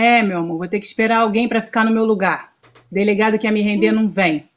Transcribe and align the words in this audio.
É, 0.00 0.22
meu 0.22 0.38
amor, 0.38 0.56
vou 0.56 0.66
ter 0.66 0.80
que 0.80 0.86
esperar 0.86 1.18
alguém 1.18 1.46
para 1.46 1.60
ficar 1.60 1.84
no 1.84 1.90
meu 1.90 2.06
lugar. 2.06 2.54
O 2.90 2.94
delegado 2.94 3.38
que 3.38 3.46
ia 3.46 3.52
me 3.52 3.60
render 3.60 3.92
não 3.92 4.08
vem. 4.08 4.48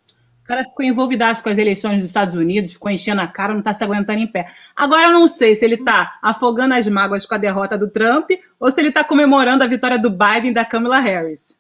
O 0.42 0.46
cara 0.46 0.64
ficou 0.64 0.86
envolvidaço 0.86 1.44
com 1.44 1.50
as 1.50 1.58
eleições 1.58 1.98
dos 1.98 2.06
Estados 2.06 2.34
Unidos, 2.34 2.72
ficou 2.72 2.90
enchendo 2.90 3.20
a 3.20 3.28
cara, 3.28 3.54
não 3.54 3.62
tá 3.62 3.74
se 3.74 3.84
aguentando 3.84 4.22
em 4.22 4.28
pé. 4.28 4.46
Agora 4.74 5.08
eu 5.08 5.12
não 5.12 5.28
sei 5.28 5.54
se 5.54 5.66
ele 5.66 5.84
tá 5.84 6.18
afogando 6.22 6.76
as 6.76 6.88
mágoas 6.88 7.26
com 7.26 7.36
a 7.36 7.38
derrota 7.38 7.78
do 7.78 7.90
Trump 7.90 8.30
ou 8.58 8.72
se 8.72 8.80
ele 8.80 8.90
tá 8.90 9.04
comemorando 9.04 9.66
a 9.66 9.68
vitória 9.68 10.00
do 10.00 10.10
Biden 10.10 10.52
e 10.52 10.54
da 10.54 10.64
Kamala 10.64 11.00
Harris. 11.00 11.60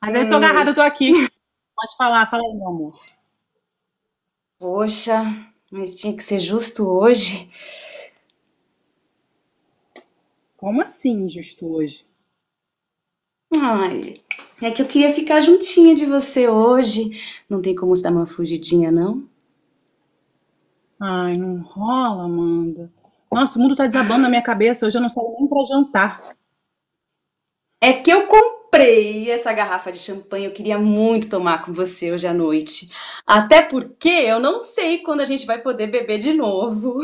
Mas 0.00 0.14
eu 0.14 0.28
tô 0.28 0.36
agarrada, 0.36 0.70
eu 0.70 0.74
tô 0.74 0.80
aqui. 0.80 1.12
Pode 1.74 1.96
falar, 1.96 2.30
fala 2.30 2.44
aí, 2.44 2.54
meu 2.54 2.68
amor. 2.68 3.00
Poxa, 4.56 5.24
mas 5.68 5.96
tinha 5.96 6.16
que 6.16 6.22
ser 6.22 6.38
justo 6.38 6.88
hoje. 6.88 7.50
Como 10.56 10.80
assim, 10.80 11.28
justo 11.28 11.66
hoje? 11.66 12.07
Ai, 13.56 14.14
é 14.62 14.70
que 14.70 14.82
eu 14.82 14.86
queria 14.86 15.12
ficar 15.12 15.40
juntinha 15.40 15.94
de 15.94 16.04
você 16.04 16.48
hoje. 16.48 17.10
Não 17.48 17.62
tem 17.62 17.74
como 17.74 17.96
se 17.96 18.02
dar 18.02 18.12
uma 18.12 18.26
fugidinha, 18.26 18.90
não? 18.90 19.28
Ai, 21.00 21.36
não 21.36 21.60
rola, 21.62 22.24
Amanda. 22.24 22.92
Nossa, 23.30 23.58
o 23.58 23.62
mundo 23.62 23.76
tá 23.76 23.86
desabando 23.86 24.22
na 24.22 24.28
minha 24.28 24.42
cabeça. 24.42 24.86
Hoje 24.86 24.96
eu 24.98 25.02
não 25.02 25.08
saio 25.08 25.34
nem 25.38 25.46
pra 25.48 25.64
jantar. 25.64 26.36
É 27.80 27.92
que 27.92 28.10
eu 28.10 28.26
comprei 28.26 29.30
essa 29.30 29.52
garrafa 29.52 29.92
de 29.92 29.98
champanhe. 29.98 30.46
Eu 30.46 30.52
queria 30.52 30.78
muito 30.78 31.28
tomar 31.28 31.64
com 31.64 31.72
você 31.72 32.10
hoje 32.12 32.26
à 32.26 32.34
noite. 32.34 32.90
Até 33.26 33.62
porque 33.62 34.08
eu 34.08 34.40
não 34.40 34.58
sei 34.60 34.98
quando 34.98 35.20
a 35.20 35.24
gente 35.24 35.46
vai 35.46 35.60
poder 35.60 35.86
beber 35.86 36.18
de 36.18 36.32
novo. 36.34 36.98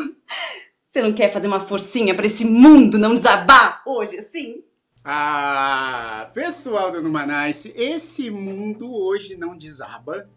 Você 0.81 1.03
não 1.03 1.13
quer 1.13 1.33
fazer 1.33 1.49
uma 1.49 1.61
forcinha 1.61 2.15
pra 2.15 2.27
esse 2.27 2.45
mundo 2.45 2.99
não 2.99 3.15
desabar 3.15 3.83
hoje 3.85 4.17
assim? 4.19 4.63
Ah, 5.07 6.31
pessoal 6.33 6.91
do 6.91 7.03
Numanice, 7.03 7.71
esse 7.77 8.31
mundo 8.31 8.91
hoje 8.91 9.37
não 9.37 9.55
desaba, 9.55 10.31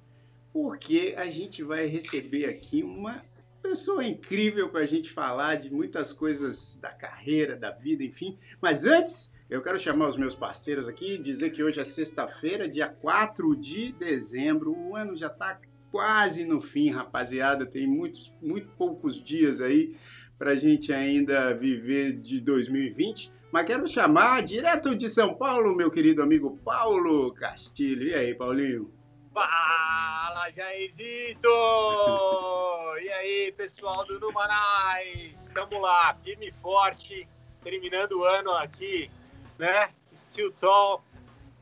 porque 0.51 1.15
a 1.17 1.29
gente 1.29 1.63
vai 1.63 1.85
receber 1.85 2.47
aqui 2.47 2.83
uma 2.83 3.23
pessoa 3.63 4.03
incrível 4.03 4.67
para 4.67 4.81
a 4.81 4.85
gente 4.85 5.09
falar 5.09 5.55
de 5.55 5.71
muitas 5.73 6.11
coisas 6.11 6.77
da 6.81 6.89
carreira, 6.89 7.55
da 7.55 7.71
vida, 7.71 8.03
enfim. 8.03 8.37
Mas 8.61 8.83
antes, 8.83 9.31
eu 9.49 9.61
quero 9.61 9.79
chamar 9.79 10.09
os 10.09 10.17
meus 10.17 10.35
parceiros 10.35 10.89
aqui 10.89 11.13
e 11.13 11.17
dizer 11.17 11.51
que 11.51 11.63
hoje 11.63 11.79
é 11.79 11.85
sexta-feira, 11.85 12.67
dia 12.67 12.89
4 12.89 13.55
de 13.55 13.93
dezembro. 13.93 14.77
O 14.77 14.97
ano 14.97 15.15
já 15.15 15.27
está 15.27 15.61
quase 15.89 16.43
no 16.43 16.59
fim, 16.59 16.89
rapaziada. 16.89 17.65
Tem 17.65 17.87
muitos, 17.87 18.33
muito 18.41 18.67
poucos 18.77 19.23
dias 19.23 19.61
aí 19.61 19.95
para 20.37 20.51
a 20.51 20.55
gente 20.55 20.93
ainda 20.93 21.53
viver 21.53 22.13
de 22.13 22.39
2020. 22.41 23.31
Mas 23.51 23.65
quero 23.65 23.87
chamar 23.87 24.43
direto 24.43 24.95
de 24.95 25.09
São 25.09 25.33
Paulo, 25.33 25.75
meu 25.75 25.89
querido 25.89 26.21
amigo 26.21 26.59
Paulo 26.63 27.33
Castilho. 27.33 28.03
E 28.03 28.13
aí, 28.13 28.35
Paulinho? 28.35 28.93
Fala, 29.33 30.51
Jairzito! 30.51 31.47
e 33.01 33.09
aí, 33.09 33.53
pessoal 33.55 34.05
do 34.05 34.19
Numanais? 34.19 35.49
Tamo 35.53 35.79
lá, 35.79 36.13
firme 36.23 36.49
e 36.49 36.51
forte, 36.61 37.27
terminando 37.63 38.19
o 38.19 38.23
ano 38.25 38.51
aqui, 38.51 39.09
né? 39.57 39.89
Still 40.15 40.51
tall. 40.51 41.03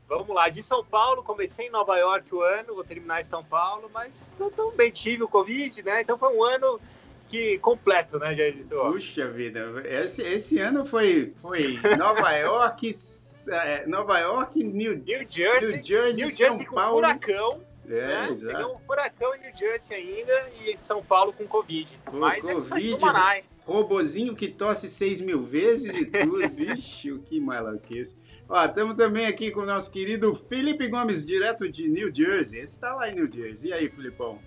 Vamos 0.08 0.28
lá, 0.28 0.48
de 0.48 0.62
São 0.62 0.84
Paulo, 0.84 1.22
comecei 1.22 1.66
em 1.66 1.70
Nova 1.70 1.96
York 1.96 2.32
o 2.32 2.40
ano, 2.40 2.74
vou 2.74 2.84
terminar 2.84 3.20
em 3.20 3.24
São 3.24 3.44
Paulo, 3.44 3.90
mas 3.92 4.28
não 4.38 4.50
tão 4.50 4.70
bem 4.70 4.90
tive 4.90 5.24
o 5.24 5.28
Covid, 5.28 5.82
né? 5.82 6.02
Então 6.02 6.16
foi 6.16 6.32
um 6.32 6.44
ano 6.44 6.80
que 7.28 7.58
completo, 7.58 8.18
né, 8.18 8.32
editor? 8.38 8.92
Puxa 8.92 9.28
vida, 9.30 9.72
esse, 9.84 10.22
esse 10.22 10.58
ano 10.58 10.84
foi, 10.84 11.32
foi 11.36 11.78
Nova 11.98 12.32
York, 12.32 12.90
é, 13.50 13.86
Nova 13.86 14.18
York, 14.18 14.62
New, 14.62 14.98
New 14.98 15.26
Jersey, 15.28 15.72
New 15.72 15.82
Jersey, 15.82 16.24
New 16.24 16.30
São 16.30 16.48
Jersey 16.48 16.66
Paulo. 16.66 16.96
furacão. 16.96 17.60
É, 17.88 18.30
né? 18.32 18.52
Pegou 18.52 18.74
um 18.74 18.78
furacão 18.80 19.34
em 19.36 19.40
New 19.40 19.56
Jersey 19.56 19.96
ainda 19.96 20.50
e 20.60 20.76
São 20.78 21.02
Paulo 21.02 21.32
com 21.32 21.46
Covid. 21.46 21.88
Com 22.04 22.16
Mas 22.16 22.44
é 22.44 22.52
Covid, 22.52 23.00
Manais. 23.00 23.48
Robozinho 23.64 24.34
que 24.34 24.48
tosse 24.48 24.88
6 24.88 25.20
mil 25.20 25.42
vezes 25.42 25.94
e 25.94 26.04
tudo. 26.04 26.38
Vixe, 26.50 27.16
que 27.26 27.40
maluquice. 27.40 28.18
Ó, 28.48 28.64
estamos 28.64 28.94
também 28.94 29.26
aqui 29.26 29.50
com 29.50 29.60
o 29.60 29.66
nosso 29.66 29.90
querido 29.90 30.34
Felipe 30.34 30.88
Gomes, 30.88 31.24
direto 31.24 31.68
de 31.68 31.88
New 31.88 32.12
Jersey. 32.12 32.60
Esse 32.60 32.74
está 32.74 32.94
lá 32.94 33.08
em 33.08 33.14
New 33.14 33.30
Jersey. 33.30 33.70
E 33.70 33.72
aí, 33.72 33.88
Filipão? 33.88 34.40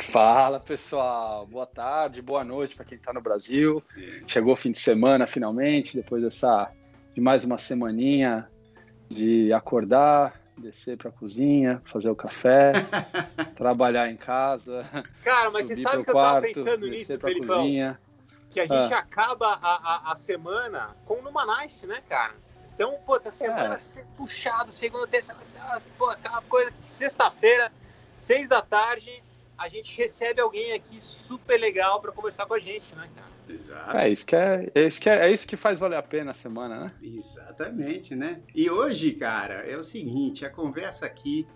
Fala 0.00 0.60
pessoal, 0.60 1.46
boa 1.46 1.66
tarde, 1.66 2.20
boa 2.20 2.44
noite 2.44 2.74
para 2.76 2.84
quem 2.84 2.98
está 2.98 3.12
no 3.12 3.20
Brasil. 3.20 3.82
Chegou 4.26 4.52
o 4.52 4.56
fim 4.56 4.70
de 4.70 4.78
semana 4.78 5.26
finalmente, 5.26 5.96
depois 5.96 6.22
dessa 6.22 6.70
de 7.14 7.20
mais 7.20 7.44
uma 7.44 7.56
semaninha 7.56 8.48
de 9.08 9.52
acordar, 9.52 10.38
descer 10.58 10.98
para 10.98 11.08
a 11.08 11.12
cozinha, 11.12 11.80
fazer 11.86 12.10
o 12.10 12.16
café, 12.16 12.72
trabalhar 13.56 14.10
em 14.10 14.16
casa. 14.16 14.84
Cara, 15.24 15.50
mas 15.50 15.66
você 15.66 15.76
sabe 15.76 16.04
que 16.04 16.10
eu 16.10 16.14
tava 16.14 16.40
quarto, 16.40 16.42
pensando 16.46 16.86
nisso, 16.86 17.18
Felipão? 17.18 17.56
cozinha. 17.58 17.98
Que 18.50 18.60
a 18.60 18.66
gente 18.66 18.92
Ah. 18.92 18.98
acaba 18.98 19.58
a, 19.62 20.08
a, 20.08 20.12
a 20.12 20.16
semana 20.16 20.94
com 21.06 21.14
o 21.14 21.22
Numanice, 21.22 21.86
né, 21.86 22.02
cara? 22.08 22.34
Então, 22.74 22.98
pô, 23.06 23.18
tá 23.18 23.32
semana 23.32 23.76
É. 23.76 24.02
puxado, 24.16 24.70
segunda, 24.70 25.06
terça, 25.06 25.34
pô, 25.96 26.10
aquela 26.10 26.42
coisa. 26.42 26.70
Sexta-feira, 26.86 27.72
seis 28.18 28.46
da 28.48 28.60
tarde, 28.60 29.22
a 29.58 29.68
gente 29.68 29.96
recebe 29.96 30.40
alguém 30.40 30.72
aqui 30.72 30.98
super 31.00 31.58
legal 31.58 32.00
pra 32.00 32.12
conversar 32.12 32.46
com 32.46 32.54
a 32.54 32.58
gente, 32.58 32.94
né, 32.94 33.08
cara? 33.14 33.36
Exato. 33.48 33.96
É 33.96 34.08
isso 34.08 34.26
que 34.26 34.36
é, 34.36 34.70
é 34.74 34.86
isso 34.86 35.00
que 35.00 35.08
é, 35.08 35.26
é 35.26 35.30
isso 35.30 35.46
que 35.46 35.56
faz 35.56 35.78
valer 35.78 35.96
a 35.96 36.02
pena 36.02 36.32
a 36.32 36.34
semana, 36.34 36.80
né? 36.80 36.86
Exatamente, 37.02 38.14
né? 38.14 38.42
E 38.54 38.68
hoje, 38.68 39.12
cara, 39.12 39.54
é 39.66 39.76
o 39.76 39.82
seguinte, 39.82 40.44
a 40.44 40.50
conversa 40.50 41.06
aqui 41.06 41.46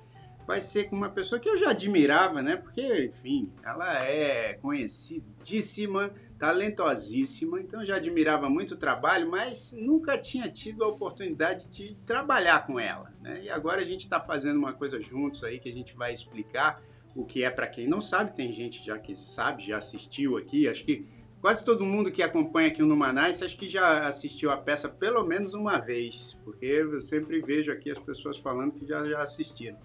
vai 0.46 0.60
ser 0.60 0.84
com 0.84 0.96
uma 0.96 1.10
pessoa 1.10 1.40
que 1.40 1.48
eu 1.48 1.56
já 1.56 1.70
admirava, 1.70 2.42
né? 2.42 2.56
Porque, 2.56 3.04
enfim, 3.04 3.52
ela 3.62 4.02
é 4.02 4.54
conhecidíssima, 4.54 6.12
talentosíssima, 6.38 7.60
então 7.60 7.80
eu 7.80 7.86
já 7.86 7.96
admirava 7.96 8.48
muito 8.48 8.74
o 8.74 8.76
trabalho, 8.76 9.30
mas 9.30 9.72
nunca 9.78 10.16
tinha 10.16 10.48
tido 10.48 10.82
a 10.82 10.88
oportunidade 10.88 11.68
de 11.68 11.96
trabalhar 12.06 12.66
com 12.66 12.80
ela, 12.80 13.12
né? 13.20 13.42
E 13.44 13.50
agora 13.50 13.80
a 13.80 13.84
gente 13.84 14.00
está 14.00 14.18
fazendo 14.18 14.58
uma 14.58 14.72
coisa 14.72 15.00
juntos 15.00 15.44
aí 15.44 15.58
que 15.58 15.68
a 15.68 15.72
gente 15.72 15.94
vai 15.94 16.12
explicar 16.12 16.82
o 17.15 17.25
que 17.25 17.43
é 17.43 17.50
para 17.50 17.66
quem 17.66 17.87
não 17.87 18.00
sabe, 18.00 18.34
tem 18.34 18.53
gente 18.53 18.84
já 18.84 18.98
que 18.98 19.15
sabe, 19.15 19.66
já 19.66 19.78
assistiu 19.78 20.37
aqui, 20.37 20.69
acho 20.69 20.84
que 20.84 21.06
Quase 21.41 21.65
todo 21.65 21.87
mundo 21.87 22.12
que 22.12 22.22
acompanha 22.22 22.69
aqui 22.69 22.82
o 22.82 22.87
Numanais 22.87 23.43
acho 23.43 23.56
que 23.56 23.66
já 23.66 24.06
assistiu 24.06 24.50
a 24.50 24.59
peça 24.59 24.91
pelo 24.91 25.25
menos 25.25 25.54
uma 25.54 25.78
vez, 25.78 26.38
porque 26.44 26.66
eu 26.66 27.00
sempre 27.00 27.41
vejo 27.41 27.72
aqui 27.72 27.91
as 27.91 27.98
pessoas 27.98 28.37
falando 28.37 28.72
que 28.72 28.87
já, 28.87 29.06
já 29.06 29.22
assistiram. 29.22 29.78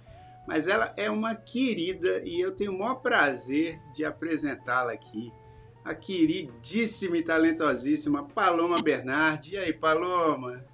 Mas 0.45 0.67
ela 0.67 0.93
é 0.97 1.09
uma 1.09 1.33
querida 1.33 2.21
e 2.25 2.41
eu 2.41 2.51
tenho 2.51 2.73
o 2.73 2.79
maior 2.79 2.95
prazer 2.95 3.79
de 3.93 4.03
apresentá-la 4.03 4.91
aqui. 4.91 5.31
A 5.83 5.95
queridíssima 5.95 7.17
e 7.17 7.23
talentosíssima 7.23 8.27
Paloma 8.27 8.81
Bernardi. 8.81 9.53
E 9.53 9.57
aí, 9.57 9.71
Paloma? 9.71 10.65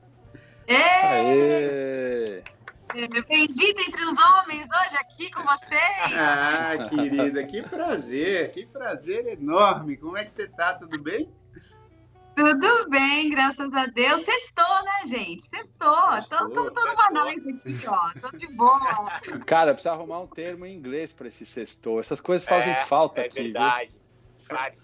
Aê! 0.68 2.44
Bendita 2.94 3.82
entre 3.82 4.04
os 4.04 4.18
homens 4.20 4.66
hoje 4.66 4.98
aqui 5.00 5.32
com 5.32 5.42
vocês. 5.44 6.12
Ah, 6.18 6.90
querida, 6.90 7.44
que 7.46 7.62
prazer, 7.62 8.52
que 8.52 8.66
prazer 8.66 9.28
enorme. 9.28 9.96
Como 9.98 10.18
é 10.18 10.24
que 10.26 10.32
você 10.32 10.48
tá? 10.48 10.74
Tudo 10.74 11.00
bem? 11.02 11.32
Tudo 12.36 12.90
bem, 12.90 13.30
graças 13.30 13.74
a 13.74 13.86
Deus. 13.88 14.24
Sextou, 14.24 14.84
né, 14.84 15.06
gente? 15.08 15.48
Sextou. 15.48 16.12
Sextou, 16.22 16.50
tô 16.72 16.82
sextou. 16.82 16.86
numa 17.14 17.26
nice 17.26 17.50
aqui, 17.66 17.88
ó. 17.88 18.20
Tô 18.20 18.38
de 18.38 18.48
boa. 18.48 19.20
Cara, 19.46 19.74
precisa 19.74 19.94
arrumar 19.94 20.20
um 20.22 20.28
termo 20.28 20.66
em 20.66 20.76
inglês 20.76 21.12
para 21.12 21.28
esse 21.28 21.46
sextor. 21.46 22.00
Essas 22.00 22.22
coisas 22.22 22.48
fazem 22.48 22.74
É, 22.74 22.86
falta 22.86 23.22
é 23.22 23.26
aqui, 23.26 23.36
viu? 23.36 23.44
verdade. 23.44 23.88
Cara, 23.88 24.01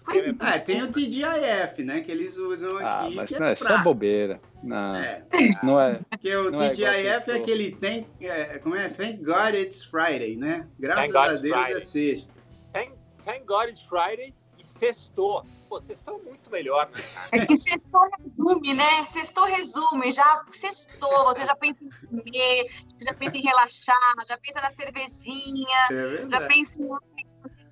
tema 0.04 0.54
é 0.54 0.58
tem 0.58 0.82
o 0.82 0.90
TGIF, 0.92 1.84
né? 1.84 2.00
Que 2.00 2.10
eles 2.10 2.36
usam 2.36 2.78
Ah, 2.78 3.02
aqui. 3.06 3.14
mas 3.16 3.28
que 3.28 3.38
não 3.38 3.46
é, 3.46 3.52
isso 3.54 3.68
é 3.68 3.78
bobeira. 3.82 4.40
Não, 4.62 4.94
É, 4.96 5.22
não 5.62 5.80
é. 5.80 6.00
Porque 6.10 6.34
o 6.36 6.50
Não 6.50 6.62
é 6.62 6.70
TGIF 6.70 6.88
é, 6.88 7.14
sextou. 7.20 7.34
aquele 7.34 7.70
thank, 7.72 8.06
é, 8.20 8.58
como 8.58 8.74
é? 8.74 8.88
Thank 8.88 9.22
God 9.22 9.54
it's 9.54 9.82
Friday, 9.84 10.36
né? 10.36 10.66
Graças 10.78 11.10
Thank 11.10 11.12
God 11.12 11.28
a 11.28 11.30
it's 11.32 11.40
Deus 11.42 11.56
é 11.56 11.62
Friday. 11.64 11.80
sexta. 11.80 12.34
Thank, 12.72 12.92
thank 13.24 13.44
God 13.46 13.68
it's 13.68 13.82
Friday 13.82 14.34
e 14.58 14.64
sextou. 14.66 15.44
Pô, 15.68 15.78
sextou 15.78 16.18
é 16.18 16.22
muito 16.30 16.50
melhor, 16.50 16.88
né, 16.88 17.02
cara? 17.14 17.28
É 17.30 17.44
que 17.44 17.54
sextou 17.54 18.00
resume, 18.18 18.72
né? 18.72 19.04
Sextou 19.12 19.44
resume. 19.44 20.10
Já 20.10 20.42
sextou. 20.50 21.24
Você 21.26 21.44
já 21.44 21.54
pensa 21.54 21.84
em 21.84 21.90
comer, 22.08 22.64
você 22.96 23.04
já 23.04 23.12
pensa 23.12 23.36
em 23.36 23.42
relaxar, 23.42 23.94
já 24.26 24.38
pensa 24.38 24.62
na 24.62 24.70
cervejinha, 24.72 25.78
É 25.90 26.26
já 26.30 26.40
pensa 26.46 26.80
em 26.80 26.88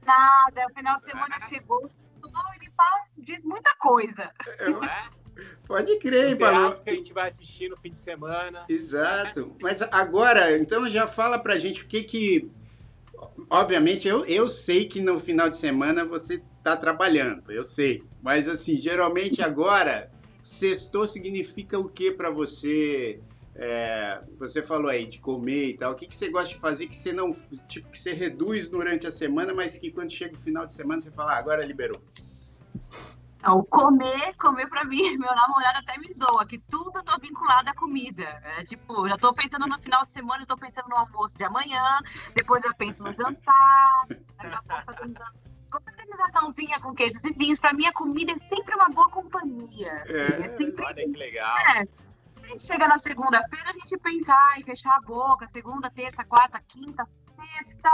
nada. 0.06 0.66
O 0.70 0.74
final 0.74 0.98
de 1.00 1.06
semana 1.06 1.40
chegou, 1.48 1.88
sextou, 1.88 2.54
ele 2.60 2.70
fala, 2.76 3.02
diz 3.18 3.42
muita 3.44 3.74
coisa. 3.76 4.30
É? 5.38 5.42
Pode 5.66 5.98
crer, 5.98 6.28
hein, 6.28 6.32
O 6.34 6.38
teatro 6.38 6.56
Paloma? 6.56 6.76
que 6.76 6.88
a 6.88 6.94
gente 6.94 7.12
vai 7.12 7.28
assistir 7.30 7.68
no 7.68 7.76
fim 7.76 7.90
de 7.90 7.98
semana. 7.98 8.64
Exato. 8.70 9.54
Mas 9.60 9.82
agora, 9.82 10.56
então 10.56 10.88
já 10.88 11.06
fala 11.06 11.38
pra 11.38 11.58
gente 11.58 11.82
o 11.82 11.86
que 11.86 12.02
que. 12.04 12.50
Obviamente, 13.50 14.08
eu, 14.08 14.24
eu 14.24 14.48
sei 14.48 14.86
que 14.88 14.98
no 15.00 15.18
final 15.20 15.50
de 15.50 15.58
semana 15.58 16.06
você 16.06 16.42
tá 16.64 16.74
trabalhando, 16.74 17.52
eu 17.52 17.62
sei. 17.62 18.02
Mas 18.22 18.48
assim, 18.48 18.78
geralmente 18.78 19.42
agora, 19.42 20.10
sextou 20.42 21.06
significa 21.06 21.78
o 21.78 21.88
que 21.88 22.10
para 22.10 22.30
você? 22.30 23.20
É, 23.58 24.22
você 24.38 24.62
falou 24.62 24.90
aí 24.90 25.06
de 25.06 25.18
comer 25.18 25.68
e 25.68 25.76
tal. 25.76 25.92
O 25.92 25.94
que, 25.94 26.06
que 26.06 26.14
você 26.14 26.28
gosta 26.28 26.54
de 26.54 26.60
fazer 26.60 26.86
que 26.86 26.94
você 26.94 27.12
não, 27.12 27.32
tipo, 27.66 27.88
que 27.88 27.98
você 27.98 28.12
reduz 28.12 28.68
durante 28.68 29.06
a 29.06 29.10
semana, 29.10 29.54
mas 29.54 29.78
que 29.78 29.90
quando 29.90 30.10
chega 30.10 30.34
o 30.34 30.38
final 30.38 30.66
de 30.66 30.74
semana 30.74 31.00
você 31.00 31.10
fala, 31.10 31.32
ah, 31.32 31.38
agora 31.38 31.64
liberou? 31.64 32.00
Não, 33.42 33.64
comer, 33.64 34.34
comer 34.36 34.68
pra 34.68 34.84
mim, 34.84 35.00
meu 35.16 35.34
namorado 35.34 35.78
até 35.78 35.96
me 35.98 36.12
zoa, 36.12 36.46
que 36.46 36.58
tudo 36.58 36.98
eu 36.98 37.02
tô 37.02 37.18
vinculada 37.18 37.70
à 37.70 37.74
comida. 37.74 38.24
É, 38.44 38.64
tipo, 38.64 39.08
já 39.08 39.16
tô 39.16 39.32
pensando 39.32 39.66
no 39.66 39.80
final 39.80 40.04
de 40.04 40.10
semana, 40.10 40.40
já 40.40 40.46
tô 40.46 40.56
pensando 40.58 40.88
no 40.88 40.96
almoço 40.96 41.36
de 41.38 41.44
amanhã, 41.44 41.98
depois 42.34 42.62
já 42.62 42.74
penso 42.74 43.04
no 43.04 43.14
jantar, 43.14 44.06
confraternizaçãozinha 45.70 46.80
com 46.80 46.94
queijos 46.94 47.22
e 47.24 47.32
vinhos. 47.32 47.60
Pra 47.60 47.72
mim, 47.72 47.86
a 47.86 47.92
comida 47.92 48.32
é 48.32 48.36
sempre 48.36 48.74
uma 48.74 48.88
boa 48.88 49.08
companhia. 49.08 50.04
É, 50.08 50.46
É 50.46 50.56
sempre 50.56 50.84
Olha 50.84 51.04
que 51.04 51.16
legal. 51.16 51.56
É. 51.76 52.05
A 52.46 52.48
gente 52.48 52.62
chega 52.62 52.87
na 52.87 52.96
segunda-feira, 52.96 53.70
a 53.70 53.72
gente 53.72 53.98
pensar 53.98 54.56
em 54.56 54.62
fechar 54.62 54.94
a 54.94 55.00
boca, 55.00 55.48
segunda, 55.52 55.90
terça, 55.90 56.25
quarta, 56.25 56.60
quinta, 56.60 57.04
sexta. 57.34 57.90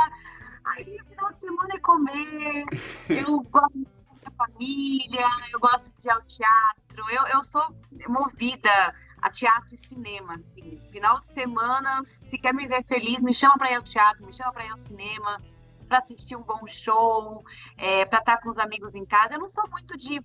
Aí 0.62 0.98
no 0.98 1.06
final 1.06 1.32
de 1.32 1.40
semana 1.40 1.74
é 1.74 1.78
comer. 1.78 2.66
Eu 3.08 3.40
gosto 3.44 3.78
de 3.78 4.36
família, 4.36 5.26
eu 5.52 5.58
gosto 5.58 5.90
de 5.98 6.06
ir 6.06 6.10
ao 6.10 6.22
teatro. 6.22 7.10
Eu, 7.10 7.26
eu 7.28 7.42
sou 7.42 7.74
movida 8.08 8.94
a 9.22 9.30
teatro 9.30 9.74
e 9.74 9.78
cinema. 9.78 10.34
Assim. 10.34 10.78
Final 10.90 11.18
de 11.20 11.32
semana, 11.32 12.02
se 12.04 12.36
quer 12.36 12.52
me 12.52 12.68
ver 12.68 12.84
feliz, 12.84 13.20
me 13.20 13.34
chama 13.34 13.56
para 13.56 13.72
ir 13.72 13.76
ao 13.76 13.82
teatro, 13.82 14.26
me 14.26 14.34
chama 14.34 14.52
para 14.52 14.66
ir 14.66 14.70
ao 14.70 14.76
cinema, 14.76 15.40
para 15.88 15.98
assistir 15.98 16.36
um 16.36 16.42
bom 16.42 16.66
show, 16.66 17.42
é, 17.78 18.04
para 18.04 18.18
estar 18.18 18.36
com 18.38 18.50
os 18.50 18.58
amigos 18.58 18.94
em 18.94 19.06
casa. 19.06 19.34
Eu 19.34 19.40
não 19.40 19.48
sou 19.48 19.66
muito 19.70 19.96
de, 19.96 20.22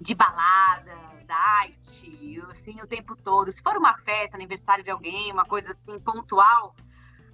de 0.00 0.14
balada, 0.14 1.07
assim, 1.34 2.80
o 2.82 2.86
tempo 2.86 3.16
todo. 3.16 3.50
Se 3.52 3.62
for 3.62 3.76
uma 3.76 3.96
festa, 3.98 4.36
aniversário 4.36 4.84
de 4.84 4.90
alguém, 4.90 5.32
uma 5.32 5.44
coisa 5.44 5.72
assim 5.72 5.98
pontual, 6.00 6.74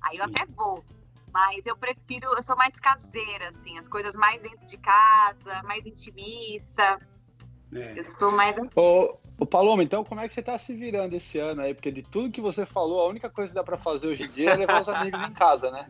aí 0.00 0.16
eu 0.16 0.24
Sim. 0.24 0.30
até 0.30 0.46
vou. 0.52 0.84
Mas 1.32 1.66
eu 1.66 1.76
prefiro, 1.76 2.32
eu 2.36 2.42
sou 2.42 2.56
mais 2.56 2.74
caseira, 2.78 3.48
assim, 3.48 3.76
as 3.76 3.88
coisas 3.88 4.14
mais 4.14 4.40
dentro 4.40 4.64
de 4.66 4.78
casa, 4.78 5.62
mais 5.64 5.84
intimista. 5.84 7.00
É. 7.72 7.98
Eu 7.98 8.04
sou 8.18 8.30
mais. 8.30 8.56
Ô, 8.76 9.18
ô 9.38 9.44
Paloma, 9.44 9.82
então 9.82 10.04
como 10.04 10.20
é 10.20 10.28
que 10.28 10.34
você 10.34 10.42
tá 10.42 10.56
se 10.58 10.74
virando 10.74 11.14
esse 11.14 11.38
ano 11.38 11.62
aí? 11.62 11.74
Porque 11.74 11.90
de 11.90 12.02
tudo 12.02 12.30
que 12.30 12.40
você 12.40 12.64
falou, 12.64 13.00
a 13.00 13.08
única 13.08 13.28
coisa 13.28 13.50
que 13.50 13.56
dá 13.56 13.64
pra 13.64 13.76
fazer 13.76 14.06
hoje 14.06 14.22
em 14.22 14.30
dia 14.30 14.50
é 14.50 14.56
levar 14.56 14.80
os 14.80 14.88
amigos 14.88 15.20
em 15.22 15.32
casa, 15.32 15.72
né? 15.72 15.88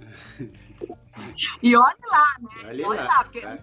E 1.62 1.76
olha 1.76 1.96
lá, 2.10 2.36
né? 2.40 2.62
Olha 2.64 2.88
Olha 2.88 3.02
lá, 3.02 3.08
lá, 3.08 3.24
porque 3.24 3.40
tá? 3.42 3.58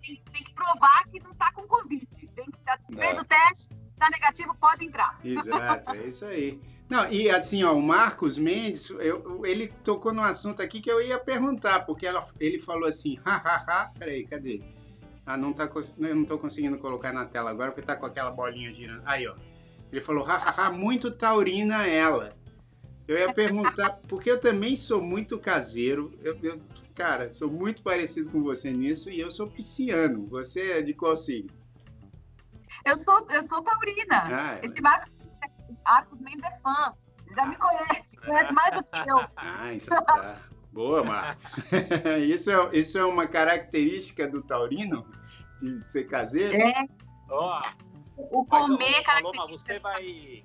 tem, 0.00 0.22
tem 0.32 0.44
que 0.44 0.54
provar 0.54 1.04
que 1.10 1.20
não 1.20 1.34
tá 1.34 1.52
com 1.52 1.66
Covid. 1.66 2.06
Tem 2.34 2.44
que 2.46 2.58
tá, 2.64 2.78
fez 2.92 3.18
É. 3.18 3.20
o 3.20 3.24
teste, 3.24 3.68
tá 3.98 4.08
negativo, 4.10 4.54
pode 4.60 4.84
entrar. 4.84 5.18
Exato, 5.24 5.90
é 5.90 6.06
isso 6.06 6.24
aí. 6.24 6.60
Não, 6.88 7.10
e 7.10 7.30
assim, 7.30 7.64
ó, 7.64 7.72
o 7.74 7.82
Marcos 7.82 8.36
Mendes, 8.36 8.90
eu- 8.90 9.42
ele 9.44 9.68
tocou 9.82 10.12
num 10.12 10.22
assunto 10.22 10.60
aqui 10.60 10.80
que 10.80 10.90
eu 10.90 11.00
ia 11.00 11.18
perguntar, 11.18 11.80
porque 11.86 12.06
ela- 12.06 12.26
ele 12.38 12.58
falou 12.58 12.86
assim, 12.86 13.18
hahaha, 13.24 13.90
peraí, 13.98 14.26
cadê? 14.26 14.62
Ah, 15.24 15.36
não 15.36 15.52
tá, 15.54 15.68
eu 15.98 16.14
não 16.14 16.24
tô 16.24 16.36
conseguindo 16.38 16.76
colocar 16.78 17.10
na 17.12 17.24
tela 17.24 17.50
agora, 17.50 17.70
porque 17.72 17.86
tá 17.86 17.96
com 17.96 18.04
aquela 18.04 18.30
bolinha 18.30 18.70
girando. 18.72 19.02
Aí, 19.06 19.26
ó. 19.26 19.34
Ele 19.90 20.02
falou, 20.02 20.22
hahaha, 20.24 20.70
muito 20.70 21.10
taurina 21.10 21.86
ela. 21.86 22.36
Eu 23.08 23.16
ia 23.18 23.32
perguntar, 23.32 24.00
porque 24.08 24.30
eu 24.30 24.38
também 24.40 24.76
sou 24.76 25.00
muito 25.00 25.38
caseiro, 25.38 26.12
eu, 26.22 26.36
eu- 26.42 26.60
cara, 26.94 27.32
sou 27.32 27.50
muito 27.50 27.82
parecido 27.82 28.28
com 28.30 28.42
você 28.42 28.70
nisso, 28.70 29.08
e 29.08 29.18
eu 29.20 29.30
sou 29.30 29.46
pisciano. 29.46 30.26
Você 30.26 30.72
é 30.72 30.82
de 30.82 30.92
qual 30.92 31.16
signo? 31.16 31.50
Eu 32.84 32.96
sou, 32.98 33.26
eu 33.30 33.46
sou 33.48 33.62
taurina. 33.62 34.22
Ah, 34.24 34.58
Esse 34.62 34.80
Marcos, 34.80 35.10
Marcos 35.84 36.20
Mendes 36.20 36.44
é 36.44 36.58
fã. 36.58 36.94
Já 37.34 37.46
me 37.46 37.56
conhece, 37.56 38.16
conhece 38.18 38.52
mais 38.52 38.70
do 38.74 38.84
que 38.84 39.10
eu. 39.10 39.16
Ah, 39.36 39.72
então 39.74 40.02
tá. 40.04 40.38
Boa, 40.72 41.02
Marcos. 41.04 41.56
isso, 42.28 42.50
é, 42.50 42.70
isso 42.72 42.98
é 42.98 43.04
uma 43.04 43.26
característica 43.26 44.26
do 44.28 44.42
taurino? 44.42 45.06
De 45.62 45.86
ser 45.86 46.04
caseiro? 46.04 46.54
É, 46.56 46.84
Ó, 47.30 47.60
o 48.16 48.46
mas, 48.48 48.64
ô, 48.64 48.68
comer, 48.68 49.02
Paloma, 49.02 49.46
você 49.46 49.78
vai. 49.78 50.42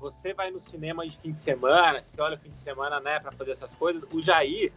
Você 0.00 0.32
vai 0.32 0.50
no 0.50 0.60
cinema 0.60 1.06
de 1.06 1.18
fim 1.18 1.32
de 1.32 1.40
semana, 1.40 2.02
você 2.02 2.18
olha 2.20 2.36
o 2.36 2.38
fim 2.38 2.50
de 2.50 2.56
semana, 2.56 2.98
né, 3.00 3.20
pra 3.20 3.30
fazer 3.32 3.50
essas 3.50 3.72
coisas. 3.74 4.02
O 4.10 4.22
Jair, 4.22 4.72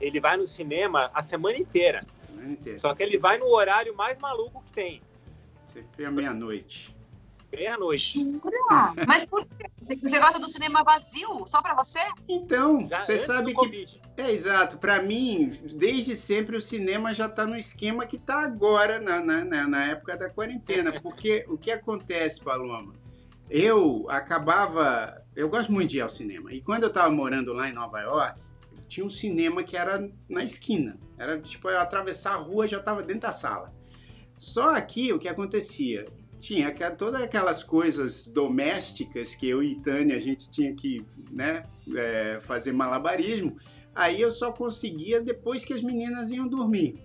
ele 0.00 0.20
vai 0.20 0.36
no 0.36 0.46
cinema 0.46 1.10
a 1.12 1.20
semana 1.22 1.58
inteira. 1.58 1.98
Semana 2.20 2.52
inteira. 2.52 2.78
Só 2.78 2.94
que 2.94 3.02
ele 3.02 3.18
vai 3.18 3.38
no 3.38 3.46
horário 3.46 3.96
mais 3.96 4.16
maluco 4.18 4.62
que 4.62 4.72
tem. 4.72 5.02
Sempre 5.78 6.04
à 6.04 6.10
meia-noite. 6.10 6.96
Meia-noite. 7.52 8.18
Jura? 8.20 8.92
Mas 9.06 9.24
por 9.24 9.44
quê? 9.46 9.66
Você- 9.82 10.18
gosta 10.18 10.38
do 10.38 10.48
cinema 10.48 10.82
vazio? 10.82 11.46
Só 11.46 11.62
pra 11.62 11.74
você? 11.74 12.00
Então, 12.28 12.86
Já 12.88 13.00
você 13.00 13.18
sabe 13.18 13.54
que. 13.54 13.86
É 14.16 14.32
exato. 14.32 14.78
Pra 14.78 15.00
mim, 15.00 15.50
desde 15.76 16.16
sempre 16.16 16.56
o 16.56 16.60
cinema 16.60 17.14
já 17.14 17.28
tá 17.28 17.46
no 17.46 17.56
esquema 17.56 18.04
que 18.06 18.18
tá 18.18 18.42
agora, 18.42 19.00
na, 19.00 19.20
na, 19.20 19.44
na- 19.44 19.66
na 19.68 19.84
época 19.86 20.16
da 20.16 20.28
quarentena. 20.28 21.00
Porque 21.00 21.44
o 21.48 21.56
que 21.56 21.70
acontece, 21.70 22.40
Paloma? 22.42 22.92
Eu 23.48 24.06
acabava. 24.10 25.22
Eu 25.34 25.48
gosto 25.48 25.72
muito 25.72 25.90
de 25.90 25.98
ir 25.98 26.00
ao 26.00 26.08
cinema. 26.10 26.52
E 26.52 26.60
quando 26.60 26.82
eu 26.82 26.92
tava 26.92 27.10
morando 27.10 27.52
lá 27.52 27.68
em 27.68 27.72
Nova 27.72 28.00
York, 28.00 28.40
tinha 28.88 29.06
um 29.06 29.10
cinema 29.10 29.62
que 29.62 29.76
era 29.76 30.10
na 30.28 30.42
esquina. 30.44 30.98
Era 31.16 31.40
tipo, 31.40 31.68
eu 31.70 31.78
atravessar 31.80 32.32
a 32.34 32.38
rua 32.38 32.66
já 32.66 32.80
tava 32.80 33.02
dentro 33.02 33.22
da 33.22 33.32
sala. 33.32 33.72
Só 34.38 34.74
aqui 34.74 35.12
o 35.12 35.18
que 35.18 35.28
acontecia? 35.28 36.06
Tinha 36.40 36.72
todas 36.92 37.20
aquelas 37.20 37.64
coisas 37.64 38.28
domésticas 38.28 39.34
que 39.34 39.48
eu 39.48 39.62
e 39.62 39.74
Tânia 39.74 40.16
a 40.16 40.20
gente 40.20 40.48
tinha 40.48 40.72
que 40.74 41.04
né, 41.30 41.64
é, 41.96 42.38
fazer 42.40 42.72
malabarismo. 42.72 43.56
Aí 43.92 44.20
eu 44.20 44.30
só 44.30 44.52
conseguia 44.52 45.20
depois 45.20 45.64
que 45.64 45.74
as 45.74 45.82
meninas 45.82 46.30
iam 46.30 46.46
dormir. 46.46 46.96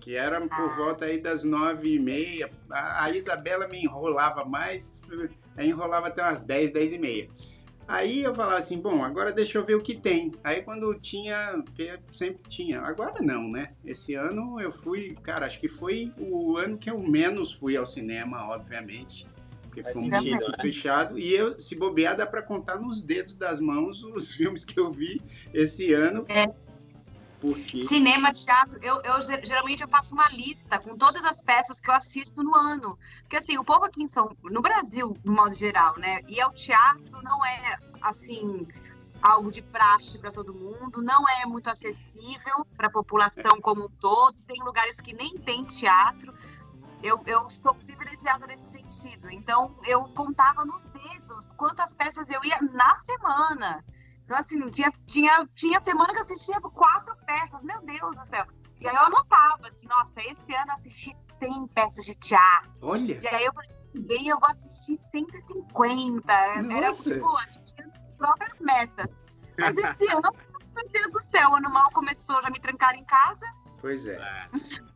Que 0.00 0.16
era 0.16 0.40
por 0.48 0.74
volta 0.74 1.04
aí 1.04 1.20
das 1.20 1.44
nove 1.44 1.96
e 1.96 1.98
meia. 1.98 2.50
A, 2.70 3.10
Isabela 3.10 3.68
me 3.68 3.82
enrolava 3.82 4.46
mais, 4.46 5.02
aí 5.54 5.68
enrolava 5.68 6.06
até 6.06 6.22
umas 6.22 6.42
dez, 6.42 6.72
dez 6.72 6.94
e 6.94 6.98
meia. 6.98 7.28
Aí 7.88 8.22
eu 8.22 8.34
falava 8.34 8.58
assim, 8.58 8.78
bom, 8.78 9.02
agora 9.02 9.32
deixa 9.32 9.56
eu 9.56 9.64
ver 9.64 9.74
o 9.74 9.80
que 9.80 9.96
tem. 9.96 10.32
Aí 10.44 10.60
quando 10.60 10.94
tinha, 10.94 11.62
porque 11.64 11.98
sempre 12.12 12.42
tinha. 12.46 12.82
Agora 12.82 13.22
não, 13.22 13.50
né? 13.50 13.72
Esse 13.82 14.14
ano 14.14 14.60
eu 14.60 14.70
fui, 14.70 15.16
cara, 15.22 15.46
acho 15.46 15.58
que 15.58 15.68
foi 15.68 16.12
o 16.18 16.58
ano 16.58 16.76
que 16.76 16.90
eu 16.90 16.98
menos 16.98 17.50
fui 17.50 17.78
ao 17.78 17.86
cinema, 17.86 18.46
obviamente. 18.50 19.26
Porque 19.62 19.82
Faz 19.82 19.94
ficou 19.94 20.10
sentido, 20.10 20.36
muito 20.36 20.50
né? 20.50 20.58
fechado. 20.60 21.18
E 21.18 21.34
eu, 21.34 21.58
se 21.58 21.74
bobear, 21.76 22.14
dá 22.14 22.26
pra 22.26 22.42
contar 22.42 22.76
nos 22.76 23.02
dedos 23.02 23.36
das 23.36 23.58
mãos 23.58 24.02
os 24.02 24.32
filmes 24.36 24.66
que 24.66 24.78
eu 24.78 24.92
vi 24.92 25.22
esse 25.54 25.90
ano. 25.94 26.26
É. 26.28 26.46
Porque. 27.40 27.84
Cinema, 27.84 28.32
teatro, 28.32 28.78
eu, 28.82 29.00
eu 29.02 29.20
ge- 29.20 29.40
geralmente 29.44 29.82
eu 29.82 29.88
faço 29.88 30.12
uma 30.12 30.28
lista 30.28 30.78
com 30.78 30.96
todas 30.96 31.24
as 31.24 31.40
peças 31.40 31.78
que 31.78 31.88
eu 31.88 31.94
assisto 31.94 32.42
no 32.42 32.54
ano. 32.56 32.98
Porque 33.20 33.36
assim, 33.36 33.56
o 33.58 33.64
povo 33.64 33.84
aqui 33.84 34.02
em 34.02 34.08
São 34.08 34.36
no 34.42 34.60
Brasil, 34.60 35.16
de 35.22 35.30
modo 35.30 35.54
geral, 35.54 35.96
né? 35.98 36.20
E 36.26 36.40
ao 36.40 36.52
teatro 36.52 37.22
não 37.22 37.44
é 37.44 37.78
assim 38.02 38.66
algo 39.22 39.50
de 39.50 39.62
praxe 39.62 40.18
para 40.18 40.30
todo 40.30 40.54
mundo, 40.54 41.02
não 41.02 41.28
é 41.28 41.44
muito 41.46 41.68
acessível 41.68 42.64
para 42.76 42.88
a 42.88 42.90
população 42.90 43.60
como 43.60 43.84
um 43.84 43.88
todo. 44.00 44.42
Tem 44.42 44.62
lugares 44.62 45.00
que 45.00 45.12
nem 45.12 45.36
tem 45.38 45.64
teatro. 45.64 46.34
Eu, 47.02 47.22
eu 47.26 47.48
sou 47.48 47.74
privilegiada 47.74 48.46
nesse 48.48 48.66
sentido. 48.66 49.30
Então, 49.30 49.76
eu 49.86 50.02
contava 50.08 50.64
nos 50.64 50.82
dedos 50.86 51.46
quantas 51.56 51.94
peças 51.94 52.28
eu 52.28 52.44
ia 52.44 52.58
na 52.60 52.96
semana. 52.96 53.84
Então, 54.28 54.36
assim, 54.36 54.70
tinha, 54.70 54.92
tinha, 55.06 55.48
tinha 55.54 55.80
semana 55.80 56.12
que 56.12 56.18
eu 56.18 56.22
assistia 56.22 56.60
quatro 56.60 57.16
peças, 57.24 57.62
meu 57.62 57.80
Deus 57.80 58.14
do 58.14 58.26
céu. 58.26 58.44
E 58.78 58.86
aí 58.86 58.94
eu 58.94 59.00
anotava, 59.00 59.68
assim, 59.68 59.86
nossa, 59.88 60.20
esse 60.20 60.54
ano 60.54 60.68
eu 60.68 60.74
assisti 60.74 61.16
100 61.38 61.66
peças 61.68 62.04
de 62.04 62.14
teatro. 62.14 62.70
Olha! 62.82 63.18
E 63.22 63.26
aí 63.26 63.46
eu 63.46 63.52
falei, 63.54 63.70
eu 64.30 64.38
vou 64.38 64.50
assistir 64.50 65.00
150. 65.10 66.30
Era 66.30 66.62
Nossa. 66.62 67.14
tipo, 67.14 67.36
a 67.38 67.46
gente 67.46 67.74
tinha 67.74 67.86
as 67.86 68.16
próprias 68.18 68.52
metas. 68.60 69.06
Mas 69.58 69.78
esse 69.78 70.06
ano, 70.12 70.30
meu 70.76 70.88
Deus 70.90 71.10
do 71.10 71.22
céu, 71.22 71.48
o 71.48 71.56
ano 71.56 71.70
mal 71.70 71.90
começou, 71.92 72.42
já 72.42 72.50
me 72.50 72.60
trancaram 72.60 72.98
em 72.98 73.04
casa. 73.04 73.46
Pois 73.80 74.06
é. 74.06 74.16
É. 74.16 74.46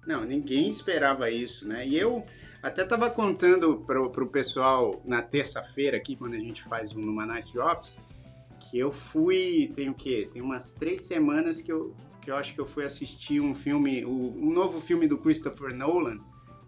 Não, 0.07 0.27
ninguém 0.27 0.69
esperava 0.69 1.31
isso, 1.31 1.67
né? 1.67 1.87
E 1.87 1.97
eu 1.97 2.27
até 2.63 2.85
tava 2.85 3.11
contando 3.11 3.79
pro, 3.79 4.11
pro 4.11 4.27
pessoal 4.27 5.01
na 5.07 5.23
terça-feira 5.23 5.97
aqui, 5.97 6.17
quando 6.17 6.35
a 6.35 6.39
gente 6.39 6.63
faz 6.63 6.93
o 6.93 7.01
Numa 7.01 7.25
Nice 7.25 7.51
Drops, 7.51 7.99
que 8.71 8.79
eu 8.79 8.91
fui, 8.91 9.71
tem 9.75 9.89
o 9.89 9.95
quê? 9.95 10.29
Tem 10.33 10.43
umas 10.43 10.73
três 10.73 11.03
semanas 11.03 11.61
que 11.61 11.73
eu, 11.73 11.95
que 12.21 12.31
eu 12.31 12.37
acho 12.37 12.55
que 12.55 12.61
eu 12.61 12.67
fui 12.67 12.85
assistir 12.85 13.41
um 13.41 13.55
filme, 13.55 14.05
um 14.05 14.53
novo 14.53 14.81
filme 14.81 15.07
do 15.07 15.19
Christopher 15.19 15.75
Nolan, 15.75 16.19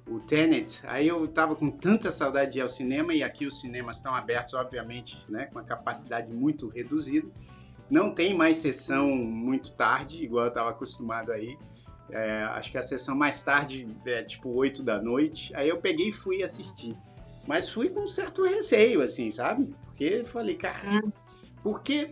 o 0.08 0.20
Tenet. 0.20 0.80
Aí 0.84 1.08
eu 1.08 1.26
tava 1.28 1.56
com 1.56 1.70
tanta 1.70 2.10
saudade 2.10 2.52
de 2.52 2.58
ir 2.58 2.62
ao 2.62 2.68
cinema, 2.68 3.14
e 3.14 3.22
aqui 3.22 3.46
os 3.46 3.60
cinemas 3.60 3.96
estão 3.96 4.14
abertos, 4.14 4.54
obviamente, 4.54 5.30
né? 5.30 5.46
Com 5.46 5.58
a 5.58 5.64
capacidade 5.64 6.32
muito 6.32 6.68
reduzida. 6.68 7.28
Não 7.90 8.14
tem 8.14 8.34
mais 8.34 8.58
sessão 8.58 9.08
muito 9.08 9.74
tarde, 9.74 10.24
igual 10.24 10.46
eu 10.46 10.52
tava 10.52 10.70
acostumado 10.70 11.32
aí. 11.32 11.56
É, 12.10 12.42
acho 12.42 12.70
que 12.70 12.78
a 12.78 12.82
sessão 12.82 13.16
mais 13.16 13.42
tarde, 13.42 13.88
é, 14.04 14.22
tipo 14.22 14.50
8 14.50 14.82
da 14.82 15.00
noite. 15.00 15.54
Aí 15.56 15.68
eu 15.68 15.78
peguei 15.78 16.08
e 16.08 16.12
fui 16.12 16.42
assistir. 16.42 16.96
Mas 17.46 17.68
fui 17.68 17.88
com 17.88 18.00
um 18.00 18.08
certo 18.08 18.42
receio, 18.42 19.02
assim, 19.02 19.30
sabe? 19.30 19.74
Porque 19.84 20.24
falei, 20.24 20.54
cara. 20.54 21.02
Porque 21.64 22.10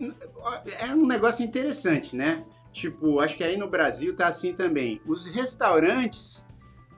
é 0.79 0.87
um 0.95 1.05
negócio 1.05 1.45
interessante, 1.45 2.15
né? 2.15 2.43
Tipo, 2.71 3.19
acho 3.19 3.37
que 3.37 3.43
aí 3.43 3.55
no 3.55 3.69
Brasil 3.69 4.15
tá 4.15 4.27
assim 4.27 4.51
também. 4.51 4.99
Os 5.05 5.27
restaurantes, 5.27 6.43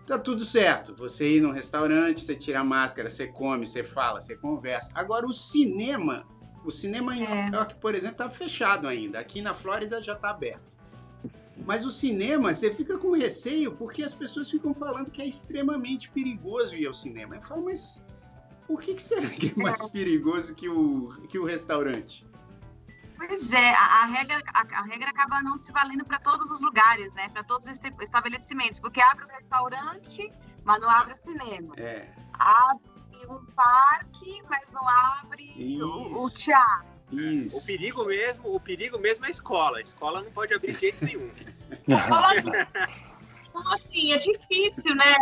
tá 0.08 0.18
tudo 0.18 0.46
certo. 0.46 0.96
Você 0.96 1.36
ir 1.36 1.42
num 1.42 1.52
restaurante, 1.52 2.24
você 2.24 2.34
tira 2.34 2.62
a 2.62 2.64
máscara, 2.64 3.10
você 3.10 3.28
come, 3.28 3.68
você 3.68 3.84
fala, 3.84 4.22
você 4.22 4.38
conversa. 4.38 4.90
Agora, 4.96 5.28
o 5.28 5.34
cinema, 5.34 6.26
o 6.64 6.72
cinema 6.72 7.14
em 7.14 7.26
É. 7.26 7.28
Nova 7.28 7.58
York, 7.58 7.76
por 7.76 7.94
exemplo, 7.94 8.16
tá 8.16 8.30
fechado 8.30 8.88
ainda. 8.88 9.20
Aqui 9.20 9.42
na 9.42 9.54
Flórida 9.54 10.02
já 10.02 10.16
tá 10.16 10.30
aberto. 10.30 10.78
Mas 11.66 11.86
o 11.86 11.92
cinema, 11.92 12.54
você 12.54 12.74
fica 12.74 12.98
com 12.98 13.12
receio 13.12 13.74
porque 13.74 14.02
as 14.02 14.14
pessoas 14.14 14.50
ficam 14.50 14.74
falando 14.74 15.12
que 15.12 15.22
é 15.22 15.28
extremamente 15.28 16.10
perigoso 16.10 16.74
ir 16.74 16.88
ao 16.88 16.94
cinema. 16.94 17.36
Eu 17.36 17.42
falo, 17.42 17.66
mas 17.66 18.02
por 18.66 18.82
que, 18.82 18.94
que 18.94 19.04
será 19.04 19.28
que 19.28 19.54
é 19.58 19.62
mais 19.62 19.86
perigoso 19.88 20.56
que 20.56 20.70
o, 20.70 21.10
que 21.28 21.38
o 21.38 21.44
restaurante? 21.44 22.26
Pois 23.28 23.52
é, 23.52 23.74
a, 23.74 24.04
a 24.04 24.06
regra, 24.06 24.42
a, 24.54 24.80
a 24.80 24.84
regra 24.84 25.10
acaba 25.10 25.42
não 25.42 25.58
se 25.62 25.72
valendo 25.72 26.06
para 26.06 26.20
todos 26.20 26.50
os 26.52 26.62
lugares, 26.62 27.14
né? 27.14 27.30
Para 27.30 27.44
todos 27.44 27.68
os 27.68 27.80
estabelecimentos, 28.02 28.80
porque 28.80 29.02
abre 29.02 29.26
o 29.26 29.28
restaurante, 29.28 30.32
mas 30.64 30.82
não 30.82 30.90
abre 30.90 31.14
o 31.14 31.18
cinema. 31.18 31.74
É, 31.78 32.08
Abre 32.38 32.84
um 33.30 33.46
parque, 33.56 34.44
mas 34.50 34.72
não 34.74 34.88
abre 34.88 35.82
o, 35.82 36.26
o 36.26 36.30
teatro. 36.30 36.86
isso. 37.12 37.58
O 37.58 37.62
perigo 37.64 38.06
mesmo, 38.06 38.54
o 38.56 38.60
perigo 38.60 39.00
mesmo 39.00 39.26
é 39.26 39.30
a 39.30 39.32
escola. 39.32 39.78
A 39.78 39.82
escola 39.82 40.22
não 40.22 40.32
pode 40.32 40.54
abrir 40.54 40.74
de 40.74 40.80
jeito 40.80 41.04
nenhum. 41.06 41.32
Então, 43.58 43.72
assim, 43.74 44.12
é 44.12 44.18
difícil, 44.18 44.94
né? 44.96 45.16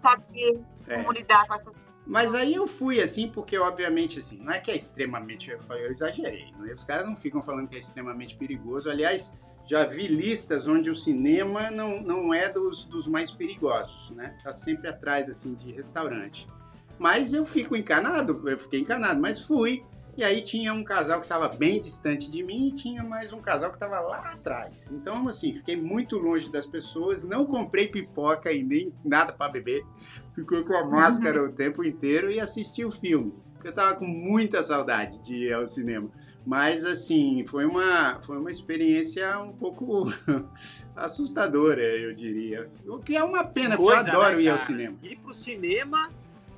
Saber 0.00 0.62
É. 0.88 0.96
como 0.96 1.12
lidar 1.12 1.46
com 1.46 1.54
essas 1.54 1.74
Mas 2.10 2.34
aí 2.34 2.54
eu 2.56 2.66
fui 2.66 3.00
assim, 3.00 3.28
porque 3.28 3.56
obviamente 3.56 4.18
assim, 4.18 4.40
não 4.42 4.52
é 4.52 4.58
que 4.58 4.68
é 4.68 4.76
extremamente, 4.76 5.48
eu 5.48 5.90
exagerei, 5.92 6.52
não 6.58 6.66
é? 6.66 6.72
os 6.72 6.82
caras 6.82 7.06
não 7.06 7.14
ficam 7.14 7.40
falando 7.40 7.68
que 7.68 7.76
é 7.76 7.78
extremamente 7.78 8.34
perigoso. 8.34 8.90
Aliás, 8.90 9.38
já 9.64 9.84
vi 9.84 10.08
listas 10.08 10.66
onde 10.66 10.90
o 10.90 10.94
cinema 10.96 11.70
não, 11.70 12.02
não 12.02 12.34
é 12.34 12.48
dos, 12.48 12.82
dos 12.82 13.06
mais 13.06 13.30
perigosos, 13.30 14.10
né? 14.10 14.36
Tá 14.42 14.52
sempre 14.52 14.88
atrás 14.88 15.28
assim 15.28 15.54
de 15.54 15.70
restaurante. 15.70 16.48
Mas 16.98 17.32
eu 17.32 17.44
fico 17.44 17.76
encanado, 17.76 18.42
eu 18.44 18.58
fiquei 18.58 18.80
encanado, 18.80 19.20
mas 19.20 19.40
fui. 19.40 19.84
E 20.16 20.24
aí 20.24 20.42
tinha 20.42 20.74
um 20.74 20.82
casal 20.82 21.20
que 21.20 21.26
estava 21.26 21.48
bem 21.48 21.80
distante 21.80 22.28
de 22.28 22.42
mim 22.42 22.66
e 22.66 22.72
tinha 22.72 23.04
mais 23.04 23.32
um 23.32 23.40
casal 23.40 23.70
que 23.70 23.76
estava 23.76 24.00
lá 24.00 24.32
atrás. 24.32 24.90
Então, 24.90 25.28
assim, 25.28 25.54
fiquei 25.54 25.76
muito 25.76 26.18
longe 26.18 26.50
das 26.50 26.66
pessoas, 26.66 27.22
não 27.22 27.46
comprei 27.46 27.86
pipoca 27.86 28.52
e 28.52 28.64
nem 28.64 28.92
nada 29.04 29.32
para 29.32 29.52
beber. 29.52 29.84
Ficou 30.34 30.64
com 30.64 30.74
a 30.74 30.84
máscara 30.84 31.42
o 31.42 31.52
tempo 31.52 31.84
inteiro 31.84 32.30
e 32.30 32.40
assisti 32.40 32.84
o 32.84 32.90
filme. 32.90 33.34
Eu 33.62 33.72
tava 33.72 33.96
com 33.96 34.06
muita 34.06 34.62
saudade 34.62 35.20
de 35.20 35.34
ir 35.34 35.52
ao 35.52 35.66
cinema. 35.66 36.08
Mas, 36.46 36.86
assim, 36.86 37.44
foi 37.46 37.66
uma, 37.66 38.18
foi 38.22 38.38
uma 38.38 38.50
experiência 38.50 39.38
um 39.40 39.52
pouco 39.52 40.12
assustadora, 40.96 41.82
eu 41.82 42.14
diria. 42.14 42.70
O 42.86 42.98
que 42.98 43.16
é 43.16 43.22
uma 43.22 43.44
pena, 43.44 43.76
porque 43.76 43.90
eu 43.90 43.94
Coisa, 43.94 44.10
adoro 44.10 44.36
né, 44.36 44.42
ir 44.42 44.48
ao 44.48 44.58
cinema. 44.58 44.96
Ir 45.02 45.16
pro 45.16 45.34
cinema 45.34 46.10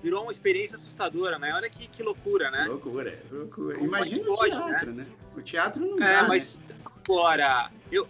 virou 0.03 0.23
uma 0.23 0.33
experiência 0.33 0.77
assustadora, 0.77 1.39
né? 1.39 1.53
Olha 1.55 1.69
que, 1.69 1.89
que 1.89 2.03
loucura, 2.03 2.51
né? 2.51 2.67
Loucura, 2.69 3.19
loucura. 3.31 3.75
Como 3.77 3.89
Imagina 3.89 4.21
é 4.21 4.25
que 4.25 4.31
o 4.31 4.37
teatro, 4.37 4.93
né? 4.93 5.07
O 5.37 5.43
teatro 5.43 5.87
não 5.87 6.03
É, 6.03 6.23
dá, 6.23 6.27
mas 6.29 6.61
agora, 6.85 7.71
eu, 7.91 8.07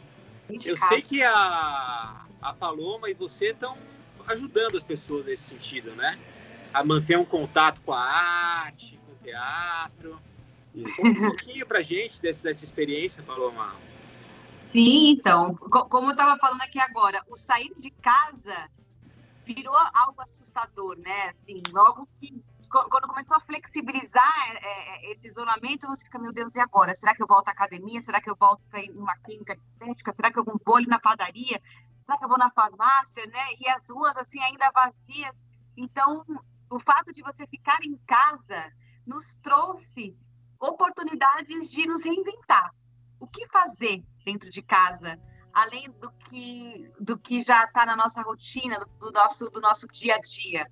eu 0.64 0.76
sei 0.76 1.02
que 1.02 1.22
a, 1.22 2.26
a 2.40 2.52
Paloma 2.54 3.10
e 3.10 3.14
você 3.14 3.48
estão 3.50 3.74
ajudando 4.28 4.76
as 4.76 4.82
pessoas 4.82 5.24
nesse 5.24 5.42
sentido, 5.44 5.94
né? 5.94 6.18
A 6.72 6.84
manter 6.84 7.18
um 7.18 7.24
contato 7.24 7.82
com 7.82 7.92
a 7.92 8.00
arte, 8.00 8.98
com 9.06 9.12
o 9.12 9.16
teatro. 9.16 10.20
Isso. 10.74 10.96
Conta 10.96 11.20
um 11.20 11.26
pouquinho 11.26 11.66
pra 11.66 11.82
gente 11.82 12.20
desse, 12.20 12.42
dessa 12.42 12.64
experiência, 12.64 13.22
Paloma. 13.22 13.74
Sim, 14.72 15.10
então, 15.10 15.54
co- 15.54 15.84
como 15.86 16.08
eu 16.08 16.12
estava 16.12 16.38
falando 16.38 16.62
aqui 16.62 16.80
agora, 16.80 17.22
o 17.28 17.36
sair 17.36 17.72
de 17.76 17.90
casa 17.90 18.70
virou 19.44 19.76
algo 19.92 20.20
assustador, 20.22 20.96
né? 20.98 21.30
Assim, 21.30 21.62
logo 21.72 22.08
que 22.18 22.42
quando 22.70 23.06
começou 23.06 23.36
a 23.36 23.40
flexibilizar 23.40 24.56
é, 24.62 25.10
é, 25.10 25.12
esse 25.12 25.28
isolamento, 25.28 25.86
você 25.86 26.04
fica, 26.04 26.18
meu 26.18 26.32
Deus, 26.32 26.54
e 26.54 26.58
agora? 26.58 26.94
Será 26.94 27.14
que 27.14 27.22
eu 27.22 27.26
volto 27.26 27.48
à 27.48 27.50
academia? 27.50 28.00
Será 28.00 28.18
que 28.18 28.30
eu 28.30 28.36
volto 28.38 28.62
para 28.70 28.80
ir 28.80 28.90
numa 28.92 29.14
clínica 29.18 29.54
estética? 29.54 30.12
Será 30.12 30.32
que 30.32 30.38
eu 30.38 30.44
vou 30.44 30.76
ali 30.76 30.86
na 30.86 30.98
padaria? 30.98 31.60
Será 32.04 32.18
que 32.18 32.24
eu 32.24 32.28
vou 32.28 32.38
na 32.38 32.50
farmácia, 32.50 33.26
né? 33.26 33.54
E 33.58 33.68
as 33.68 33.88
ruas 33.88 34.16
assim 34.16 34.40
ainda 34.40 34.70
vazias. 34.70 35.34
Então, 35.76 36.24
o 36.70 36.80
fato 36.80 37.12
de 37.12 37.22
você 37.22 37.46
ficar 37.46 37.78
em 37.84 37.96
casa 38.06 38.72
nos 39.06 39.36
trouxe 39.38 40.16
oportunidades 40.58 41.70
de 41.70 41.86
nos 41.86 42.04
reinventar. 42.04 42.74
O 43.18 43.26
que 43.26 43.46
fazer 43.48 44.02
dentro 44.24 44.50
de 44.50 44.62
casa, 44.62 45.20
além 45.52 45.90
do 46.00 46.10
que, 46.12 46.90
do 47.00 47.18
que 47.18 47.42
já 47.42 47.64
está 47.64 47.84
na 47.84 47.96
nossa 47.96 48.22
rotina, 48.22 48.78
do, 48.78 48.86
do 48.98 49.12
nosso, 49.12 49.50
do 49.50 49.60
nosso 49.60 49.86
dia 49.88 50.16
a 50.16 50.20
dia? 50.20 50.66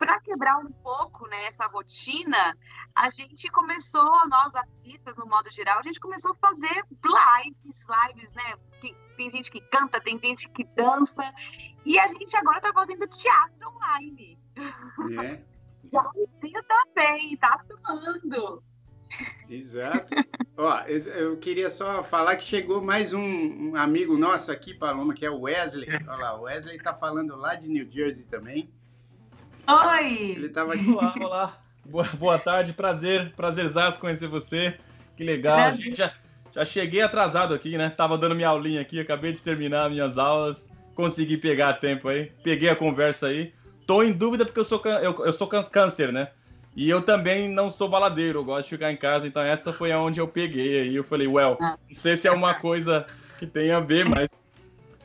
Para 0.00 0.18
quebrar 0.20 0.56
um 0.56 0.72
pouco 0.72 1.28
né, 1.28 1.44
essa 1.48 1.66
rotina, 1.66 2.56
a 2.96 3.10
gente 3.10 3.50
começou, 3.50 4.10
nós 4.28 4.54
artistas, 4.54 5.14
no 5.14 5.26
modo 5.26 5.52
geral, 5.52 5.78
a 5.78 5.82
gente 5.82 6.00
começou 6.00 6.30
a 6.30 6.48
fazer 6.48 6.86
lives, 7.04 7.84
lives, 7.86 8.32
né? 8.32 8.56
Tem, 8.80 8.96
tem 9.18 9.30
gente 9.30 9.50
que 9.50 9.60
canta, 9.60 10.00
tem 10.00 10.18
gente 10.18 10.48
que 10.48 10.64
dança, 10.74 11.34
e 11.84 11.98
a 11.98 12.08
gente 12.08 12.34
agora 12.34 12.56
está 12.56 12.72
fazendo 12.72 13.06
teatro 13.08 13.68
online. 13.68 14.38
né? 15.10 15.44
Já 15.92 16.00
Lucinha 16.00 16.62
também, 16.62 17.36
tá 17.36 17.48
atuando. 17.48 18.62
Exato. 19.50 20.14
Ó, 20.56 20.80
eu, 20.86 21.36
queria 21.38 21.68
só 21.68 22.02
falar 22.02 22.36
que 22.36 22.44
chegou 22.44 22.82
mais 22.82 23.12
um, 23.12 23.70
um 23.70 23.76
amigo 23.76 24.16
nosso 24.16 24.50
aqui, 24.50 24.72
Paloma, 24.72 25.12
que 25.12 25.26
é 25.26 25.30
o 25.30 25.40
Wesley. 25.40 25.88
Olha 26.06 26.16
lá, 26.16 26.38
o 26.38 26.42
Wesley 26.42 26.78
tá 26.78 26.94
falando 26.94 27.36
lá 27.36 27.54
de 27.54 27.68
New 27.68 27.90
Jersey 27.90 28.26
também. 28.26 28.72
Oi! 29.66 30.32
Ele 30.36 30.48
tava 30.48 30.74
aqui. 30.74 30.90
Olá, 30.90 31.14
olá. 31.22 31.58
Boa, 31.84 32.04
boa 32.18 32.38
tarde, 32.38 32.72
prazer, 32.72 33.32
prazerzaço 33.36 33.98
conhecer 33.98 34.28
você. 34.28 34.74
Que 35.16 35.24
legal. 35.24 35.56
Prazer. 35.56 35.84
Gente, 35.86 35.96
já, 35.96 36.12
já 36.52 36.64
cheguei 36.64 37.02
atrasado 37.02 37.54
aqui, 37.54 37.76
né? 37.76 37.90
Tava 37.90 38.16
dando 38.18 38.34
minha 38.34 38.48
aulinha 38.48 38.80
aqui, 38.80 39.00
acabei 39.00 39.32
de 39.32 39.42
terminar 39.42 39.90
minhas 39.90 40.18
aulas, 40.18 40.70
consegui 40.94 41.36
pegar 41.36 41.74
tempo 41.74 42.08
aí, 42.08 42.30
peguei 42.42 42.68
a 42.68 42.76
conversa 42.76 43.28
aí. 43.28 43.52
Tô 43.86 44.02
em 44.02 44.12
dúvida 44.12 44.44
porque 44.44 44.60
eu 44.60 44.64
sou, 44.64 44.80
eu, 44.84 45.24
eu 45.26 45.32
sou 45.32 45.48
câncer, 45.48 46.12
né? 46.12 46.28
E 46.76 46.88
eu 46.88 47.02
também 47.02 47.48
não 47.48 47.70
sou 47.70 47.88
baladeiro, 47.88 48.38
eu 48.38 48.44
gosto 48.44 48.68
de 48.68 48.76
ficar 48.76 48.92
em 48.92 48.96
casa, 48.96 49.26
então 49.26 49.42
essa 49.42 49.72
foi 49.72 49.90
aonde 49.90 50.20
eu 50.20 50.28
peguei 50.28 50.80
aí. 50.82 50.94
Eu 50.94 51.02
falei, 51.02 51.26
well, 51.26 51.58
Ah. 51.60 51.76
não 51.88 51.94
sei 51.94 52.16
se 52.16 52.28
é 52.28 52.30
uma 52.30 52.54
coisa 52.54 53.04
que 53.38 53.46
tem 53.46 53.72
a 53.72 53.80
ver, 53.80 54.04
mas 54.08 54.39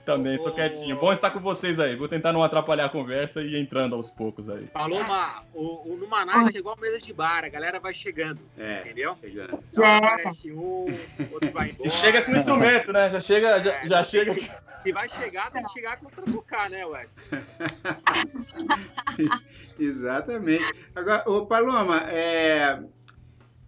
também 0.06 0.38
sou 0.38 0.52
quietinho. 0.52 0.98
Bom 1.00 1.12
estar 1.12 1.32
com 1.32 1.40
vocês 1.40 1.80
aí. 1.80 1.96
Vou 1.96 2.08
tentar 2.08 2.32
não 2.32 2.44
atrapalhar 2.44 2.86
a 2.86 2.90
conversa 2.90 3.42
e 3.42 3.56
ir 3.56 3.60
entrando 3.60 3.96
aos 3.96 4.12
poucos 4.12 4.50
aí. 4.50 4.66
Paloma, 4.68 5.44
o, 5.54 5.94
o 5.94 5.98
Numanais 5.98 6.54
é 6.54 6.60
igual 6.60 6.78
mesa 6.80 7.00
de 7.00 7.12
bar, 7.12 7.44
a 7.44 7.50
galera 7.50 7.80
vai 7.80 7.94
chegando, 7.94 8.40
É, 8.58 8.82
entendeu? 8.82 9.18
chegando. 9.20 9.60
Então 9.72 9.96
aparece 9.96 10.52
um, 10.52 10.86
outro 11.32 11.52
vai 11.52 11.70
embora. 11.72 11.88
E 11.88 11.92
chega 11.92 12.22
com 12.22 12.32
instrumento, 12.32 12.94
né? 12.94 13.10
Já 13.10 13.20
chega, 13.20 13.60
já, 13.62 13.74
É, 13.74 13.88
já 13.88 14.04
se- 14.04 14.12
chega. 14.12 14.34
Se, 14.34 14.52
se 14.84 14.92
vai 14.92 15.10
chegar, 15.10 15.52
tem 15.52 15.64
que 15.64 15.72
chegar 15.74 15.98
com 15.98 16.06
pra 16.08 16.24
tocar, 16.24 16.70
né, 16.70 16.86
Wes? 16.86 17.10
Exatamente. 19.80 20.64
Agora, 20.96 21.24
ô 21.30 21.46
Paloma, 21.46 21.98
é, 22.10 22.80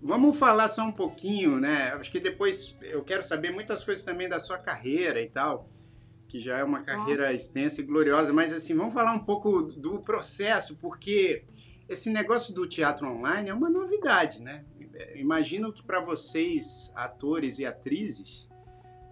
vamos 0.01 0.37
falar 0.37 0.69
só 0.69 0.83
um 0.83 0.91
pouquinho, 0.91 1.59
né? 1.59 1.93
Acho 1.93 2.11
que 2.11 2.19
depois 2.19 2.75
eu 2.81 3.03
quero 3.03 3.23
saber 3.23 3.51
muitas 3.51 3.83
coisas 3.83 4.03
também 4.03 4.27
da 4.29 4.39
sua 4.39 4.57
carreira 4.57 5.21
e 5.21 5.29
tal, 5.29 5.67
que 6.27 6.39
já 6.39 6.57
é 6.57 6.63
uma 6.63 6.81
carreira 6.81 7.33
extensa 7.33 7.81
e 7.81 7.83
gloriosa, 7.83 8.33
mas 8.33 8.51
assim, 8.51 8.75
vamos 8.75 8.93
falar 8.93 9.13
um 9.13 9.23
pouco 9.23 9.61
do 9.61 9.99
processo, 10.01 10.77
porque 10.77 11.45
esse 11.87 12.09
negócio 12.09 12.53
do 12.53 12.67
teatro 12.67 13.07
online 13.07 13.49
é 13.49 13.53
uma 13.53 13.69
novidade, 13.69 14.43
né? 14.43 14.65
Imagino 15.15 15.71
que 15.71 15.83
para 15.83 15.99
vocês, 16.01 16.91
atores 16.95 17.59
e 17.59 17.65
atrizes, 17.65 18.49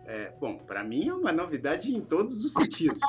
é, 0.05 0.31
bom, 0.39 0.57
para 0.57 0.83
mim 0.83 1.07
é 1.09 1.13
uma 1.13 1.31
novidade 1.31 1.93
em 1.95 2.01
todos 2.01 2.43
os 2.43 2.53
sentidos. 2.53 3.01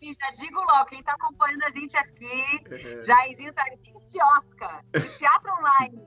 E 0.00 0.14
já 0.14 0.30
digo 0.32 0.60
logo, 0.60 0.86
quem 0.86 1.02
tá 1.02 1.12
acompanhando 1.12 1.62
a 1.62 1.70
gente 1.70 1.96
aqui, 1.96 3.04
Jairzinho 3.06 3.52
tá 3.54 3.62
aqui 3.62 3.92
de 4.08 4.18
Oscar, 4.20 4.84
de 4.92 5.18
teatro 5.18 5.50
online. 5.52 6.02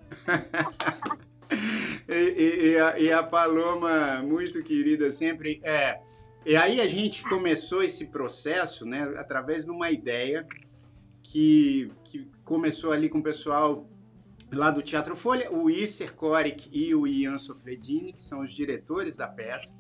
E, 2.08 2.74
e- 2.74 2.78
a, 2.78 3.00
e 3.00 3.12
a 3.12 3.24
Paloma, 3.24 4.22
muito 4.22 4.62
querida 4.64 5.10
sempre. 5.10 5.60
É, 5.64 6.00
e 6.46 6.56
aí 6.56 6.80
a 6.80 6.88
gente 6.88 7.24
começou 7.24 7.82
esse 7.82 8.06
processo, 8.08 8.86
né, 8.86 9.02
através 9.18 9.66
de 9.66 9.72
uma 9.72 9.90
ideia 9.90 10.46
que, 11.24 11.92
que 12.04 12.28
começou 12.44 12.92
ali 12.92 13.10
com 13.10 13.18
o 13.18 13.24
pessoal 13.24 13.90
lá 14.52 14.70
do 14.70 14.82
Teatro 14.84 15.16
Folha, 15.16 15.52
o 15.52 15.70
Isser 15.70 16.14
Coric 16.14 16.70
e 16.72 16.94
o 16.94 17.08
Ian 17.08 17.40
Sofredini, 17.40 18.14
que 18.14 18.22
são 18.22 18.42
os 18.42 18.54
diretores 18.54 19.18
da 19.18 19.28
peça. 19.28 19.78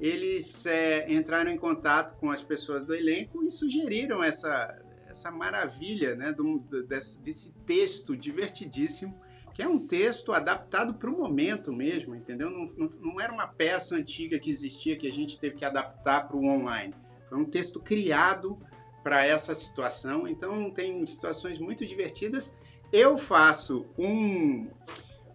eles 0.00 0.66
é, 0.66 1.06
entraram 1.12 1.50
em 1.52 1.56
contato 1.56 2.16
com 2.18 2.30
as 2.30 2.42
pessoas 2.42 2.84
do 2.84 2.92
elenco 2.92 3.44
e 3.44 3.50
sugeriram 3.52 4.22
essa, 4.24 4.76
essa 5.06 5.30
maravilha 5.30 6.16
né, 6.16 6.32
do, 6.32 6.58
desse, 6.82 7.22
desse 7.22 7.52
texto 7.64 8.16
divertidíssimo, 8.16 9.14
que 9.54 9.62
é 9.62 9.68
um 9.68 9.78
texto 9.78 10.32
adaptado 10.32 10.94
para 10.94 11.10
o 11.10 11.16
momento 11.16 11.72
mesmo, 11.72 12.14
entendeu? 12.14 12.50
Não, 12.50 12.66
não, 12.76 12.88
não, 13.00 13.20
era 13.20 13.32
uma 13.32 13.46
peça 13.46 13.94
antiga 13.94 14.38
que 14.38 14.50
existia 14.50 14.96
que 14.96 15.06
a 15.06 15.12
gente 15.12 15.38
teve 15.38 15.56
que 15.56 15.64
adaptar 15.64 16.26
para 16.26 16.36
o 16.36 16.44
online. 16.44 16.94
Foi 17.28 17.38
um 17.38 17.44
texto 17.44 17.78
criado 17.78 18.58
para 19.02 19.26
essa 19.26 19.54
situação, 19.54 20.26
então 20.26 20.70
tem 20.70 21.04
situações 21.06 21.58
muito 21.58 21.84
divertidas. 21.84 22.56
Eu 22.92 23.18
faço 23.18 23.86
um, 23.98 24.68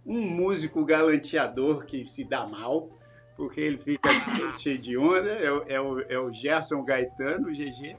um 0.06 0.22
músico 0.22 0.84
galanteador 0.86 1.86
que 1.86 2.06
se 2.08 2.24
dá 2.24 2.48
mal, 2.48 2.90
porque 3.36 3.62
ele 3.62 3.78
fica 3.78 4.10
cheio 4.58 4.80
de 4.80 4.98
onda, 4.98 5.30
é, 5.30 5.76
é, 5.76 5.82
o, 5.82 6.00
é 6.02 6.20
o 6.20 6.32
Gerson 6.32 6.84
Gaetano, 6.84 7.50
o 7.50 7.52
GG, 7.52 7.96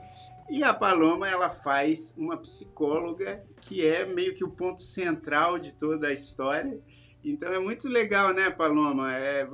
e 0.49 0.63
a 0.63 0.73
Paloma 0.73 1.29
ela 1.29 1.51
faz 1.51 2.15
uma 2.17 2.37
psicóloga 2.37 3.45
que 3.61 3.87
é 3.87 4.07
meio 4.07 4.35
que 4.35 4.45
o 4.45 4.51
ponto 4.51 4.81
central 4.81 5.59
de 5.59 5.73
toda 5.73 6.09
a 6.09 6.13
história. 6.13 6.81
Então 7.23 7.53
é 7.53 7.59
muito 7.59 7.89
legal, 7.89 8.33
né, 8.33 8.49
Paloma? 8.49 9.13
É, 9.15 9.47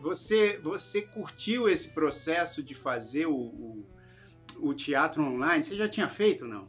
você, 0.00 0.58
você 0.62 1.02
curtiu 1.02 1.68
esse 1.68 1.88
processo 1.88 2.62
de 2.62 2.74
fazer 2.74 3.26
o, 3.26 3.36
o, 3.36 3.86
o 4.60 4.74
teatro 4.74 5.22
online? 5.22 5.62
Você 5.62 5.76
já 5.76 5.88
tinha 5.88 6.08
feito, 6.08 6.46
não? 6.46 6.68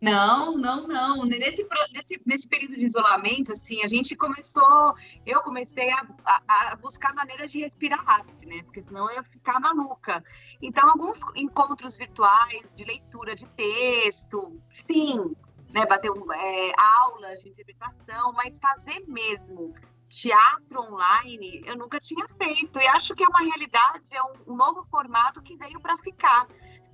Não, 0.00 0.56
não, 0.56 0.86
não. 0.86 1.24
Nesse, 1.24 1.66
nesse, 1.92 2.20
nesse 2.24 2.48
período 2.48 2.76
de 2.76 2.84
isolamento, 2.84 3.52
assim, 3.52 3.82
a 3.82 3.88
gente 3.88 4.14
começou, 4.14 4.94
eu 5.26 5.40
comecei 5.42 5.90
a, 5.90 6.06
a, 6.24 6.42
a, 6.72 6.76
buscar 6.76 7.14
maneiras 7.14 7.50
de 7.50 7.60
respirar 7.60 8.02
arte, 8.06 8.46
né? 8.46 8.62
Porque 8.62 8.82
senão 8.82 9.08
eu 9.08 9.16
ia 9.16 9.22
ficar 9.24 9.58
maluca. 9.58 10.22
Então, 10.60 10.88
alguns 10.88 11.18
encontros 11.34 11.96
virtuais 11.96 12.74
de 12.74 12.84
leitura 12.84 13.34
de 13.34 13.46
texto, 13.46 14.60
sim, 14.72 15.34
né? 15.70 15.86
Bater 15.86 16.10
é, 16.10 16.72
aulas 16.76 17.40
de 17.40 17.48
interpretação, 17.48 18.32
mas 18.32 18.58
fazer 18.58 19.04
mesmo 19.08 19.74
teatro 20.08 20.80
online 20.80 21.62
eu 21.64 21.76
nunca 21.76 21.98
tinha 22.00 22.26
feito. 22.28 22.78
E 22.78 22.86
acho 22.88 23.14
que 23.14 23.24
é 23.24 23.28
uma 23.28 23.40
realidade, 23.40 24.04
é 24.10 24.22
um, 24.22 24.52
um 24.52 24.56
novo 24.56 24.84
formato 24.90 25.40
que 25.40 25.56
veio 25.56 25.80
para 25.80 25.96
ficar. 25.98 26.46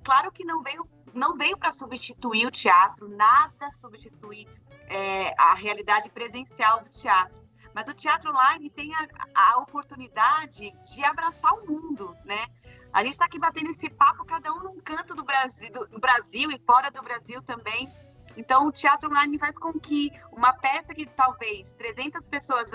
Claro 0.03 0.31
que 0.31 0.45
não 0.45 0.61
veio 0.63 0.87
não 1.17 1.35
veio 1.35 1.57
para 1.57 1.71
substituir 1.71 2.45
o 2.45 2.51
teatro, 2.51 3.09
nada 3.09 3.71
substitui 3.71 4.47
é, 4.87 5.33
a 5.37 5.55
realidade 5.55 6.09
presencial 6.09 6.81
do 6.81 6.89
teatro. 6.89 7.41
Mas 7.73 7.87
o 7.87 7.93
teatro 7.93 8.31
online 8.31 8.69
tem 8.69 8.93
a, 8.95 9.07
a 9.33 9.59
oportunidade 9.59 10.71
de 10.71 11.03
abraçar 11.03 11.53
o 11.53 11.67
mundo, 11.67 12.15
né? 12.23 12.47
A 12.93 13.03
gente 13.03 13.13
está 13.13 13.25
aqui 13.25 13.37
batendo 13.37 13.71
esse 13.71 13.89
papo, 13.89 14.25
cada 14.25 14.53
um 14.53 14.63
num 14.63 14.79
canto 14.79 15.13
do 15.13 15.23
Brasil, 15.23 15.71
do, 15.71 15.99
Brasil 15.99 16.49
e 16.51 16.59
fora 16.59 16.89
do 16.89 17.01
Brasil 17.01 17.41
também. 17.41 17.91
Então, 18.35 18.67
o 18.67 18.71
teatro 18.71 19.09
online 19.09 19.37
faz 19.37 19.57
com 19.57 19.73
que 19.73 20.11
uma 20.31 20.53
peça 20.53 20.93
que 20.93 21.05
talvez 21.05 21.73
300 21.73 22.27
pessoas 22.27 22.71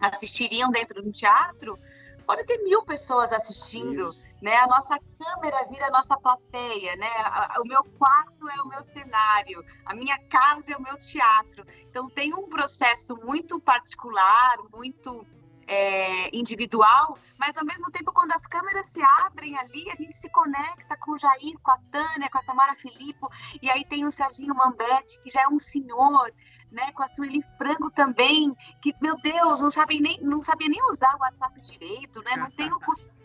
assistiriam 0.00 0.70
dentro 0.70 1.02
do 1.02 1.10
teatro, 1.10 1.78
pode 2.26 2.44
ter 2.44 2.58
mil 2.58 2.82
pessoas 2.84 3.32
assistindo. 3.32 4.00
Isso 4.00 4.31
né? 4.42 4.56
A 4.56 4.66
nossa 4.66 4.98
câmera 5.18 5.64
vira 5.70 5.86
a 5.86 5.90
nossa 5.90 6.16
plateia, 6.16 6.96
né? 6.96 7.08
O 7.60 7.64
meu 7.64 7.84
quarto 7.96 8.48
é 8.50 8.60
o 8.60 8.66
meu 8.66 8.84
cenário, 8.92 9.64
a 9.86 9.94
minha 9.94 10.18
casa 10.28 10.72
é 10.72 10.76
o 10.76 10.82
meu 10.82 10.98
teatro. 10.98 11.64
Então 11.88 12.10
tem 12.10 12.34
um 12.34 12.48
processo 12.48 13.16
muito 13.24 13.60
particular, 13.60 14.56
muito 14.74 15.24
é, 15.68 16.36
individual, 16.36 17.16
mas 17.38 17.56
ao 17.56 17.64
mesmo 17.64 17.88
tempo 17.92 18.12
quando 18.12 18.32
as 18.32 18.44
câmeras 18.44 18.88
se 18.88 19.00
abrem 19.24 19.56
ali, 19.56 19.88
a 19.90 19.94
gente 19.94 20.16
se 20.16 20.28
conecta 20.28 20.96
com 20.96 21.12
o 21.12 21.18
Jair, 21.18 21.56
com 21.62 21.70
a 21.70 21.78
Tânia, 21.92 22.28
com 22.28 22.38
a 22.38 22.42
Tamara 22.42 22.74
Filippo, 22.74 23.30
e 23.62 23.70
aí 23.70 23.84
tem 23.84 24.04
o 24.04 24.10
Serginho 24.10 24.56
Mambetti, 24.56 25.22
que 25.22 25.30
já 25.30 25.42
é 25.42 25.48
um 25.48 25.60
senhor, 25.60 26.34
né, 26.70 26.90
com 26.92 27.04
a 27.04 27.08
Sueli 27.08 27.44
Frango 27.56 27.92
também, 27.92 28.52
que, 28.80 28.92
meu 29.00 29.14
Deus, 29.22 29.60
não 29.60 29.70
sabe 29.70 30.00
nem, 30.00 30.20
não 30.20 30.42
sabia 30.42 30.68
nem 30.68 30.82
usar 30.90 31.14
o 31.14 31.20
WhatsApp 31.20 31.60
direito, 31.60 32.20
né? 32.22 32.36
Não 32.36 32.50
tem 32.50 32.72
o 32.72 32.80
costume 32.80 33.21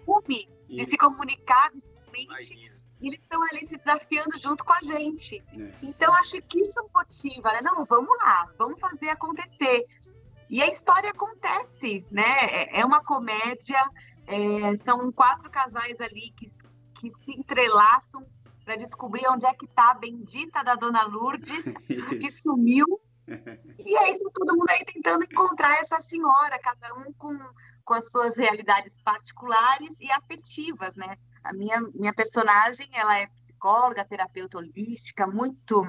de 0.68 0.86
se 0.86 0.98
comunicar 0.98 1.72
visualmente. 1.72 2.78
E 3.00 3.08
eles 3.08 3.20
estão 3.20 3.44
ali 3.44 3.66
se 3.66 3.78
desafiando 3.78 4.38
junto 4.38 4.66
com 4.66 4.74
a 4.74 4.80
gente. 4.82 5.44
É. 5.54 5.72
Então, 5.84 6.14
acho 6.16 6.42
que 6.42 6.60
isso 6.60 6.82
motiva, 6.94 7.52
né? 7.54 7.62
Não, 7.62 7.86
vamos 7.86 8.18
lá, 8.18 8.50
vamos 8.58 8.80
fazer 8.80 9.10
acontecer. 9.10 9.86
E 10.50 10.62
a 10.64 10.68
história 10.68 11.12
acontece, 11.12 12.06
né? 12.10 12.46
É, 12.46 12.80
é 12.80 12.86
uma 12.86 13.04
comédia, 13.04 13.80
é, 14.26 14.76
são 14.78 15.12
quatro 15.12 15.50
casais 15.50 16.02
ali 16.02 16.32
que, 16.32 16.50
que 17.00 17.12
se 17.24 17.40
entrelaçam 17.40 18.26
para 18.66 18.76
descobrir 18.76 19.28
onde 19.30 19.46
é 19.46 19.54
que 19.54 19.66
está 19.66 19.92
a 19.92 19.94
bendita 19.94 20.64
da 20.64 20.76
Dona 20.76 21.04
Lourdes, 21.04 21.64
que 22.20 22.32
sumiu. 22.32 22.86
E 23.86 23.98
aí 23.98 24.18
tá 24.18 24.30
todo 24.34 24.56
mundo 24.56 24.70
aí 24.70 24.86
tentando 24.86 25.24
encontrar 25.26 25.80
essa 25.80 26.00
senhora, 26.00 26.58
cada 26.60 26.94
um 26.94 27.12
com 27.12 27.38
com 27.88 27.94
as 27.94 28.12
suas 28.12 28.38
realidades 28.38 28.94
particulares 29.02 30.00
e 30.02 30.12
afetivas, 30.12 30.98
né? 30.98 31.18
A 31.42 31.54
minha, 31.54 31.80
minha 31.96 32.14
personagem, 32.14 32.90
ela 32.92 33.18
é 33.18 33.28
psicóloga, 33.28 34.04
terapeuta 34.04 34.58
holística, 34.58 35.26
muito 35.26 35.88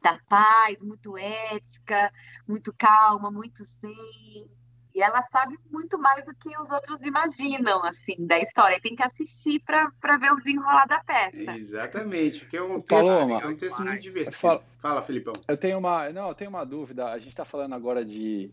da 0.00 0.20
paz, 0.28 0.80
muito 0.80 1.18
ética, 1.18 2.12
muito 2.46 2.72
calma, 2.78 3.28
muito 3.28 3.64
zen. 3.64 4.48
E 4.94 5.02
ela 5.02 5.26
sabe 5.32 5.58
muito 5.68 5.98
mais 5.98 6.24
do 6.24 6.32
que 6.34 6.56
os 6.56 6.70
outros 6.70 7.00
imaginam, 7.02 7.82
assim, 7.82 8.24
da 8.24 8.38
história. 8.38 8.80
Tem 8.80 8.94
que 8.94 9.02
assistir 9.02 9.60
para 9.60 10.16
ver 10.18 10.32
o 10.32 10.36
desenrolar 10.36 10.86
da 10.86 11.02
peça. 11.02 11.56
Exatamente, 11.56 12.40
porque 12.40 12.56
é 12.56 12.62
um 12.62 12.80
texto, 12.80 13.08
é 13.08 13.46
um 13.46 13.56
texto 13.56 13.82
muito 13.82 14.00
divertido. 14.00 14.36
Fala, 14.36 14.64
Fala, 14.80 15.02
Filipão. 15.02 15.32
Eu 15.48 15.56
tenho 15.56 15.78
uma, 15.78 16.08
não, 16.10 16.28
eu 16.28 16.34
tenho 16.36 16.50
uma 16.50 16.64
dúvida. 16.64 17.10
A 17.10 17.18
gente 17.18 17.30
está 17.30 17.44
falando 17.44 17.74
agora 17.74 18.04
de 18.04 18.52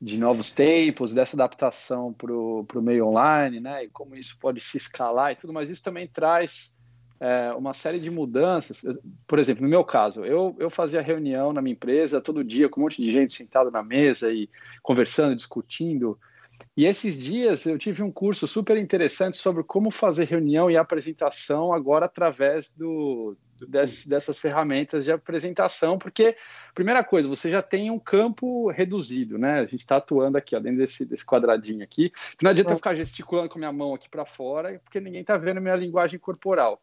de 0.00 0.16
novos 0.16 0.52
tempos, 0.52 1.12
dessa 1.12 1.34
adaptação 1.34 2.12
para 2.12 2.32
o 2.32 2.82
meio 2.82 3.08
online, 3.08 3.58
né, 3.58 3.84
e 3.84 3.88
como 3.88 4.14
isso 4.14 4.38
pode 4.38 4.60
se 4.60 4.76
escalar 4.76 5.32
e 5.32 5.36
tudo, 5.36 5.52
mas 5.52 5.68
isso 5.68 5.82
também 5.82 6.06
traz 6.06 6.76
é, 7.20 7.52
uma 7.54 7.74
série 7.74 7.98
de 7.98 8.10
mudanças. 8.10 8.80
Por 9.26 9.38
exemplo, 9.38 9.64
no 9.64 9.68
meu 9.68 9.84
caso, 9.84 10.24
eu, 10.24 10.54
eu 10.58 10.70
fazia 10.70 11.02
reunião 11.02 11.52
na 11.52 11.60
minha 11.60 11.72
empresa 11.72 12.20
todo 12.20 12.44
dia 12.44 12.68
com 12.68 12.80
um 12.80 12.84
monte 12.84 13.02
de 13.02 13.10
gente 13.10 13.32
sentada 13.32 13.70
na 13.70 13.82
mesa 13.82 14.30
e 14.32 14.48
conversando, 14.82 15.34
discutindo. 15.34 16.18
E 16.76 16.86
esses 16.86 17.20
dias 17.20 17.66
eu 17.66 17.76
tive 17.76 18.02
um 18.02 18.10
curso 18.10 18.46
super 18.46 18.76
interessante 18.76 19.36
sobre 19.36 19.64
como 19.64 19.90
fazer 19.90 20.26
reunião 20.26 20.70
e 20.70 20.76
apresentação 20.76 21.72
agora 21.72 22.06
através 22.06 22.72
do, 22.72 23.36
des, 23.66 24.06
dessas 24.06 24.38
ferramentas 24.38 25.04
de 25.04 25.12
apresentação, 25.12 25.98
porque, 25.98 26.36
primeira 26.74 27.02
coisa, 27.02 27.28
você 27.28 27.50
já 27.50 27.62
tem 27.62 27.90
um 27.90 27.98
campo 27.98 28.70
reduzido, 28.70 29.38
né? 29.38 29.60
A 29.60 29.64
gente 29.64 29.80
está 29.80 29.96
atuando 29.96 30.38
aqui, 30.38 30.54
ó, 30.54 30.60
dentro 30.60 30.78
desse, 30.78 31.04
desse 31.04 31.24
quadradinho 31.24 31.82
aqui. 31.82 32.12
Não 32.42 32.50
adianta 32.50 32.72
eu 32.72 32.76
ficar 32.76 32.94
gesticulando 32.94 33.48
com 33.48 33.58
a 33.58 33.60
minha 33.60 33.72
mão 33.72 33.94
aqui 33.94 34.08
para 34.08 34.24
fora, 34.24 34.78
porque 34.84 35.00
ninguém 35.00 35.22
está 35.22 35.36
vendo 35.36 35.58
a 35.58 35.60
minha 35.60 35.76
linguagem 35.76 36.18
corporal. 36.18 36.80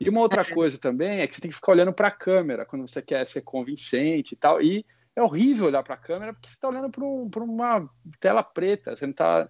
E 0.00 0.08
uma 0.08 0.20
outra 0.20 0.44
coisa 0.44 0.78
também 0.78 1.20
é 1.20 1.26
que 1.26 1.34
você 1.34 1.40
tem 1.40 1.50
que 1.50 1.56
ficar 1.56 1.72
olhando 1.72 1.92
para 1.92 2.08
a 2.08 2.12
câmera 2.12 2.64
quando 2.64 2.86
você 2.86 3.02
quer 3.02 3.26
ser 3.26 3.42
convincente 3.42 4.32
e 4.32 4.36
tal. 4.36 4.62
E 4.62 4.86
é 5.16 5.22
horrível 5.22 5.66
olhar 5.66 5.82
para 5.82 5.94
a 5.94 5.98
câmera 5.98 6.32
porque 6.32 6.48
você 6.48 6.54
está 6.54 6.68
olhando 6.68 6.88
para 6.88 7.04
um, 7.04 7.28
uma 7.44 7.90
tela 8.20 8.42
preta. 8.42 8.96
Você 8.96 9.06
não 9.06 9.10
está. 9.10 9.48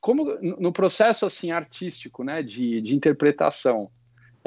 Como 0.00 0.24
no 0.40 0.72
processo 0.72 1.26
assim 1.26 1.52
artístico, 1.52 2.24
né, 2.24 2.42
de, 2.42 2.80
de 2.80 2.94
interpretação, 2.94 3.90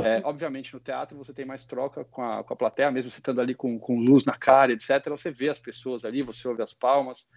é, 0.03 0.21
obviamente, 0.23 0.73
no 0.73 0.79
teatro 0.79 1.17
você 1.17 1.33
tem 1.33 1.45
mais 1.45 1.65
troca 1.65 2.03
com 2.05 2.21
a, 2.21 2.43
com 2.43 2.53
a 2.53 2.57
plateia, 2.57 2.91
mesmo 2.91 3.12
você 3.12 3.19
estando 3.19 3.41
ali 3.41 3.55
com, 3.55 3.79
com 3.79 3.99
luz 3.99 4.25
na 4.25 4.33
cara, 4.33 4.73
etc. 4.73 5.09
Você 5.09 5.31
vê 5.31 5.49
as 5.49 5.59
pessoas 5.59 6.05
ali, 6.05 6.21
você 6.21 6.47
ouve 6.47 6.62
as 6.62 6.73
palmas. 6.73 7.29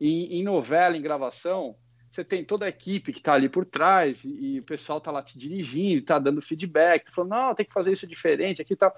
E 0.00 0.38
em 0.38 0.42
novela, 0.42 0.96
em 0.96 1.02
gravação, 1.02 1.76
você 2.10 2.24
tem 2.24 2.44
toda 2.44 2.66
a 2.66 2.68
equipe 2.68 3.12
que 3.12 3.18
está 3.18 3.34
ali 3.34 3.48
por 3.48 3.64
trás 3.64 4.24
e, 4.24 4.54
e 4.54 4.58
o 4.60 4.64
pessoal 4.64 4.98
está 4.98 5.10
lá 5.10 5.22
te 5.22 5.38
dirigindo, 5.38 6.00
está 6.00 6.18
dando 6.18 6.42
feedback, 6.42 7.10
falando, 7.10 7.30
não, 7.30 7.54
tem 7.54 7.64
que 7.64 7.72
fazer 7.72 7.92
isso 7.92 8.06
diferente, 8.06 8.60
aqui 8.60 8.74
tá. 8.74 8.92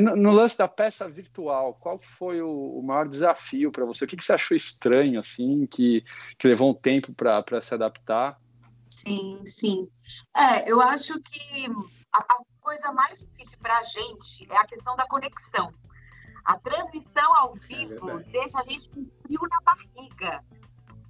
No, 0.00 0.30
lance 0.30 0.56
da 0.56 0.68
peça 0.68 1.08
virtual, 1.08 1.74
qual 1.80 1.98
foi 1.98 2.40
o, 2.40 2.78
o 2.78 2.82
maior 2.82 3.08
desafio 3.08 3.72
para 3.72 3.84
você? 3.84 4.04
O 4.04 4.06
que, 4.06 4.16
que, 4.16 4.24
você 4.24 4.32
achou 4.32 4.56
estranho, 4.56 5.18
assim, 5.18 5.66
que, 5.66 6.04
que 6.38 6.46
levou 6.46 6.70
um 6.70 6.74
tempo 6.74 7.12
para 7.12 7.60
se 7.60 7.74
adaptar? 7.74 8.38
Sim, 8.78 9.44
sim. 9.46 9.88
É, 10.36 10.70
eu 10.70 10.80
acho 10.80 11.20
que 11.20 11.66
a, 12.18 12.38
coisa 12.60 12.92
mais 12.92 13.20
difícil 13.20 13.58
para 13.60 13.78
a 13.78 13.82
gente 13.82 14.50
é 14.50 14.56
a 14.56 14.64
questão 14.64 14.96
da 14.96 15.06
conexão. 15.06 15.72
A 16.44 16.58
transmissão 16.58 17.36
ao 17.36 17.56
é 17.56 17.60
vivo 17.60 18.10
é 18.10 18.22
deixa 18.24 18.58
a 18.58 18.62
gente 18.62 18.88
com 18.90 19.06
frio 19.22 19.40
na 19.50 19.60
barriga. 19.60 20.44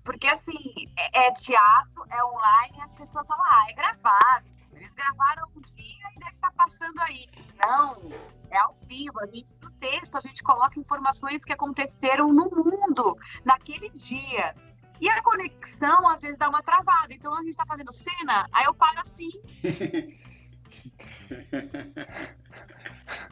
Porque, 0.05 0.27
assim, 0.27 0.59
é, 0.99 1.27
é, 1.27 1.33
teatro, 1.33 2.05
é 2.11 2.25
online, 2.25 2.83
as 2.83 2.93
pessoas 2.93 3.27
falam, 3.27 3.45
ah, 3.47 3.67
é 3.71 3.73
gravado. 3.73 4.55
Eles 4.73 4.93
gravaram 4.93 5.49
um 5.57 5.61
dia 5.61 6.11
e 6.15 6.19
deve 6.19 6.35
estar 6.35 6.51
tá 6.51 6.55
passando 6.57 7.01
aí. 7.01 7.27
Não, 7.65 8.11
é 8.51 8.59
ao 8.59 8.77
vivo. 8.87 9.19
A 9.21 9.27
gente, 9.27 9.55
no 9.63 9.71
texto, 9.73 10.17
a 10.17 10.21
gente 10.21 10.43
coloca 10.43 10.79
informações 10.79 11.45
que 11.45 11.53
aconteceram 11.53 12.33
no 12.33 12.51
mundo 12.51 13.17
naquele 13.45 13.89
dia. 13.91 14.55
E 15.01 15.09
a 15.09 15.23
conexão, 15.23 16.09
às 16.09 16.21
vezes, 16.21 16.39
dá 16.39 16.49
uma 16.49 16.63
travada. 16.63 17.13
Então, 17.15 17.35
a 17.35 17.43
gente 17.43 17.57
tá 17.57 17.65
fazendo 17.67 17.93
cena, 17.93 18.47
aí 18.53 18.65
eu 18.65 18.75
paro 18.75 19.01
assim. 19.01 19.31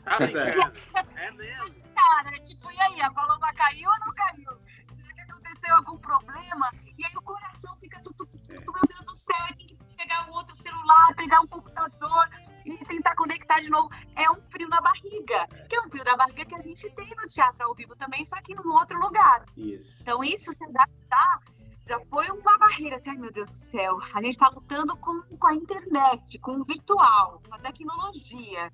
Tá 0.04 0.18
brincando? 0.18 0.78
É 1.16 1.30
mesmo? 1.32 1.92
Cara, 1.94 2.38
tipo, 2.40 2.70
e 2.70 2.80
aí, 2.80 3.00
a 3.00 3.10
Paloma 3.10 3.52
caiu 3.54 3.88
ou 3.88 3.98
não 4.00 4.14
caiu? 4.14 4.50
Será 4.96 5.14
que 5.14 5.20
aconteceu 5.20 5.74
algum 5.76 5.98
problema? 5.98 6.70
E 6.98 7.04
aí 7.04 7.12
o 7.16 7.22
coração 7.22 7.74
fica 7.76 8.00
tudo, 8.02 8.28
meu 8.48 8.82
Deus 8.88 9.06
do 9.06 9.16
céu, 9.16 9.46
tem 9.56 9.66
que 9.66 9.78
pegar 9.96 10.28
um 10.28 10.32
outro 10.32 10.54
celular, 10.54 11.14
pegar 11.14 11.40
um 11.40 11.46
computador 11.46 12.28
e 12.64 12.76
tentar 12.84 13.14
conectar 13.14 13.60
de 13.60 13.70
novo. 13.70 13.88
É 14.16 14.30
um 14.30 14.40
frio 14.50 14.68
na 14.68 14.80
barriga, 14.80 15.46
que 15.68 15.76
é 15.76 15.80
um 15.80 15.88
frio 15.88 16.04
na 16.04 16.16
barriga 16.16 16.44
que 16.44 16.54
a 16.54 16.60
gente 16.60 16.90
tem 16.90 17.14
no 17.16 17.28
teatro 17.28 17.64
ao 17.64 17.74
vivo 17.74 17.96
também, 17.96 18.24
só 18.24 18.36
que 18.42 18.54
num 18.54 18.72
outro 18.72 18.98
lugar. 18.98 19.44
Isso. 19.56 20.02
Então, 20.02 20.22
isso 20.22 20.52
se 20.52 20.64
adaptar 20.64 21.40
já 21.88 22.00
foi 22.06 22.28
uma 22.30 22.58
barreira. 22.58 22.96
Assim, 22.96 23.10
Ai, 23.10 23.16
meu 23.16 23.32
Deus 23.32 23.50
do 23.50 23.56
céu, 23.56 23.98
a 24.14 24.22
gente 24.22 24.32
está 24.32 24.48
lutando 24.48 24.96
com, 24.96 25.22
com 25.22 25.46
a 25.46 25.54
internet, 25.92 26.38
com 26.38 26.52
o 26.52 26.64
virtual, 26.64 27.42
com 27.46 27.54
a 27.54 27.58
tecnologia. 27.58 28.72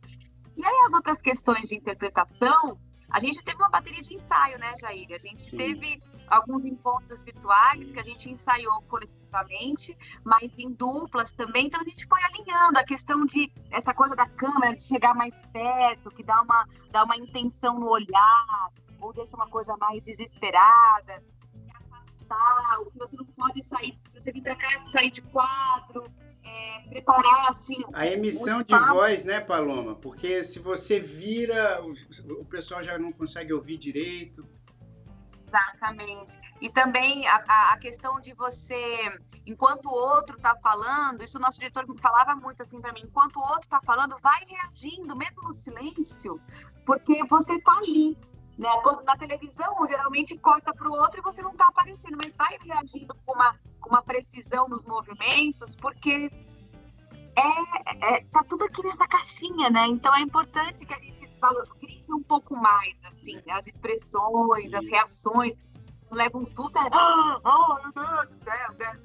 E 0.57 0.65
aí, 0.65 0.87
as 0.87 0.93
outras 0.93 1.21
questões 1.21 1.69
de 1.69 1.77
interpretação, 1.77 2.79
a 3.11 3.21
gente 3.21 3.43
teve 3.43 3.57
uma 3.59 3.69
bateria 3.69 4.03
de 4.03 4.15
ensaio, 4.15 4.59
né, 4.59 4.73
Jair? 4.81 5.09
A 5.11 5.19
gente 5.19 5.43
Sim. 5.43 5.57
teve 5.57 6.03
alguns 6.29 6.65
encontros 6.65 7.25
virtuais 7.25 7.91
que 7.91 7.99
a 7.99 8.03
gente 8.03 8.31
ensaiou 8.31 8.83
coletivamente, 8.83 9.97
mas 10.25 10.51
em 10.59 10.73
duplas 10.73 11.33
também. 11.33 11.67
Então, 11.67 11.81
a 11.81 11.85
gente 11.85 12.07
foi 12.07 12.21
alinhando 12.23 12.79
a 12.79 12.85
questão 12.85 13.27
de 13.27 13.53
essa 13.71 13.93
coisa 13.93 14.15
da 14.15 14.27
câmera, 14.27 14.77
de 14.77 14.83
chegar 14.83 15.15
mais 15.15 15.41
perto, 15.53 16.11
que 16.11 16.23
dá 16.23 16.41
uma, 16.43 16.69
dá 16.91 17.05
uma 17.05 17.17
intenção 17.17 17.79
no 17.79 17.89
olhar, 17.89 18.71
ou 19.01 19.13
deixa 19.13 19.35
uma 19.35 19.49
coisa 19.49 19.77
mais 19.77 20.03
desesperada 20.03 21.23
afastar, 22.29 22.81
o 22.81 22.91
que 22.91 22.99
você 22.99 23.17
não 23.17 23.25
pode 23.25 23.63
sair, 23.65 23.99
se 24.11 24.21
você 24.21 24.33
vir 24.33 24.43
pra 24.43 24.55
cá, 24.55 24.69
sair 24.93 25.11
de 25.11 25.23
quadro, 25.23 26.05
é, 26.45 26.81
preparar 26.89 27.51
assim. 27.51 27.83
A 27.93 28.07
emissão 28.07 28.63
de 28.63 28.77
voz, 28.79 29.25
né, 29.25 29.41
Paloma? 29.41 29.95
Porque 29.97 30.43
se 30.45 30.59
você 30.59 30.99
vira, 31.01 31.83
o, 31.83 31.93
o 32.41 32.45
pessoal 32.45 32.83
já 32.83 32.99
não 32.99 33.13
consegue 33.13 33.53
ouvir 33.53 33.77
direito. 33.79 34.47
Exatamente. 35.47 36.39
E 36.61 36.69
também 36.69 37.27
a, 37.27 37.73
a- 37.73 37.79
questão 37.79 38.21
de 38.21 38.35
você, 38.35 39.19
enquanto 39.47 39.87
o 39.87 39.95
outro 39.95 40.37
está 40.37 40.55
falando, 40.63 41.23
isso 41.25 41.39
o 41.39 41.41
nosso 41.41 41.59
diretor 41.59 41.87
falava 42.03 42.35
muito 42.37 42.63
assim 42.63 42.81
para 42.81 42.93
mim, 42.93 43.03
enquanto 43.05 43.37
o 43.37 43.43
outro 43.43 43.63
está 43.63 43.81
falando, 43.81 44.15
vai 44.23 44.41
reagindo, 44.47 45.17
mesmo 45.17 45.43
no 45.43 45.55
silêncio, 45.55 46.41
porque 46.85 47.25
você 47.25 47.55
está 47.55 47.73
ali. 47.79 48.17
Né? 48.59 48.69
Na 49.05 49.17
televisão, 49.17 49.75
geralmente 49.87 50.37
corta 50.37 50.75
para 50.75 50.89
o 50.89 50.93
outro 50.93 51.21
e 51.21 51.23
você 51.23 51.41
não 51.41 51.53
está 51.53 51.67
aparecendo, 51.69 52.19
mas 52.23 52.35
vai 52.37 52.59
reagindo 52.61 53.15
com 53.25 53.33
uma, 53.33 53.55
com 53.81 53.91
uma 53.91 54.03
precisão 54.03 54.69
nos 54.69 54.85
movimentos, 54.85 55.75
porque 55.77 56.31
é, 57.37 58.17
é- 58.17 58.25
tá 58.33 58.43
tudo 58.45 58.65
aqui 58.65 58.83
nessa 58.83 59.07
caixinha, 59.07 59.71
né? 59.71 59.87
Então 59.87 60.15
é 60.15 60.21
importante 60.21 60.85
que 60.85 60.93
a 60.93 60.99
gente 60.99 61.27
valorize 61.41 62.05
um 62.11 62.23
pouco 62.23 62.57
mais, 62.57 62.95
assim, 63.05 63.41
as 63.51 63.67
expressões, 63.67 64.75
as 64.75 64.89
reações. 64.89 65.57
Leva 66.11 66.39
um 66.39 66.47
susto, 66.47 66.79
é, 66.79 66.89
ah, 66.91 67.39
céu, 68.43 68.73
né? 68.79 68.99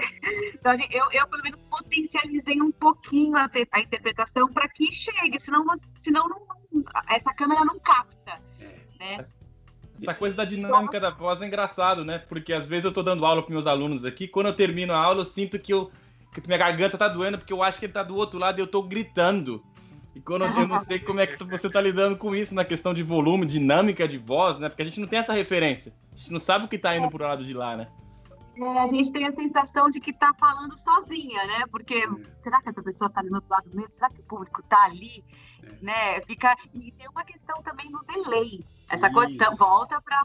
Então, 0.54 0.72
eu, 0.90 1.12
eu, 1.12 1.28
pelo 1.28 1.42
menos, 1.42 1.60
potencializei 1.70 2.60
um 2.60 2.72
pouquinho 2.72 3.36
a, 3.36 3.48
a 3.70 3.80
interpretação 3.80 4.52
para 4.52 4.68
que 4.68 4.90
chegue, 4.90 5.38
senão, 5.38 5.64
senão 6.00 6.28
não, 6.28 6.42
essa 7.08 7.32
câmera 7.34 7.64
não 7.64 7.78
capta. 7.78 8.40
Né? 8.98 9.22
Essa 10.00 10.14
coisa 10.14 10.36
da 10.36 10.44
dinâmica 10.44 10.98
da 10.98 11.10
voz 11.10 11.40
é 11.40 11.46
engraçado, 11.46 12.04
né? 12.04 12.18
Porque 12.18 12.52
às 12.52 12.68
vezes 12.68 12.84
eu 12.84 12.92
tô 12.92 13.02
dando 13.02 13.24
aula 13.24 13.42
com 13.42 13.52
meus 13.52 13.66
alunos 13.66 14.04
aqui, 14.04 14.26
quando 14.26 14.46
eu 14.46 14.54
termino 14.54 14.92
a 14.92 14.98
aula, 14.98 15.20
eu 15.20 15.24
sinto 15.24 15.58
que, 15.58 15.72
eu, 15.72 15.90
que 16.32 16.46
minha 16.46 16.58
garganta 16.58 16.98
tá 16.98 17.08
doendo, 17.08 17.38
porque 17.38 17.52
eu 17.52 17.62
acho 17.62 17.78
que 17.78 17.86
ele 17.86 17.92
tá 17.92 18.02
do 18.02 18.16
outro 18.16 18.38
lado 18.38 18.58
e 18.58 18.62
eu 18.62 18.66
tô 18.66 18.82
gritando. 18.82 19.62
E 20.14 20.20
quando 20.20 20.44
eu, 20.44 20.50
eu 20.52 20.68
não 20.68 20.80
sei 20.80 20.98
como 20.98 21.20
é 21.20 21.26
que 21.26 21.42
você 21.44 21.68
tá 21.68 21.80
lidando 21.80 22.16
com 22.16 22.34
isso 22.34 22.54
na 22.54 22.64
questão 22.64 22.94
de 22.94 23.02
volume, 23.02 23.46
dinâmica 23.46 24.06
de 24.06 24.18
voz, 24.18 24.58
né? 24.58 24.68
Porque 24.68 24.82
a 24.82 24.84
gente 24.84 25.00
não 25.00 25.08
tem 25.08 25.18
essa 25.18 25.32
referência. 25.32 25.92
A 26.12 26.16
gente 26.16 26.32
não 26.32 26.40
sabe 26.40 26.64
o 26.66 26.68
que 26.68 26.78
tá 26.78 26.96
indo 26.96 27.10
pro 27.10 27.24
lado 27.24 27.44
de 27.44 27.52
lá, 27.52 27.76
né? 27.76 27.88
É, 28.56 28.78
a 28.78 28.86
gente 28.86 29.10
tem 29.10 29.26
a 29.26 29.32
sensação 29.32 29.90
de 29.90 29.98
que 29.98 30.12
tá 30.12 30.32
falando 30.38 30.78
sozinha, 30.78 31.44
né? 31.44 31.64
Porque 31.70 32.06
será 32.42 32.62
que 32.62 32.68
essa 32.68 32.82
pessoa 32.82 33.10
tá 33.10 33.20
ali 33.20 33.28
do 33.28 33.34
outro 33.34 33.50
lado 33.50 33.68
mesmo? 33.72 33.92
Será 33.92 34.08
que 34.08 34.20
o 34.20 34.24
público 34.24 34.62
tá 34.62 34.84
ali? 34.84 35.24
É. 35.66 35.84
Né? 35.84 36.20
Fica... 36.22 36.54
E 36.74 36.92
tem 36.92 37.08
uma 37.08 37.24
questão 37.24 37.62
também 37.62 37.90
no 37.90 38.02
delay. 38.04 38.64
Essa 38.88 39.10
coisa 39.12 39.32
Isso. 39.32 39.56
volta 39.56 40.00
para 40.00 40.22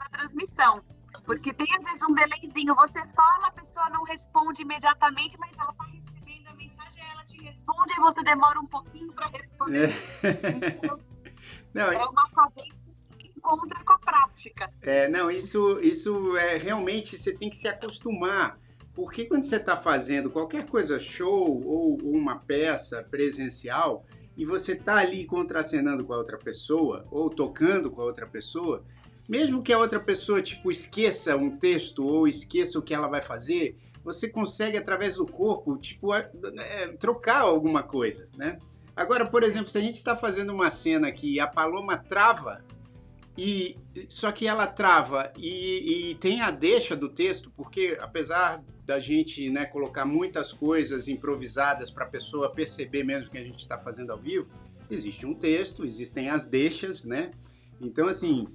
a 0.00 0.08
transmissão. 0.10 0.82
Porque 1.24 1.52
tem 1.52 1.66
às 1.76 1.84
vezes 1.84 2.02
um 2.02 2.14
delayzinho, 2.14 2.74
você 2.74 3.04
fala, 3.14 3.48
a 3.48 3.50
pessoa 3.50 3.90
não 3.90 4.04
responde 4.04 4.62
imediatamente, 4.62 5.36
mas 5.38 5.52
ela 5.58 5.72
tá 5.72 5.84
recebendo 5.84 6.48
a 6.48 6.54
mensagem, 6.54 7.02
ela 7.10 7.24
te 7.24 7.42
responde, 7.42 7.92
e 7.92 8.00
você 8.00 8.22
demora 8.22 8.60
um 8.60 8.66
pouquinho 8.66 9.12
para 9.12 9.26
responder. 9.28 9.92
Então, 10.76 11.00
Não, 11.74 11.92
é 11.92 12.04
uma 12.06 12.30
cadência 12.30 12.72
que 13.18 13.32
encontra 13.36 13.84
com 13.84 13.92
a 13.92 13.98
prática. 13.98 14.66
É, 14.82 15.08
não, 15.08 15.30
isso, 15.30 15.78
isso 15.80 16.36
é 16.36 16.56
realmente 16.56 17.18
você 17.18 17.34
tem 17.34 17.50
que 17.50 17.56
se 17.56 17.68
acostumar. 17.68 18.58
Porque 18.94 19.26
quando 19.26 19.44
você 19.44 19.56
está 19.56 19.76
fazendo 19.76 20.30
qualquer 20.30 20.66
coisa, 20.66 20.98
show 20.98 21.62
ou 21.66 21.98
uma 22.02 22.38
peça 22.38 23.02
presencial, 23.02 24.06
e 24.36 24.44
você 24.44 24.72
está 24.72 24.96
ali 24.96 25.24
contracenando 25.24 26.04
com 26.04 26.12
a 26.12 26.18
outra 26.18 26.36
pessoa, 26.36 27.06
ou 27.10 27.30
tocando 27.30 27.90
com 27.90 28.02
a 28.02 28.04
outra 28.04 28.26
pessoa, 28.26 28.84
mesmo 29.28 29.62
que 29.62 29.72
a 29.72 29.78
outra 29.78 29.98
pessoa 29.98 30.42
tipo 30.42 30.70
esqueça 30.70 31.36
um 31.36 31.56
texto 31.56 32.04
ou 32.04 32.28
esqueça 32.28 32.78
o 32.78 32.82
que 32.82 32.94
ela 32.94 33.08
vai 33.08 33.22
fazer, 33.22 33.76
você 34.04 34.28
consegue 34.28 34.76
através 34.76 35.16
do 35.16 35.26
corpo 35.26 35.76
tipo 35.78 36.14
é, 36.14 36.24
trocar 36.98 37.40
alguma 37.40 37.82
coisa, 37.82 38.28
né? 38.36 38.58
Agora, 38.94 39.26
por 39.26 39.42
exemplo, 39.42 39.68
se 39.68 39.76
a 39.76 39.80
gente 39.80 39.96
está 39.96 40.16
fazendo 40.16 40.54
uma 40.54 40.70
cena 40.70 41.10
que 41.12 41.38
a 41.40 41.46
Paloma 41.46 41.98
trava 41.98 42.64
e 43.36 43.76
só 44.08 44.32
que 44.32 44.46
ela 44.46 44.66
trava 44.66 45.32
e, 45.36 46.10
e 46.10 46.14
tem 46.14 46.40
a 46.40 46.50
deixa 46.50 46.96
do 46.96 47.08
texto, 47.08 47.50
porque 47.54 47.98
apesar 48.00 48.62
da 48.86 49.00
gente 49.00 49.50
né, 49.50 49.66
colocar 49.66 50.06
muitas 50.06 50.52
coisas 50.52 51.08
improvisadas 51.08 51.90
para 51.90 52.04
a 52.04 52.08
pessoa 52.08 52.52
perceber 52.52 53.02
mesmo 53.02 53.28
que 53.28 53.36
a 53.36 53.42
gente 53.42 53.58
está 53.58 53.76
fazendo 53.76 54.12
ao 54.12 54.18
vivo, 54.18 54.46
existe 54.88 55.26
um 55.26 55.34
texto, 55.34 55.84
existem 55.84 56.30
as 56.30 56.46
deixas, 56.46 57.04
né? 57.04 57.32
Então, 57.80 58.06
assim, 58.06 58.46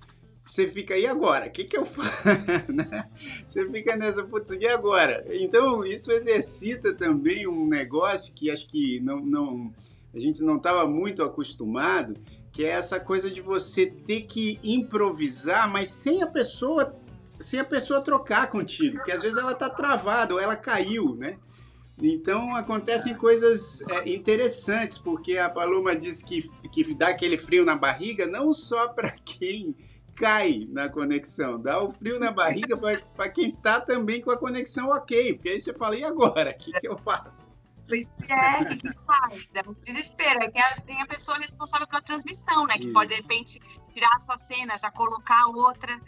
você 0.48 0.65
fica, 0.65 0.98
e 0.98 1.06
agora? 1.06 1.48
O 1.48 1.52
que, 1.52 1.65
que 1.65 1.78
eu 1.78 1.86
faço? 1.86 2.30
Né? 2.72 3.10
você 3.46 3.70
fica 3.70 3.98
nessa, 3.98 4.24
putz, 4.24 4.50
e 4.52 4.65
agora? 4.67 5.26
Então, 5.32 5.84
isso 5.84 6.10
exercita 6.13 6.94
também 6.94 7.46
um 7.46 7.67
negócio 7.67 8.34
que 8.34 8.50
acho 8.50 8.70
que 8.70 9.02
não, 9.02 9.20
não 9.20 9.74
a 10.13 10.20
gente 10.20 10.41
não 10.41 10.56
estava 10.56 10.88
muito 10.88 11.24
acostumado, 11.24 12.15
que 12.54 12.63
é 12.63 12.70
essa 12.70 13.00
coisa 13.00 13.30
de 13.30 13.41
você 13.41 13.86
ter 13.86 14.24
que 14.24 14.60
improvisar, 14.63 15.70
mas 15.70 15.89
sem 15.89 16.22
a 16.24 16.28
pessoa 16.28 16.96
sem 17.41 17.60
a 17.60 17.65
pessoa 17.65 18.04
trocar 18.04 18.49
contigo, 18.49 18.97
porque 18.97 19.12
às 19.12 19.21
vezes 19.21 19.38
ela 19.38 19.54
tá 19.54 19.69
travada 19.69 20.34
ou 20.34 20.39
ela 20.39 20.56
caiu, 20.56 21.15
né? 21.15 21.38
Então 22.01 22.56
acontecem 22.56 23.13
coisas 23.13 23.82
é, 23.82 24.10
interessantes, 24.10 24.97
porque 24.97 25.38
a 25.38 25.49
Paloma 25.49 25.95
diz 25.95 26.23
que, 26.23 26.41
que 26.69 26.93
dá 26.93 27.10
aquele 27.10 27.38
frio 27.38 27.63
na 27.63 27.75
barriga, 27.75 28.25
não 28.25 28.51
só 28.51 28.88
para 28.93 29.12
quem 29.12 29.75
cai 30.15 30.67
na 30.69 30.89
conexão, 30.89 31.60
dá 31.60 31.82
o 31.82 31.89
frio 31.89 32.19
na 32.19 32.32
barriga 32.32 32.75
para 33.15 33.30
quem 33.30 33.51
tá 33.51 33.80
também 33.80 34.21
com 34.21 34.32
a 34.32 34.38
conexão 34.38 34.89
ok, 34.89 35.34
porque 35.34 35.49
aí 35.49 35.60
você 35.60 35.73
fala, 35.73 35.95
e 35.95 36.04
agora? 36.04 36.51
O 36.51 36.58
que, 36.58 36.71
que 36.80 36.88
eu 36.88 36.97
faço? 36.97 37.56
Pois 37.88 38.10
é, 38.30 38.62
o 38.62 38.67
que, 38.67 38.77
que 38.77 39.06
faz? 39.06 39.49
É 39.54 39.69
um 39.69 39.73
desespero. 39.73 40.39
Aí 40.41 40.49
tem 40.49 40.62
a, 40.62 40.82
tem 40.82 41.01
a 41.01 41.06
pessoa 41.06 41.38
responsável 41.38 41.86
pela 41.86 42.01
transmissão, 42.01 42.65
né? 42.65 42.77
Que 42.77 42.86
Isso. 42.86 42.93
pode, 42.93 43.10
de 43.10 43.15
repente, 43.15 43.60
tirar 43.93 44.15
a 44.15 44.19
sua 44.21 44.38
cena, 44.38 44.77
já 44.77 44.89
colocar 44.91 45.45
outra. 45.47 45.99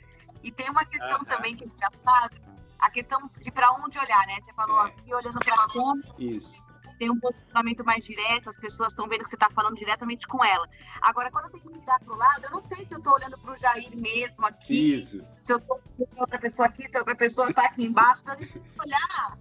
E 0.44 0.52
tem 0.52 0.70
uma 0.70 0.84
questão 0.86 1.16
Aham. 1.16 1.26
também 1.26 1.56
que 1.56 1.64
é 1.64 1.68
engraçada, 1.68 2.36
a 2.80 2.90
questão 2.92 3.30
de 3.40 3.50
para 3.52 3.72
onde 3.74 3.98
olhar, 3.98 4.26
né? 4.28 4.36
Você 4.44 4.54
falou 4.54 4.86
É. 4.86 4.88
aqui 4.90 5.14
olhando 5.14 5.40
para 5.40 5.54
a 5.56 5.68
câmera, 5.68 6.16
Isso. 6.20 6.62
tem 7.00 7.10
um 7.10 7.20
posicionamento 7.20 7.84
mais 7.86 8.04
direto, 8.06 8.50
as 8.50 8.58
pessoas 8.58 8.90
estão 8.90 9.08
vendo 9.08 9.24
que 9.24 9.30
você 9.30 9.36
está 9.36 9.50
falando 9.50 9.76
diretamente 9.76 10.28
com 10.28 10.44
ela. 10.44 10.68
Agora, 11.02 11.32
quando 11.32 11.46
eu 11.46 11.52
tenho 11.52 11.64
que 11.64 11.72
mirar 11.80 12.00
para 12.00 12.14
o 12.14 12.18
lado, 12.18 12.44
eu 12.46 12.52
não 12.52 12.62
sei 12.62 12.86
se 12.86 12.94
eu 12.94 12.98
estou 12.98 13.14
olhando 13.14 13.38
para 13.40 13.54
o 13.54 13.58
Jair 13.58 13.96
mesmo 13.96 14.46
aqui, 14.46 14.96
Isso. 14.96 15.26
se 15.42 15.54
eu 15.54 15.58
estou 15.58 15.80
com 15.98 16.08
outra 16.22 16.38
pessoa 16.40 16.68
aqui, 16.68 16.88
se 16.88 16.96
a 16.96 17.00
outra 17.00 17.16
pessoa 17.16 17.50
está 17.50 17.66
aqui 17.66 17.86
embaixo, 17.86 18.22
então 18.22 18.34
eu 18.34 18.40
tenho 18.40 18.52
que 18.52 18.80
olhar, 18.82 19.38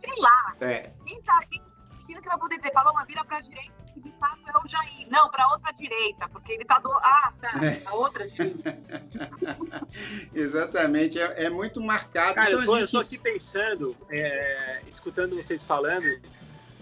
sei 0.00 0.14
lá, 0.18 0.54
É. 0.60 0.92
quem 1.04 1.20
tá 1.22 1.38
aqui 1.38 1.60
assistindo 1.92 2.22
que 2.22 2.28
vai 2.28 2.38
poder 2.38 2.56
dizer, 2.56 2.70
Paloma, 2.72 3.04
vira 3.04 3.24
pra 3.24 3.40
direita, 3.40 3.72
que 3.84 3.89
de 4.00 4.10
fato 4.18 4.40
é 4.46 4.58
o 4.58 4.66
Jair. 4.66 5.06
Não, 5.08 5.30
pra 5.30 5.46
outra 5.48 5.72
direita, 5.72 6.28
porque 6.28 6.52
ele 6.52 6.64
tá 6.64 6.78
do. 6.78 6.90
Ah, 6.90 7.32
tá. 7.40 7.64
É. 7.64 7.82
A 7.84 7.94
outra 7.94 8.26
direita. 8.26 8.78
Exatamente, 10.34 11.18
é, 11.18 11.44
é 11.44 11.50
muito 11.50 11.80
marcado. 11.80 12.34
Cara, 12.34 12.50
então 12.50 12.62
eu 12.62 12.80
eu 12.80 12.86
gente 12.86 12.96
aqui 12.96 13.18
pensando, 13.18 13.96
é, 14.08 14.82
escutando 14.88 15.36
vocês 15.36 15.64
falando, 15.64 16.20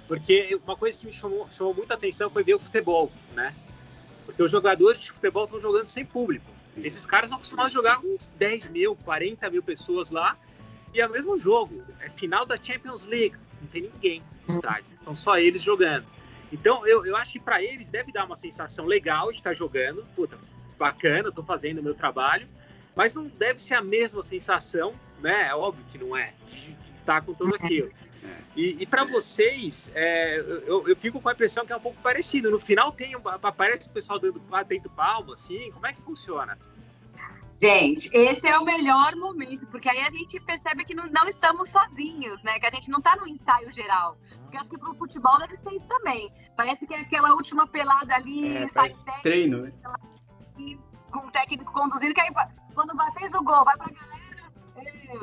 porque 0.07 0.59
uma 0.64 0.76
coisa 0.76 0.98
que 0.98 1.07
me 1.07 1.12
chamou, 1.12 1.48
chamou 1.52 1.74
muita 1.74 1.94
atenção 1.94 2.31
foi 2.31 2.42
ver 2.42 2.54
o 2.54 2.59
futebol, 2.59 3.12
né? 3.35 3.54
Porque 4.24 4.42
os 4.42 4.50
jogadores 4.50 5.00
de 5.00 5.12
futebol 5.12 5.44
estão 5.44 5.61
jogando 5.61 5.88
sem 5.88 6.04
público. 6.04 6.46
Esses 6.76 7.04
caras 7.04 7.26
estão 7.26 7.38
acostumados 7.38 7.72
a 7.72 7.74
jogar 7.74 8.00
com 8.00 8.09
uns 8.09 8.28
10 8.38 8.68
mil, 8.68 8.94
40 8.96 9.50
mil 9.50 9.62
pessoas 9.62 10.11
lá. 10.11 10.37
E 10.94 11.00
é 11.00 11.07
o 11.07 11.11
mesmo 11.11 11.37
jogo, 11.37 11.83
é 12.00 12.09
final 12.09 12.46
da 12.46 12.57
Champions 12.57 13.04
League, 13.04 13.37
não 13.61 13.68
tem 13.68 13.83
ninguém 13.83 14.22
no 14.46 14.54
estádio, 14.54 14.87
são 15.04 15.14
só 15.14 15.38
eles 15.38 15.62
jogando. 15.62 16.07
Então, 16.52 16.87
eu, 16.87 17.04
eu 17.04 17.16
acho 17.16 17.32
que 17.32 17.40
para 17.40 17.62
eles 17.62 17.90
deve 17.90 18.12
dar 18.12 18.24
uma 18.24 18.37
sensação 18.37 18.87
legal 18.87 19.30
de 19.30 19.38
estar 19.38 19.52
jogando, 19.52 20.06
puta, 20.14 20.38
bacana, 20.78 21.28
estou 21.28 21.44
fazendo 21.44 21.78
o 21.78 21.82
meu 21.82 21.94
trabalho, 21.94 22.48
mas 22.94 23.14
não 23.14 23.26
deve 23.26 23.61
ser 23.61 23.74
a 23.74 23.82
mesma 23.82 24.22
sensação, 24.22 24.94
né? 25.20 25.48
É 25.48 25.54
óbvio 25.54 25.84
que 25.92 25.98
não 25.98 26.16
é, 26.16 26.32
de 26.50 26.76
estar 27.00 27.20
com 27.22 27.34
tudo 27.34 27.54
aquilo. 27.54 27.90
E, 28.56 28.76
e 28.80 28.87
para 28.87 29.04
vocês, 29.04 29.90
é, 29.94 30.38
eu, 30.66 30.88
eu, 30.88 30.96
fico 30.96 31.20
com 31.20 31.28
a 31.28 31.32
impressão 31.32 31.64
que 31.64 31.72
é 31.72 31.76
um 31.76 31.80
pouco 31.80 32.00
parecido. 32.02 32.50
No 32.50 32.58
final 32.58 32.90
tem 32.90 33.14
aparece 33.42 33.88
o 33.88 33.92
pessoal 33.92 34.18
dando 34.18 34.40
batendo 34.40 34.90
palma, 34.90 35.34
assim. 35.34 35.70
Como 35.70 35.87
é 35.87 35.92
que 35.92 36.02
funciona? 36.02 36.58
Gente, 37.61 38.09
esse 38.16 38.47
é 38.47 38.57
o 38.57 38.64
melhor 38.64 39.16
momento, 39.16 39.66
porque 39.66 39.88
aí 39.88 40.01
a 40.01 40.11
gente 40.11 40.38
percebe 40.40 40.85
que 40.85 40.94
não, 40.94 41.09
não 41.09 41.27
estamos 41.27 41.68
sozinhos, 41.71 42.40
né? 42.44 42.59
Que 42.61 42.66
a 42.66 42.71
gente 42.71 42.88
não 42.88 42.99
está 42.99 43.16
no 43.16 43.27
ensaio 43.27 43.73
geral. 43.73 44.16
Porque 44.42 44.57
acho 44.57 44.71
que 44.71 44.79
pro 44.79 44.94
futebol 44.94 45.37
deve 45.38 45.57
ser 45.57 45.75
isso 45.75 45.87
também. 45.88 46.31
Parece 46.57 46.87
que 46.87 46.94
é 46.94 47.01
aquela 47.01 47.35
última 47.35 47.66
pelada 47.66 48.14
ali, 48.14 48.57
é, 48.57 48.68
sai 48.68 48.90
treino, 49.23 49.62
né? 49.62 49.73
Com 51.11 51.27
o 51.27 51.31
técnico 51.33 51.73
conduzindo, 51.73 52.14
que 52.14 52.21
aí 52.21 52.33
quando 52.75 52.94
fez 53.14 53.35
o 53.35 53.42
gol, 53.42 53.64
vai 53.64 53.77
pra 53.77 53.88
galera. 53.88 54.29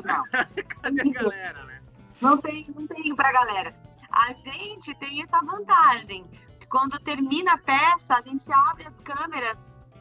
Não. 0.03 0.23
Cadê 0.81 1.01
a 1.01 1.13
galera, 1.13 1.63
né? 1.63 1.81
Não 2.19 2.37
tem, 2.37 2.67
não 2.75 2.85
tem 2.85 3.15
pra 3.15 3.31
galera. 3.31 3.73
A 4.11 4.33
gente 4.33 4.93
tem 4.95 5.23
essa 5.23 5.39
vantagem. 5.39 6.25
Quando 6.69 6.99
termina 6.99 7.53
a 7.53 7.57
peça, 7.57 8.15
a 8.15 8.21
gente 8.21 8.51
abre 8.51 8.87
as 8.87 8.99
câmeras 8.99 9.57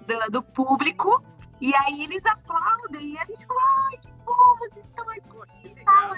do, 0.07 0.31
do 0.31 0.42
público 0.42 1.23
e 1.64 1.74
aí 1.74 2.03
eles 2.03 2.27
aplaudem 2.27 3.14
e 3.14 3.18
a 3.18 3.24
gente 3.24 3.46
fala, 3.46 3.61
ai, 3.88 3.96
que 3.96 4.09
bom, 4.27 4.35
vocês 4.59 4.85
estão 4.85 5.09
aqui 5.09 5.64
e 5.64 5.74
tal. 5.83 6.14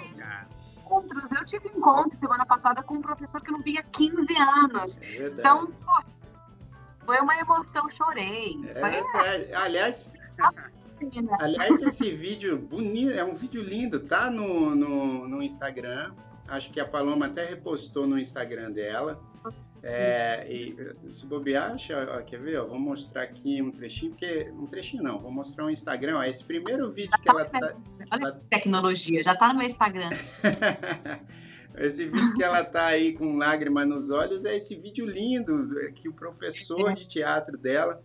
Encontros. 0.77 1.31
Eu 1.31 1.45
tive 1.45 1.69
encontro 1.69 2.19
semana 2.19 2.45
passada 2.45 2.83
com 2.83 2.95
um 2.95 3.01
professor 3.01 3.41
que 3.41 3.53
não 3.53 3.63
via 3.63 3.81
15 3.81 4.37
anos. 4.37 5.01
É 5.01 5.29
então, 5.29 5.69
pô, 5.69 6.03
foi 7.05 7.21
uma 7.21 7.37
emoção, 7.37 7.89
chorei. 7.91 8.61
É 8.75 8.81
foi... 8.81 9.55
Aliás, 9.55 10.13
aliás, 11.39 11.81
esse 11.81 12.11
vídeo 12.11 12.59
bonito, 12.59 13.13
é 13.13 13.25
um 13.25 13.37
vídeo 13.37 13.63
lindo, 13.63 14.01
tá 14.01 14.29
no, 14.29 14.75
no, 14.75 15.29
no 15.29 15.43
Instagram. 15.45 16.13
Acho 16.49 16.73
que 16.73 16.81
a 16.81 16.89
Paloma 16.89 17.27
até 17.27 17.45
repostou 17.45 18.05
no 18.05 18.19
Instagram 18.19 18.73
dela. 18.73 19.23
É, 19.83 20.47
e 20.51 20.77
se 21.09 21.27
bobear, 21.27 21.77
ó, 22.12 22.23
quer 22.23 22.41
ver? 22.41 22.61
Ó, 22.61 22.67
vou 22.67 22.79
mostrar 22.79 23.23
aqui 23.23 23.62
um 23.62 23.71
trechinho, 23.71 24.12
porque. 24.12 24.51
Um 24.53 24.67
trechinho 24.67 25.03
não, 25.03 25.21
vou 25.21 25.31
mostrar 25.31 25.65
um 25.65 25.71
Instagram. 25.71 26.19
Ó, 26.19 26.23
esse 26.25 26.45
primeiro 26.45 26.91
vídeo 26.91 27.12
que 27.23 27.31
ela 27.31 27.45
tá. 27.45 27.77
Olha 28.11 28.29
a 28.29 28.33
tecnologia, 28.33 29.23
já 29.23 29.35
tá 29.35 29.49
no 29.49 29.59
meu 29.59 29.67
Instagram. 29.67 30.11
esse 31.79 32.07
vídeo 32.07 32.35
que 32.35 32.43
ela 32.43 32.65
tá 32.65 32.87
aí 32.87 33.12
com 33.12 33.37
lágrimas 33.37 33.87
nos 33.87 34.11
olhos 34.11 34.45
é 34.45 34.57
esse 34.57 34.75
vídeo 34.77 35.07
lindo 35.07 35.65
que 35.95 36.09
o 36.09 36.12
professor 36.12 36.93
de 36.95 37.07
teatro 37.07 37.57
dela 37.57 38.03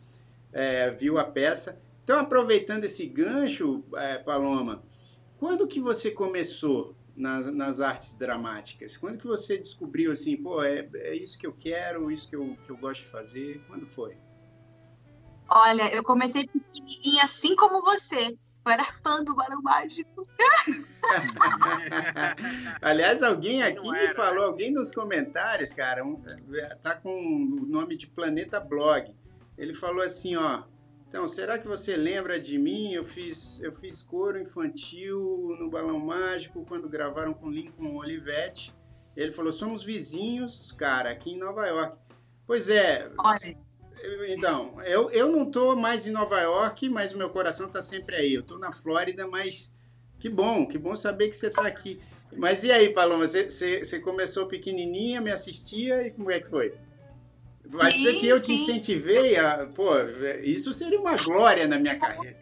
é, 0.53 0.91
viu 0.91 1.17
a 1.17 1.23
peça. 1.23 1.81
Então, 2.03 2.19
aproveitando 2.19 2.83
esse 2.83 3.05
gancho, 3.05 3.83
é, 3.95 4.17
Paloma, 4.17 4.83
quando 5.37 5.67
que 5.67 5.79
você 5.79 6.11
começou 6.11 6.95
nas, 7.21 7.45
nas 7.47 7.79
artes 7.79 8.15
dramáticas? 8.15 8.97
Quando 8.97 9.19
que 9.19 9.27
você 9.27 9.57
descobriu 9.57 10.11
assim, 10.11 10.35
pô, 10.35 10.63
é, 10.63 10.89
é 10.95 11.15
isso 11.15 11.37
que 11.37 11.45
eu 11.45 11.53
quero, 11.53 12.11
isso 12.11 12.27
que 12.27 12.35
eu, 12.35 12.57
que 12.65 12.69
eu 12.69 12.77
gosto 12.77 13.01
de 13.01 13.07
fazer? 13.07 13.61
Quando 13.67 13.85
foi? 13.85 14.17
Olha, 15.47 15.93
eu 15.93 16.03
comecei 16.03 16.47
pequenininha 16.47 17.23
assim 17.23 17.55
como 17.55 17.81
você. 17.81 18.37
Eu 18.63 18.71
era 18.71 18.83
fã 19.03 19.23
do 19.23 19.35
Barão 19.35 19.61
Mágico. 19.61 20.23
Aliás, 22.81 23.23
alguém 23.23 23.63
aqui 23.63 23.89
me 23.89 24.07
né? 24.07 24.13
falou, 24.13 24.45
alguém 24.45 24.71
nos 24.71 24.91
comentários, 24.91 25.71
cara, 25.71 26.05
um, 26.05 26.21
tá 26.81 26.95
com 26.95 27.09
o 27.09 27.65
nome 27.65 27.95
de 27.95 28.07
Planeta 28.07 28.59
Blog. 28.59 29.15
Ele 29.57 29.73
falou 29.73 30.03
assim, 30.03 30.35
ó, 30.35 30.63
então, 31.11 31.27
será 31.27 31.59
que 31.59 31.67
você 31.67 31.97
lembra 31.97 32.39
de 32.39 32.57
mim? 32.57 32.93
Eu 32.93 33.03
fiz, 33.03 33.59
eu 33.59 33.73
fiz 33.73 34.01
coro 34.01 34.39
infantil 34.39 35.19
no 35.59 35.69
Balão 35.69 35.99
Mágico 35.99 36.65
quando 36.65 36.87
gravaram 36.87 37.33
com 37.33 37.51
Lincoln 37.51 37.97
Olivetti. 37.97 38.73
Ele 39.13 39.29
falou: 39.29 39.51
somos 39.51 39.83
vizinhos, 39.83 40.71
cara, 40.71 41.11
aqui 41.11 41.31
em 41.31 41.37
Nova 41.37 41.67
York. 41.67 41.97
Pois 42.47 42.69
é. 42.69 43.11
Olha. 43.17 43.57
Então, 44.29 44.81
eu, 44.83 45.11
eu 45.11 45.29
não 45.29 45.51
tô 45.51 45.75
mais 45.75 46.07
em 46.07 46.11
Nova 46.11 46.39
York, 46.39 46.87
mas 46.87 47.11
o 47.11 47.17
meu 47.17 47.29
coração 47.29 47.69
tá 47.69 47.81
sempre 47.81 48.15
aí. 48.15 48.33
Eu 48.33 48.43
tô 48.43 48.57
na 48.57 48.71
Flórida, 48.71 49.27
mas 49.27 49.69
que 50.17 50.29
bom, 50.29 50.65
que 50.65 50.77
bom 50.77 50.95
saber 50.95 51.27
que 51.27 51.35
você 51.35 51.49
tá 51.49 51.67
aqui. 51.67 51.99
Mas 52.37 52.63
e 52.63 52.71
aí, 52.71 52.89
Paloma, 52.93 53.27
você, 53.27 53.49
você, 53.49 53.83
você 53.83 53.99
começou 53.99 54.47
pequenininha, 54.47 55.19
me 55.19 55.29
assistia 55.29 56.07
e 56.07 56.11
como 56.11 56.31
é 56.31 56.39
que 56.39 56.49
foi? 56.49 56.73
Vai 57.71 57.91
sim, 57.91 57.97
dizer 57.97 58.19
que 58.19 58.27
eu 58.27 58.41
te 58.41 58.53
incentivei 58.53 59.37
a. 59.37 59.67
Pô, 59.67 59.97
isso 60.43 60.73
seria 60.73 60.99
uma 60.99 61.15
glória 61.17 61.67
na 61.67 61.79
minha 61.79 61.97
carreira. 61.97 62.37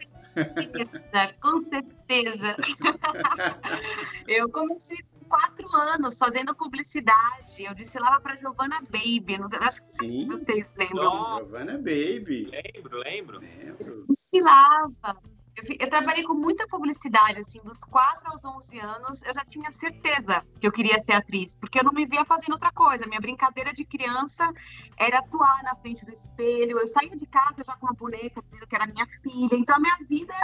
Com 1.40 1.60
certeza. 1.68 2.56
eu 4.26 4.48
comecei 4.50 4.98
com 4.98 5.28
quatro 5.28 5.76
anos 5.76 6.18
fazendo 6.18 6.54
publicidade. 6.54 7.64
Eu 7.64 7.74
desfilava 7.74 8.20
para 8.20 8.36
Giovanna 8.36 8.80
Baby. 8.82 9.38
Não, 9.38 9.48
acho 9.60 9.82
que 9.84 9.92
Sim. 9.92 10.26
vocês 10.26 10.66
lembram. 10.76 11.38
Giovanna 11.38 11.78
Baby. 11.78 12.50
Lembro, 12.50 12.98
lembro. 12.98 13.38
lembro. 13.38 14.06
Desfilava. 14.08 15.16
Eu, 15.56 15.90
trabalhei 15.90 16.22
com 16.22 16.34
muita 16.34 16.66
publicidade, 16.66 17.40
assim, 17.40 17.60
dos 17.62 17.78
4 17.80 18.30
aos 18.30 18.44
11 18.44 18.78
anos, 18.78 19.22
eu 19.22 19.34
já 19.34 19.44
tinha 19.44 19.70
certeza 19.70 20.44
que 20.60 20.66
eu 20.66 20.72
queria 20.72 21.02
ser 21.02 21.12
atriz, 21.12 21.56
porque 21.56 21.80
eu 21.80 21.84
não 21.84 21.92
me 21.92 22.06
via 22.06 22.24
fazendo 22.24 22.52
outra 22.52 22.72
coisa. 22.72 23.06
Minha 23.06 23.20
brincadeira 23.20 23.72
de 23.72 23.84
criança 23.84 24.50
era 24.96 25.18
atuar 25.18 25.62
na 25.62 25.74
frente 25.76 26.04
do 26.04 26.12
espelho. 26.12 26.78
Eu 26.78 26.88
saía 26.88 27.16
de 27.16 27.26
casa 27.26 27.62
já 27.64 27.76
com 27.76 27.86
uma 27.86 27.94
boneca 27.94 28.42
dizendo 28.42 28.66
que 28.66 28.76
era 28.76 28.86
minha 28.86 29.06
filha. 29.22 29.56
Então 29.56 29.76
a 29.76 29.80
minha 29.80 29.98
vida 30.08 30.34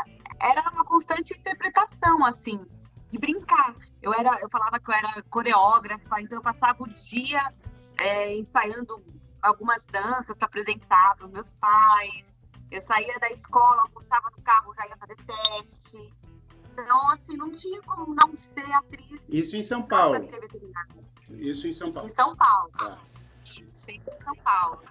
era 0.40 0.68
uma 0.70 0.84
constante 0.84 1.32
interpretação, 1.32 2.24
assim, 2.24 2.66
de 3.10 3.18
brincar. 3.18 3.74
Eu 4.02 4.12
era, 4.12 4.38
eu 4.40 4.50
falava 4.50 4.78
que 4.78 4.90
eu 4.90 4.94
era 4.94 5.22
coreógrafa, 5.30 6.20
então 6.20 6.38
eu 6.38 6.42
passava 6.42 6.82
o 6.82 6.88
dia 6.88 7.52
é, 7.98 8.36
ensaiando 8.36 9.02
algumas 9.40 9.86
danças 9.86 10.36
para 10.36 10.46
apresentar 10.46 11.16
para 11.16 11.28
meus 11.28 11.54
pais. 11.54 12.35
Eu 12.70 12.82
saía 12.82 13.18
da 13.18 13.30
escola, 13.30 13.82
almoçava 13.82 14.30
no 14.36 14.42
carro, 14.42 14.74
já 14.74 14.86
ia 14.86 14.96
fazer 14.96 15.16
teste. 15.16 16.14
Então, 16.72 17.10
assim, 17.10 17.36
não 17.36 17.50
tinha 17.52 17.80
como 17.82 18.14
não 18.14 18.36
ser 18.36 18.70
atriz. 18.72 19.20
Isso 19.28 19.56
em 19.56 19.62
São 19.62 19.82
Paulo. 19.82 20.16
Isso 21.30 21.66
em 21.66 21.72
São 21.72 21.92
Paulo. 21.92 22.08
Isso 22.08 22.12
em 22.12 22.24
São 22.24 22.36
Paulo. 22.36 22.70
Tá. 22.72 22.98
Isso 23.00 23.90
em 23.90 24.02
São 24.22 24.36
Paulo. 24.36 24.82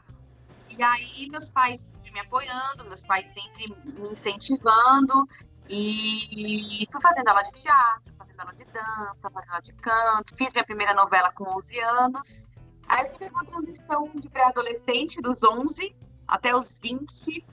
E 0.69 0.81
aí, 0.81 1.29
meus 1.29 1.49
pais 1.49 1.87
me 2.15 2.21
apoiando, 2.21 2.85
meus 2.85 3.05
pais 3.05 3.27
sempre 3.33 3.75
me 3.83 4.09
incentivando. 4.09 5.27
E 5.67 6.87
fui 6.91 7.01
fazendo 7.01 7.27
aula 7.27 7.43
de 7.43 7.61
teatro, 7.61 8.13
fazendo 8.17 8.39
aula 8.39 8.53
de 8.53 8.65
dança, 8.65 9.29
fazendo 9.29 9.49
aula 9.49 9.61
de 9.61 9.73
canto. 9.73 10.35
Fiz 10.37 10.53
minha 10.53 10.63
primeira 10.63 10.93
novela 10.93 11.31
com 11.33 11.43
11 11.57 11.79
anos. 11.79 12.47
Aí 12.87 13.09
tive 13.09 13.29
uma 13.29 13.45
transição 13.45 14.09
de 14.15 14.29
pré-adolescente, 14.29 15.21
dos 15.21 15.43
11 15.43 15.95
até 16.27 16.55
os 16.55 16.79
20, 16.79 17.45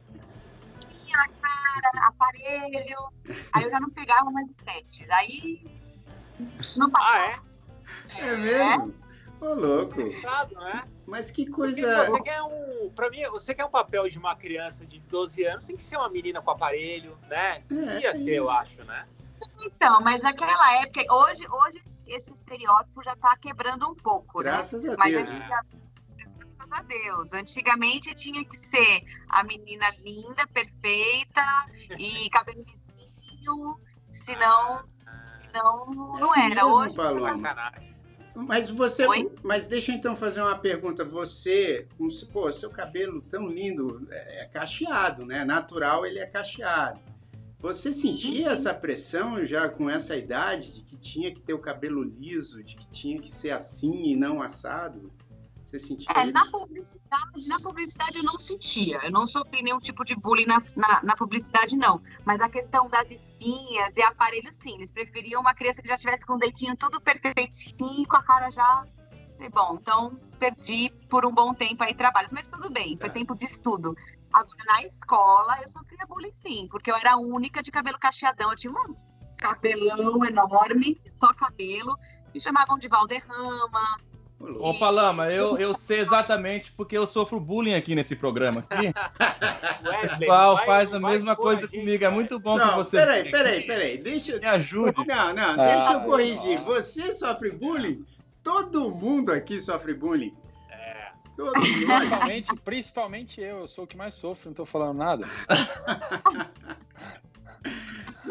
na 1.13 1.29
cara, 1.29 2.07
aparelho. 2.09 2.99
Aí 3.53 3.63
eu 3.65 3.71
já 3.71 3.81
não 3.81 3.91
pegava 3.91 4.31
mais 4.31 4.49
os 4.49 4.57
testes. 4.65 5.09
Aí 5.11 5.65
não 6.77 6.91
passava. 6.91 7.13
Ah, 7.15 7.43
é? 8.19 8.23
É, 8.23 8.29
é 8.29 8.37
mesmo? 8.37 8.95
Ô, 9.41 9.47
oh, 9.47 9.55
louco. 9.55 9.97
né? 10.01 10.85
Mas 11.07 11.31
que 11.31 11.47
coisa. 11.47 12.07
você 12.07 12.21
quer 12.23 12.43
um. 12.43 12.91
Pra 12.95 13.11
mim, 13.11 13.23
você 13.31 13.55
quer 13.55 13.65
um 13.65 13.71
papel 13.71 14.09
de 14.09 14.19
uma 14.19 14.37
criança 14.37 14.87
de 14.87 15.01
12 15.01 15.45
anos, 15.45 15.65
tem 15.65 15.77
que 15.77 15.83
ser 15.83 15.97
uma 15.97 16.09
menina 16.09 16.41
com 16.41 16.51
aparelho, 16.51 17.19
né? 17.29 17.63
É, 17.71 18.01
Ia 18.01 18.15
ser, 18.15 18.35
eu 18.35 18.49
acho, 18.49 18.85
né? 18.85 19.05
Então, 19.61 20.01
mas 20.01 20.23
naquela 20.23 20.81
época, 20.81 21.13
hoje, 21.13 21.45
hoje 21.49 21.83
esse 22.07 22.33
estereótipo 22.33 23.03
já 23.03 23.17
tá 23.17 23.37
quebrando 23.37 23.89
um 23.89 23.95
pouco, 23.95 24.39
Graças 24.39 24.85
né? 24.85 24.93
a 24.93 25.05
Deus. 25.05 25.29
Mas 25.29 25.53
a 26.73 26.83
Deus. 26.83 27.33
Antigamente 27.33 28.15
tinha 28.15 28.45
que 28.45 28.59
ser 28.59 29.05
a 29.29 29.43
menina 29.45 29.87
linda, 30.03 30.47
perfeita 30.53 31.43
e 31.99 32.29
cabelo 32.31 32.65
lisinho, 32.97 33.81
senão, 34.13 34.85
senão 35.47 35.87
não 35.87 36.35
é 36.35 36.51
era. 36.51 36.67
Hoje, 36.67 36.97
mas 38.35 38.71
você, 38.71 39.07
Oi? 39.07 39.31
mas 39.43 39.67
deixa 39.67 39.93
eu 39.93 39.97
então 39.97 40.17
fazer 40.17 40.41
uma 40.41 40.57
pergunta. 40.57 41.05
Você, 41.05 41.87
como 41.97 42.11
se, 42.11 42.25
pô, 42.27 42.51
seu 42.51 42.71
cabelo 42.71 43.21
tão 43.21 43.47
lindo 43.47 44.07
é, 44.11 44.45
é 44.45 44.47
cacheado, 44.47 45.27
né? 45.27 45.45
Natural, 45.45 46.07
ele 46.07 46.19
é 46.19 46.27
cacheado. 46.27 46.99
Você 47.61 47.93
sentia 47.93 48.33
sim, 48.33 48.39
sim. 48.39 48.49
essa 48.49 48.75
pressão 48.75 49.45
já 49.45 49.69
com 49.69 49.89
essa 49.89 50.17
idade 50.17 50.73
de 50.73 50.83
que 50.83 50.97
tinha 50.97 51.33
que 51.33 51.41
ter 51.41 51.55
o 51.55 51.61
cabelo 51.61 52.03
liso, 52.03 52.65
de 52.65 52.75
que 52.75 52.89
tinha 52.89 53.21
que 53.21 53.33
ser 53.33 53.51
assim 53.51 54.09
e 54.09 54.17
não 54.17 54.43
assado? 54.43 55.13
Você 55.73 55.79
sentia 55.79 56.09
É, 56.15 56.25
isso? 56.25 56.33
na 56.35 56.51
publicidade, 56.51 57.49
na 57.49 57.59
publicidade 57.61 58.19
eu 58.19 58.25
não 58.25 58.39
sentia. 58.39 59.01
Eu 59.05 59.11
não 59.11 59.27
sofri 59.27 59.63
nenhum 59.63 59.79
tipo 59.79 60.05
de 60.05 60.15
bullying 60.15 60.45
na, 60.45 60.63
na, 60.77 61.03
na 61.03 61.17
publicidade, 61.17 61.75
não. 61.77 62.03
Mas 62.27 62.43
a 62.43 62.49
questão 62.51 62.91
das 62.91 63.11
espinhas 63.11 63.97
e 63.97 64.03
aparelhos, 64.03 64.55
sim. 64.63 64.75
Eles 64.75 64.91
preferiam 64.91 65.41
uma 65.41 65.55
criança 65.55 65.81
que 65.81 65.89
já 65.89 65.97
tivesse 65.97 66.27
com 66.27 66.35
o 66.35 66.39
deitinho 66.39 66.77
tudo 66.77 67.01
perfeitinho, 67.01 68.07
com 68.07 68.17
a 68.17 68.23
cara 68.23 68.51
já. 68.51 68.85
Bom, 69.51 69.79
então 69.81 70.21
perdi 70.39 70.91
por 71.09 71.25
um 71.25 71.33
bom 71.33 71.55
tempo 71.55 71.83
aí 71.83 71.95
trabalhos. 71.95 72.33
Mas 72.33 72.49
tudo 72.49 72.69
bem, 72.71 72.99
foi 72.99 73.09
Tá. 73.09 73.15
tempo 73.15 73.35
de 73.35 73.47
estudo. 73.47 73.97
Agora, 74.31 74.65
na 74.67 74.83
escola, 74.83 75.59
eu 75.63 75.69
sofria 75.69 76.05
bullying, 76.07 76.33
sim. 76.35 76.69
Porque 76.71 76.91
eu 76.93 76.97
era 76.97 77.15
a 77.15 77.17
única 77.17 77.63
de 77.63 77.71
cabelo 77.71 77.99
cacheadão. 77.99 78.51
Eu 78.51 78.57
tinha 78.57 78.73
um 78.73 78.95
cabelão 79.39 80.23
enorme, 80.25 81.01
só 81.17 81.33
cabelo. 81.33 81.97
Me 82.35 82.41
chamavam 82.43 82.79
de 82.79 82.89
Valderrama. 82.89 83.97
Ô, 84.59 84.79
Palama, 84.79 85.27
eu, 85.31 85.57
eu 85.59 85.73
sei 85.75 86.01
exatamente 86.01 86.73
porque 86.73 86.97
eu 86.97 87.07
sofro 87.07 87.39
bullying 87.39 87.75
aqui 87.75 87.95
nesse 87.95 88.17
programa. 88.17 88.67
Aqui. 88.71 88.93
O 89.83 90.01
pessoal 90.03 90.57
vai- 90.57 90.67
faz 90.67 90.95
a 90.95 91.01
mesma 91.01 91.35
coisa 91.35 91.67
comigo. 91.67 92.05
É 92.05 92.09
muito 92.09 92.39
bom 92.39 92.57
que 92.59 92.65
Não, 92.65 92.77
você 92.77 92.99
peraí, 92.99 93.31
peraí, 93.31 93.63
peraí. 93.67 93.99
Deixa, 93.99 94.39
me 94.39 94.47
ajude. 94.47 95.05
Não, 95.07 95.35
não, 95.35 95.51
Ah, 95.51 95.57
deixa 95.57 95.93
eu 95.93 95.99
não. 96.01 96.05
corrigir. 96.07 96.61
Você 96.63 97.11
sofre 97.13 97.51
bullying? 97.51 98.05
Todo 98.45 98.91
mundo 98.91 99.33
aqui 99.33 99.61
sofre 99.61 99.93
bullying. 99.93 100.33
É. 100.71 101.09
Todo 101.37 101.55
mundo. 101.57 101.63
Principalmente, 101.65 102.57
principalmente 102.65 103.41
eu, 103.41 103.61
eu 103.61 103.69
sou 103.69 103.85
o 103.85 103.87
que 103.89 103.97
mais 103.97 104.15
sofro, 104.15 104.51
não 104.51 104.55
tô 104.55 104.65
falando 104.65 104.99
nada. 104.99 105.27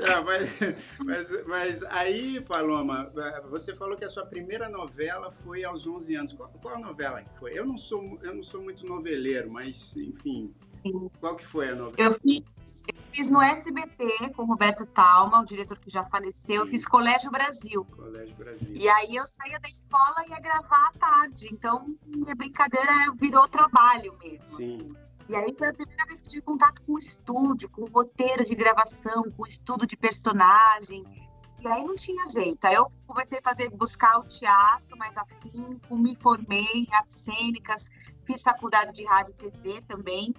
Não, 0.02 0.24
mas, 0.24 0.50
mas, 1.00 1.48
mas 1.48 1.84
aí, 1.84 2.42
Paloma, 2.42 3.12
você 3.50 3.76
falou 3.76 3.98
que 3.98 4.06
a 4.06 4.10
sua 4.10 4.26
primeira 4.26 4.68
novela 4.70 5.32
foi 5.32 5.64
aos 5.64 5.86
11 5.86 6.16
anos. 6.16 6.34
Qual, 6.34 6.50
qual 6.62 6.80
novela 6.80 7.22
que 7.22 7.40
foi? 7.40 7.58
Eu 7.58 7.66
não 7.66 7.78
sou, 7.78 8.20
eu 8.22 8.36
não 8.36 8.44
sou 8.44 8.62
muito 8.62 8.86
noveleiro, 8.86 9.52
mas, 9.52 9.96
enfim, 9.96 10.54
qual 11.20 11.36
que 11.36 11.46
foi 11.46 11.70
a 11.70 11.76
novela? 11.76 11.96
Eu 11.98 12.12
fiz, 12.12 12.44
eu 12.88 13.04
fiz 13.12 13.30
no 13.30 13.42
SBT 13.42 14.32
com 14.36 14.44
o 14.44 14.46
Roberto 14.46 14.86
Talma, 14.88 15.42
o 15.42 15.46
diretor 15.46 15.78
que 15.78 15.92
já 15.92 16.04
faleceu. 16.06 16.62
Eu 16.62 16.68
fiz 16.68 16.86
Colégio 16.86 17.30
Brasil. 17.30 17.86
Colégio 17.86 18.36
Brasil. 18.36 18.72
E 18.74 18.90
aí 18.90 19.16
eu 19.16 19.28
saía 19.28 19.60
da 19.60 19.70
escola 19.70 20.26
e 20.28 20.32
ia 20.32 20.40
gravar 20.40 20.90
à 20.90 21.00
tarde. 21.00 21.50
Então, 21.52 21.96
minha 22.08 22.36
brincadeira 22.36 23.14
virou 23.20 23.48
trabalho 23.48 24.18
mesmo. 24.20 24.48
Sim. 24.48 24.96
E 25.32 25.36
aí 25.36 25.56
foi 25.58 25.70
a 25.70 25.74
primeira 25.74 26.06
vez 26.06 26.22
que 26.22 26.28
tive 26.28 26.42
contato 26.42 26.84
com 26.84 26.92
o 26.92 27.00
estúdio, 27.00 27.70
com 27.70 27.84
o 27.84 27.90
roteiro 27.90 28.44
de 28.44 28.54
gravação, 28.54 29.24
com 29.32 29.44
o 29.44 29.48
estudo 29.48 29.88
de 29.88 29.96
personagem. 29.96 31.06
E 31.62 31.66
aí 31.66 31.86
não 31.86 31.96
tinha 31.96 32.28
jeito. 32.28 32.66
Aí 32.66 32.74
eu 32.74 32.86
comecei 33.08 33.40
a 33.40 33.42
fazer, 33.42 33.70
buscar 33.70 34.20
o 34.20 34.26
teatro 34.26 34.98
mais 34.98 35.18
afinco, 35.18 35.98
me 35.98 36.18
formei 36.18 36.66
em 36.74 36.88
artes 36.92 37.16
cênicas, 37.16 37.90
fiz 38.26 38.44
faculdade 38.44 38.92
de 38.92 39.06
rádio 39.06 39.34
e 39.40 39.50
TV 39.50 39.82
também, 39.84 40.36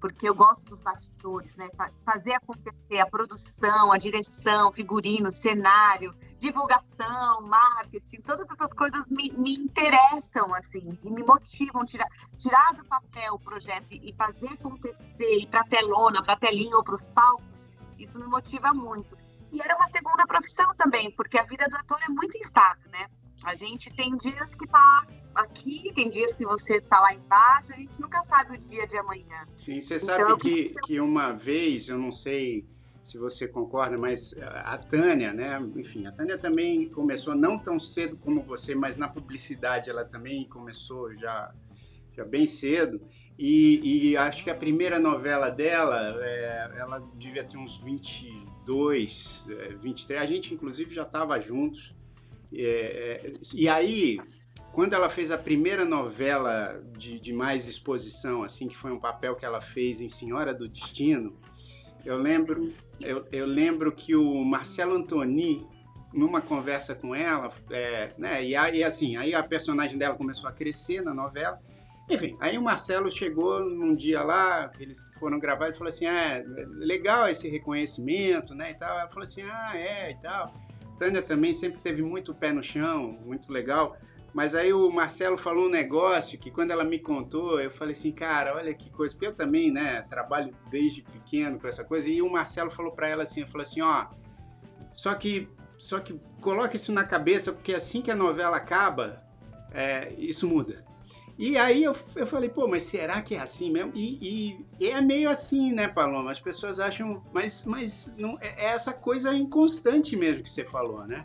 porque 0.00 0.28
eu 0.28 0.34
gosto 0.34 0.64
dos 0.64 0.80
bastidores, 0.80 1.54
né? 1.56 1.68
Fa- 1.76 1.90
Fazer 2.04 2.34
acontecer 2.34 3.00
a 3.00 3.06
produção, 3.06 3.92
a 3.92 3.98
direção, 3.98 4.70
figurino, 4.72 5.32
cenário, 5.32 6.14
divulgação, 6.38 7.40
marketing, 7.42 8.20
todas 8.20 8.48
essas 8.50 8.72
coisas 8.72 9.08
me, 9.08 9.32
me 9.32 9.54
interessam, 9.54 10.54
assim, 10.54 10.98
e 11.02 11.10
me 11.10 11.22
motivam 11.22 11.84
tirar, 11.84 12.08
tirar 12.36 12.74
do 12.74 12.84
papel 12.84 13.34
o 13.34 13.38
projeto 13.38 13.86
e 13.90 14.12
fazer 14.14 14.48
acontecer, 14.48 14.96
ir 15.18 15.46
para 15.46 15.64
telona, 15.64 16.22
para 16.22 16.36
telinha 16.36 16.76
ou 16.76 16.84
para 16.84 16.94
os 16.94 17.08
palcos, 17.10 17.68
isso 17.98 18.18
me 18.18 18.26
motiva 18.26 18.72
muito. 18.74 19.16
E 19.52 19.60
era 19.60 19.76
uma 19.76 19.86
segunda 19.86 20.26
profissão 20.26 20.74
também, 20.76 21.10
porque 21.12 21.38
a 21.38 21.44
vida 21.44 21.66
do 21.68 21.76
ator 21.76 21.98
é 22.02 22.08
muito 22.08 22.36
instável, 22.36 22.90
né? 22.90 23.06
A 23.44 23.54
gente 23.54 23.90
tem 23.94 24.16
dias 24.16 24.54
que 24.54 24.66
tá 24.66 25.06
aqui, 25.36 25.92
tem 25.94 26.10
dias 26.10 26.32
que 26.32 26.44
você 26.44 26.80
tá 26.80 27.00
lá 27.00 27.14
embaixo, 27.14 27.72
a 27.72 27.76
gente 27.76 28.00
nunca 28.00 28.22
sabe 28.22 28.56
o 28.56 28.58
dia 28.58 28.86
de 28.86 28.96
amanhã. 28.96 29.44
Sim, 29.56 29.80
você 29.80 29.96
Então, 29.96 30.06
sabe 30.06 30.36
que, 30.38 30.74
que 30.84 31.00
uma 31.00 31.32
vez, 31.32 31.88
eu 31.88 31.98
não 31.98 32.10
sei 32.10 32.66
se 33.02 33.18
você 33.18 33.46
concorda, 33.46 33.96
mas 33.96 34.36
a 34.40 34.76
Tânia, 34.78 35.32
né? 35.32 35.60
Enfim, 35.76 36.06
a 36.06 36.12
Tânia 36.12 36.36
também 36.36 36.88
começou 36.88 37.36
não 37.36 37.56
tão 37.56 37.78
cedo 37.78 38.16
como 38.16 38.42
você, 38.42 38.74
mas 38.74 38.98
na 38.98 39.08
publicidade 39.08 39.88
ela 39.88 40.04
também 40.04 40.44
começou 40.48 41.14
já, 41.14 41.54
já 42.12 42.24
bem 42.24 42.46
cedo. 42.46 43.00
E, 43.38 44.10
e 44.10 44.16
acho 44.16 44.42
que 44.42 44.50
a 44.50 44.54
primeira 44.54 44.98
novela 44.98 45.50
dela, 45.50 46.16
é, 46.18 46.74
ela 46.78 46.98
devia 47.14 47.44
ter 47.44 47.58
uns 47.58 47.78
22, 47.78 49.46
é, 49.50 49.74
23. 49.74 50.20
A 50.20 50.26
gente, 50.26 50.52
inclusive, 50.52 50.92
já 50.92 51.02
estava 51.02 51.38
juntos. 51.38 51.94
É, 52.52 52.62
é, 52.64 53.32
e 53.54 53.68
aí, 53.68 54.18
quando 54.76 54.92
ela 54.92 55.08
fez 55.08 55.30
a 55.30 55.38
primeira 55.38 55.86
novela 55.86 56.78
de, 56.98 57.18
de 57.18 57.32
mais 57.32 57.66
exposição, 57.66 58.42
assim, 58.42 58.68
que 58.68 58.76
foi 58.76 58.92
um 58.92 59.00
papel 59.00 59.34
que 59.34 59.46
ela 59.46 59.58
fez 59.58 60.02
em 60.02 60.08
Senhora 60.08 60.52
do 60.52 60.68
Destino, 60.68 61.34
eu 62.04 62.18
lembro, 62.18 62.74
eu, 63.00 63.26
eu 63.32 63.46
lembro 63.46 63.90
que 63.90 64.14
o 64.14 64.44
Marcelo 64.44 64.94
Antoni, 64.94 65.66
numa 66.12 66.42
conversa 66.42 66.94
com 66.94 67.14
ela, 67.14 67.50
é, 67.70 68.12
né, 68.18 68.44
e, 68.44 68.54
assim, 68.84 69.16
aí 69.16 69.34
a 69.34 69.42
personagem 69.42 69.96
dela 69.96 70.14
começou 70.14 70.46
a 70.46 70.52
crescer 70.52 71.00
na 71.00 71.14
novela. 71.14 71.58
Enfim, 72.10 72.36
aí 72.38 72.58
o 72.58 72.62
Marcelo 72.62 73.10
chegou 73.10 73.64
num 73.64 73.94
dia 73.94 74.22
lá, 74.22 74.70
eles 74.78 75.10
foram 75.18 75.40
gravar, 75.40 75.68
ele 75.68 75.74
falou 75.74 75.88
assim, 75.88 76.04
ah, 76.04 76.44
legal 76.74 77.26
esse 77.26 77.48
reconhecimento, 77.48 78.54
né, 78.54 78.72
e 78.72 78.74
tal. 78.74 78.98
Ela 78.98 79.08
falou 79.08 79.22
assim, 79.22 79.40
ah, 79.40 79.72
é, 79.74 80.10
e 80.10 80.20
tal. 80.20 80.52
Tânia 80.98 81.22
também 81.22 81.54
sempre 81.54 81.78
teve 81.78 82.02
muito 82.02 82.34
pé 82.34 82.52
no 82.52 82.62
chão, 82.62 83.18
muito 83.24 83.50
legal. 83.50 83.96
Mas 84.36 84.54
aí 84.54 84.70
o 84.70 84.90
Marcelo 84.90 85.38
falou 85.38 85.64
um 85.64 85.70
negócio 85.70 86.38
que 86.38 86.50
quando 86.50 86.70
ela 86.70 86.84
me 86.84 86.98
contou, 86.98 87.58
eu 87.58 87.70
falei 87.70 87.94
assim, 87.94 88.12
cara, 88.12 88.54
olha 88.54 88.74
que 88.74 88.90
coisa, 88.90 89.14
porque 89.14 89.26
eu 89.28 89.34
também, 89.34 89.70
né, 89.70 90.02
trabalho 90.02 90.54
desde 90.70 91.00
pequeno 91.00 91.58
com 91.58 91.66
essa 91.66 91.82
coisa, 91.82 92.06
e 92.06 92.20
o 92.20 92.30
Marcelo 92.30 92.68
falou 92.68 92.92
para 92.92 93.08
ela 93.08 93.22
assim, 93.22 93.46
falou 93.46 93.62
assim, 93.62 93.80
ó, 93.80 94.08
só 94.92 95.14
que, 95.14 95.48
só 95.78 96.00
que 96.00 96.20
coloca 96.38 96.76
isso 96.76 96.92
na 96.92 97.02
cabeça, 97.02 97.50
porque 97.50 97.72
assim 97.72 98.02
que 98.02 98.10
a 98.10 98.14
novela 98.14 98.58
acaba, 98.58 99.22
é, 99.72 100.12
isso 100.18 100.46
muda. 100.46 100.84
E 101.38 101.56
aí 101.56 101.82
eu, 101.82 101.96
eu 102.14 102.26
falei, 102.26 102.50
pô, 102.50 102.68
mas 102.68 102.82
será 102.82 103.22
que 103.22 103.34
é 103.34 103.40
assim 103.40 103.70
mesmo? 103.72 103.92
E, 103.94 104.58
e- 104.78 104.86
é 104.90 105.00
meio 105.00 105.30
assim, 105.30 105.72
né, 105.72 105.88
Paloma? 105.88 106.30
As 106.30 106.40
pessoas 106.40 106.78
acham, 106.78 107.24
mas, 107.32 107.64
mas 107.64 108.12
não, 108.18 108.36
é 108.42 108.66
é 108.66 108.68
essa 108.74 108.92
coisa 108.92 109.34
inconstante 109.34 110.14
mesmo 110.14 110.42
que 110.42 110.50
você 110.50 110.62
falou, 110.62 111.06
né? 111.06 111.24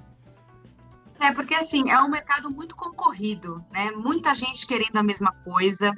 É, 1.22 1.32
porque 1.32 1.54
assim, 1.54 1.92
é 1.92 2.02
um 2.02 2.10
mercado 2.10 2.50
muito 2.50 2.76
concorrido, 2.76 3.64
né? 3.70 3.92
Muita 3.92 4.34
gente 4.34 4.66
querendo 4.66 4.98
a 4.98 5.04
mesma 5.04 5.32
coisa. 5.44 5.96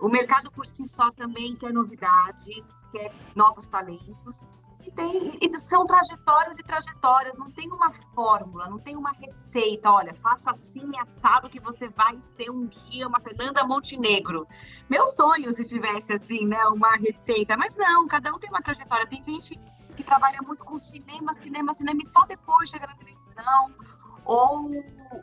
O 0.00 0.08
mercado 0.08 0.50
por 0.50 0.66
si 0.66 0.84
só 0.88 1.12
também 1.12 1.54
quer 1.54 1.72
novidade, 1.72 2.64
quer 2.90 3.14
novos 3.36 3.68
talentos. 3.68 4.44
E, 4.84 4.90
tem, 4.90 5.38
e 5.40 5.58
são 5.60 5.86
trajetórias 5.86 6.58
e 6.58 6.62
trajetórias, 6.64 7.38
não 7.38 7.52
tem 7.52 7.70
uma 7.70 7.92
fórmula, 8.16 8.68
não 8.68 8.80
tem 8.80 8.96
uma 8.96 9.12
receita. 9.12 9.92
Olha, 9.92 10.12
faça 10.14 10.50
assim, 10.50 10.90
assado, 10.98 11.48
que 11.48 11.60
você 11.60 11.88
vai 11.88 12.18
ser 12.36 12.50
um 12.50 12.66
dia 12.66 13.06
uma 13.06 13.20
Fernanda 13.20 13.64
Montenegro. 13.64 14.44
Meu 14.90 15.06
sonho 15.06 15.54
se 15.54 15.64
tivesse 15.64 16.12
assim, 16.14 16.46
né, 16.46 16.58
uma 16.66 16.96
receita. 16.96 17.56
Mas 17.56 17.76
não, 17.76 18.08
cada 18.08 18.34
um 18.34 18.40
tem 18.40 18.50
uma 18.50 18.60
trajetória. 18.60 19.06
Tem 19.06 19.22
gente 19.22 19.56
que 19.96 20.02
trabalha 20.02 20.42
muito 20.42 20.64
com 20.64 20.80
cinema, 20.80 21.32
cinema, 21.32 21.72
cinema, 21.74 22.00
e 22.02 22.06
só 22.06 22.26
depois 22.26 22.68
chega 22.68 22.88
na 22.88 22.96
televisão 22.96 23.72
ou, 24.24 24.70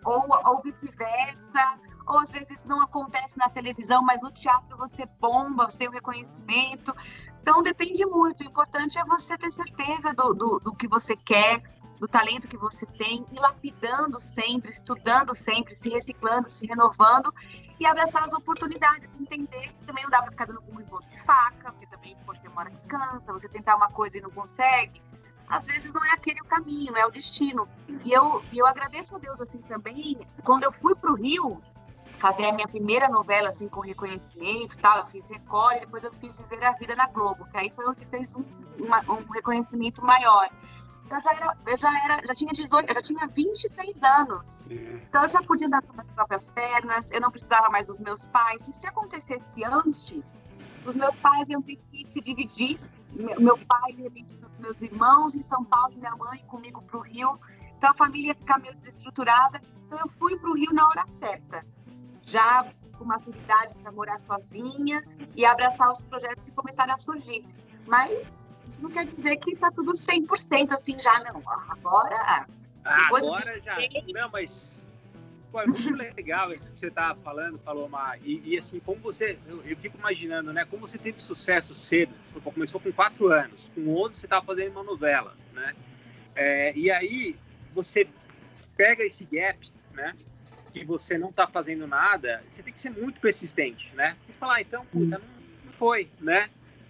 ou, 0.03 0.25
ou 0.45 0.61
vice-versa, 0.61 1.79
ou 2.07 2.19
às 2.19 2.31
vezes 2.31 2.63
não 2.65 2.81
acontece 2.81 3.37
na 3.37 3.49
televisão, 3.49 4.03
mas 4.03 4.21
no 4.21 4.31
teatro 4.31 4.77
você 4.77 5.05
bomba, 5.19 5.69
você 5.69 5.77
tem 5.77 5.87
o 5.87 5.91
reconhecimento. 5.91 6.95
Então 7.41 7.61
depende 7.61 8.05
muito. 8.05 8.41
O 8.41 8.47
importante 8.47 8.99
é 8.99 9.03
você 9.05 9.37
ter 9.37 9.51
certeza 9.51 10.13
do, 10.13 10.33
do, 10.33 10.59
do 10.59 10.75
que 10.75 10.87
você 10.87 11.15
quer, 11.15 11.61
do 11.99 12.07
talento 12.07 12.47
que 12.47 12.57
você 12.57 12.85
tem, 12.85 13.25
e 13.31 13.39
lapidando 13.39 14.19
sempre, 14.19 14.71
estudando 14.71 15.35
sempre, 15.35 15.75
se 15.75 15.89
reciclando, 15.89 16.49
se 16.49 16.65
renovando 16.65 17.33
e 17.79 17.85
abraçar 17.85 18.23
as 18.27 18.33
oportunidades, 18.33 19.09
entender 19.19 19.69
que 19.69 19.85
também 19.85 20.03
não 20.03 20.11
dá 20.11 20.21
para 20.21 20.31
ficar 20.31 20.45
dando 20.45 20.63
um 20.71 20.79
envolto 20.79 21.07
de 21.09 21.19
faca, 21.23 21.71
porque 21.71 21.87
também 21.87 22.17
porque 22.25 22.47
uma 22.47 22.61
hora 22.61 22.71
que 22.71 22.87
cansa, 22.87 23.33
você 23.33 23.47
tentar 23.49 23.75
uma 23.75 23.89
coisa 23.89 24.17
e 24.17 24.21
não 24.21 24.31
consegue 24.31 25.01
às 25.51 25.65
vezes 25.67 25.91
não 25.91 26.03
é 26.05 26.11
aquele 26.13 26.39
o 26.41 26.45
caminho, 26.45 26.95
é 26.95 27.05
o 27.05 27.11
destino. 27.11 27.67
E 28.05 28.11
eu, 28.11 28.41
eu 28.53 28.65
agradeço 28.65 29.15
a 29.15 29.19
Deus 29.19 29.39
assim 29.41 29.59
também, 29.59 30.17
quando 30.43 30.63
eu 30.63 30.71
fui 30.71 30.95
para 30.95 31.11
o 31.11 31.15
Rio 31.15 31.61
fazer 32.17 32.45
a 32.45 32.53
minha 32.53 32.67
primeira 32.67 33.09
novela 33.09 33.49
assim 33.49 33.67
com 33.67 33.81
reconhecimento, 33.81 34.77
tal, 34.77 34.99
eu 34.99 35.05
fiz 35.07 35.27
Record 35.29 35.77
e 35.77 35.79
depois 35.81 36.03
eu 36.03 36.13
fiz 36.13 36.37
Viver 36.37 36.63
a 36.63 36.71
Vida 36.71 36.95
na 36.95 37.07
Globo, 37.07 37.45
que 37.51 37.57
aí 37.57 37.69
foi 37.69 37.85
onde 37.85 38.05
fez 38.05 38.33
um, 38.35 38.43
uma, 38.79 38.99
um 39.11 39.25
reconhecimento 39.31 40.03
maior. 40.05 40.49
Eu 41.09 41.19
já 41.19 41.31
era, 41.33 41.57
eu 41.67 41.77
já 41.77 42.03
era, 42.05 42.25
já 42.25 42.33
tinha 42.33 42.53
18, 42.53 42.89
eu 42.89 42.95
já 42.95 43.01
tinha 43.01 43.27
23 43.27 44.03
anos. 44.03 44.71
É, 44.71 44.73
Então 45.09 45.23
eu 45.23 45.29
já 45.29 45.43
podia 45.43 45.67
andar 45.67 45.81
com 45.81 45.99
as 45.99 46.07
próprias 46.07 46.43
pernas, 46.55 47.11
eu 47.11 47.19
não 47.19 47.29
precisava 47.29 47.69
mais 47.69 47.85
dos 47.85 47.99
meus 47.99 48.27
pais. 48.27 48.69
E 48.69 48.73
se 48.73 48.87
acontecesse 48.87 49.65
antes, 49.65 50.55
os 50.85 50.95
meus 50.95 51.15
pais 51.17 51.49
iam 51.49 51.61
ter 51.61 51.75
que 51.75 52.05
se 52.05 52.21
dividir. 52.21 52.79
Meu 53.37 53.57
pai, 53.57 53.91
de 53.93 54.03
repente, 54.03 54.37
meus 54.61 54.81
irmãos 54.81 55.35
em 55.35 55.41
São 55.41 55.63
Paulo, 55.65 55.93
e 55.93 55.97
minha 55.97 56.15
mãe 56.15 56.39
comigo 56.47 56.81
para 56.83 56.97
o 56.97 57.01
Rio. 57.01 57.39
Então 57.77 57.91
a 57.91 57.93
família 57.93 58.29
ia 58.29 58.35
ficar 58.35 58.59
meio 58.59 58.75
desestruturada. 58.75 59.61
Então 59.85 59.99
eu 59.99 60.07
fui 60.19 60.37
para 60.37 60.49
o 60.49 60.55
Rio 60.55 60.71
na 60.73 60.87
hora 60.87 61.05
certa. 61.19 61.65
Já 62.21 62.65
com 62.97 63.05
maturidade 63.05 63.73
para 63.75 63.91
morar 63.91 64.19
sozinha 64.19 65.03
e 65.35 65.43
abraçar 65.43 65.91
os 65.91 66.03
projetos 66.03 66.43
que 66.43 66.51
começaram 66.51 66.93
a 66.93 66.99
surgir. 66.99 67.43
Mas 67.87 68.45
isso 68.67 68.81
não 68.81 68.91
quer 68.91 69.05
dizer 69.05 69.37
que 69.37 69.51
está 69.51 69.71
tudo 69.71 69.93
100% 69.93 70.71
assim 70.71 70.97
já, 70.99 71.19
não. 71.23 71.41
Agora. 71.69 72.47
Agora 72.85 73.59
já. 73.59 73.75
Não, 74.13 74.29
mas. 74.31 74.80
Pô, 75.51 75.59
é 75.59 75.67
muito 75.67 75.93
legal 75.93 76.53
isso 76.53 76.71
que 76.71 76.79
você 76.79 76.89
tá 76.89 77.15
falando, 77.23 77.59
Paloma. 77.59 78.15
E, 78.23 78.41
e 78.45 78.57
assim, 78.57 78.79
como 78.79 79.01
você. 79.01 79.37
Eu, 79.47 79.61
eu, 79.65 79.75
fico 79.75 79.97
imaginando, 79.97 80.53
né? 80.53 80.65
Como 80.65 80.87
você 80.87 80.97
teve 80.97 81.21
sucesso 81.21 81.75
cedo. 81.75 82.13
Começou 82.41 82.79
com 82.79 82.91
4 82.91 83.27
anos. 83.31 83.69
Com 83.75 83.93
11 83.95 84.15
você 84.15 84.25
estava 84.25 84.45
fazendo 84.45 84.71
uma 84.71 84.83
novela, 84.83 85.35
né? 85.53 85.75
É, 86.35 86.73
e 86.75 86.89
aí 86.89 87.35
você 87.73 88.07
pega 88.77 89.03
esse 89.03 89.25
gap, 89.25 89.59
né? 89.93 90.15
Que 90.71 90.85
você 90.85 91.17
não 91.17 91.29
está 91.29 91.45
fazendo 91.45 91.85
nada, 91.85 92.41
você 92.49 92.63
tem 92.63 92.71
que 92.71 92.79
ser 92.79 92.91
muito 92.91 93.19
persistente, 93.19 93.93
né? 93.93 94.15
Você 94.25 94.39
fala, 94.39 94.55
ah, 94.55 94.61
então, 94.61 94.85
puta, 94.85 95.17
não, 95.17 95.27
não 95.65 95.73
foi, 95.73 96.09
né? 96.21 96.49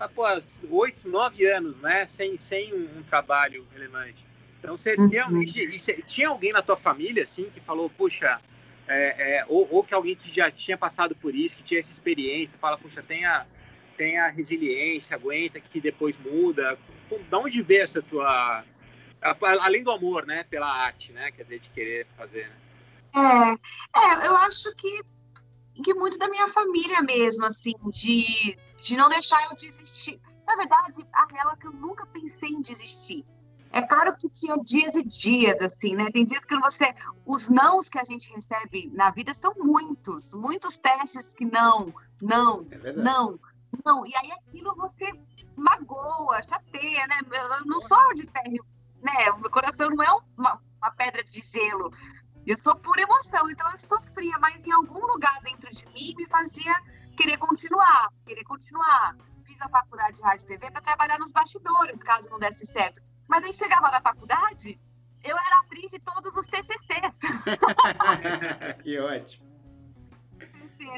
pô, 0.09 0.23
oito, 0.69 1.09
nove 1.09 1.45
anos, 1.47 1.75
né? 1.77 2.05
Sem, 2.07 2.37
sem 2.37 2.73
um, 2.73 2.99
um 2.99 3.03
trabalho 3.03 3.65
relevante. 3.73 4.23
Então, 4.59 4.77
você 4.77 4.95
uhum. 4.95 5.07
realmente. 5.07 5.79
Você, 5.79 5.93
tinha 6.03 6.29
alguém 6.29 6.53
na 6.53 6.61
tua 6.61 6.77
família, 6.77 7.23
assim, 7.23 7.49
que 7.49 7.59
falou, 7.59 7.89
puxa, 7.89 8.39
é, 8.87 9.37
é, 9.37 9.45
ou, 9.47 9.67
ou, 9.71 9.83
que 9.83 9.93
alguém 9.93 10.15
que 10.15 10.33
já 10.33 10.51
tinha 10.51 10.77
passado 10.77 11.15
por 11.15 11.33
isso, 11.35 11.55
que 11.55 11.63
tinha 11.63 11.79
essa 11.79 11.91
experiência, 11.91 12.57
fala, 12.59 12.77
puxa, 12.77 13.01
tenha, 13.01 13.45
tenha 13.97 14.27
resiliência, 14.27 15.15
aguenta, 15.15 15.59
que 15.59 15.79
depois 15.79 16.17
muda. 16.17 16.77
Da 17.29 17.39
onde 17.39 17.61
vê 17.61 17.77
essa 17.77 18.01
tua. 18.01 18.63
Além 19.61 19.83
do 19.83 19.91
amor, 19.91 20.25
né, 20.25 20.43
pela 20.49 20.67
arte, 20.67 21.11
né? 21.11 21.31
Quer 21.31 21.43
dizer, 21.43 21.59
de 21.59 21.69
querer 21.69 22.07
fazer, 22.17 22.47
né? 22.47 22.55
É, 23.13 23.99
é, 23.99 24.27
eu 24.27 24.35
acho 24.37 24.73
que 24.75 25.01
que 25.83 25.93
muito 25.93 26.17
da 26.17 26.29
minha 26.29 26.47
família 26.47 27.01
mesmo, 27.01 27.45
assim, 27.45 27.73
de, 27.91 28.57
de 28.83 28.95
não 28.95 29.09
deixar 29.09 29.43
eu 29.49 29.55
desistir. 29.55 30.19
Na 30.45 30.55
verdade, 30.55 30.95
a 31.13 31.25
real 31.33 31.53
é 31.53 31.55
que 31.55 31.65
eu 31.65 31.71
nunca 31.71 32.05
pensei 32.05 32.49
em 32.49 32.61
desistir. 32.61 33.25
É 33.73 33.81
claro 33.81 34.15
que 34.17 34.29
tinha 34.29 34.57
dias 34.57 34.95
e 34.95 35.03
dias, 35.03 35.61
assim, 35.61 35.95
né? 35.95 36.11
Tem 36.11 36.25
dias 36.25 36.43
que 36.43 36.57
você. 36.59 36.93
Os 37.25 37.47
nãos 37.47 37.87
que 37.89 37.97
a 37.97 38.03
gente 38.03 38.29
recebe 38.33 38.91
na 38.93 39.11
vida 39.11 39.33
são 39.33 39.53
muitos, 39.57 40.33
muitos 40.33 40.77
testes 40.77 41.33
que 41.33 41.45
não, 41.45 41.93
não, 42.21 42.67
é 42.69 42.91
não, 42.91 43.39
não. 43.85 44.05
E 44.05 44.13
aí 44.15 44.31
aquilo 44.33 44.75
você 44.75 45.13
magoa, 45.55 46.41
chateia, 46.43 47.07
né? 47.07 47.19
Eu 47.31 47.65
não 47.65 47.79
sou 47.79 48.13
de 48.13 48.27
ferro, 48.27 48.65
né? 49.01 49.31
O 49.31 49.39
meu 49.39 49.49
coração 49.49 49.89
não 49.89 50.03
é 50.03 50.11
uma, 50.37 50.61
uma 50.77 50.91
pedra 50.91 51.23
de 51.23 51.39
gelo. 51.41 51.93
Eu 52.45 52.57
sou 52.57 52.75
pura 52.75 53.01
emoção, 53.01 53.49
então 53.49 53.71
eu 53.71 53.79
sofria, 53.79 54.37
mas 54.39 54.65
em 54.65 54.71
algum 54.71 55.05
lugar 55.05 55.39
dentro 55.43 55.69
de 55.71 55.85
mim 55.93 56.15
me 56.17 56.25
fazia 56.27 56.73
querer 57.15 57.37
continuar, 57.37 58.09
querer 58.25 58.43
continuar. 58.43 59.15
Fiz 59.45 59.61
a 59.61 59.69
faculdade 59.69 60.17
de 60.17 60.23
rádio 60.23 60.43
e 60.43 60.47
TV 60.47 60.71
para 60.71 60.81
trabalhar 60.81 61.19
nos 61.19 61.31
bastidores, 61.31 62.01
caso 62.03 62.29
não 62.29 62.39
desse 62.39 62.65
certo. 62.65 63.01
Mas 63.31 63.45
aí 63.45 63.53
chegava 63.53 63.89
na 63.89 64.01
faculdade, 64.01 64.77
eu 65.23 65.37
era 65.37 65.59
atriz 65.59 65.89
de 65.89 65.99
todos 65.99 66.35
os 66.35 66.45
TCCs. 66.47 67.17
que 68.83 68.99
ótimo 68.99 69.49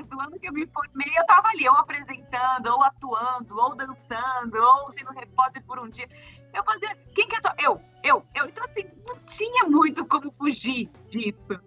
do 0.10 0.20
ano 0.20 0.40
que 0.40 0.48
eu 0.48 0.54
me 0.54 0.66
formei, 0.68 1.12
eu 1.16 1.22
estava 1.22 1.50
ali, 1.50 1.68
ou 1.68 1.76
apresentando, 1.76 2.68
ou 2.68 2.82
atuando, 2.84 3.60
ou 3.60 3.76
dançando, 3.76 4.58
ou 4.58 4.92
sendo 4.92 5.12
repórter 5.12 5.62
por 5.66 5.78
um 5.78 5.90
dia. 5.90 6.08
Eu 6.54 6.64
fazia. 6.64 6.96
Quem 7.14 7.28
que 7.28 7.36
é 7.36 7.40
Eu, 7.60 7.82
eu, 8.02 8.26
eu. 8.34 8.46
Então, 8.46 8.64
assim, 8.64 8.86
não 9.06 9.20
tinha 9.20 9.66
muito 9.66 10.06
como 10.06 10.32
fugir 10.32 10.90
disso. 11.10 11.60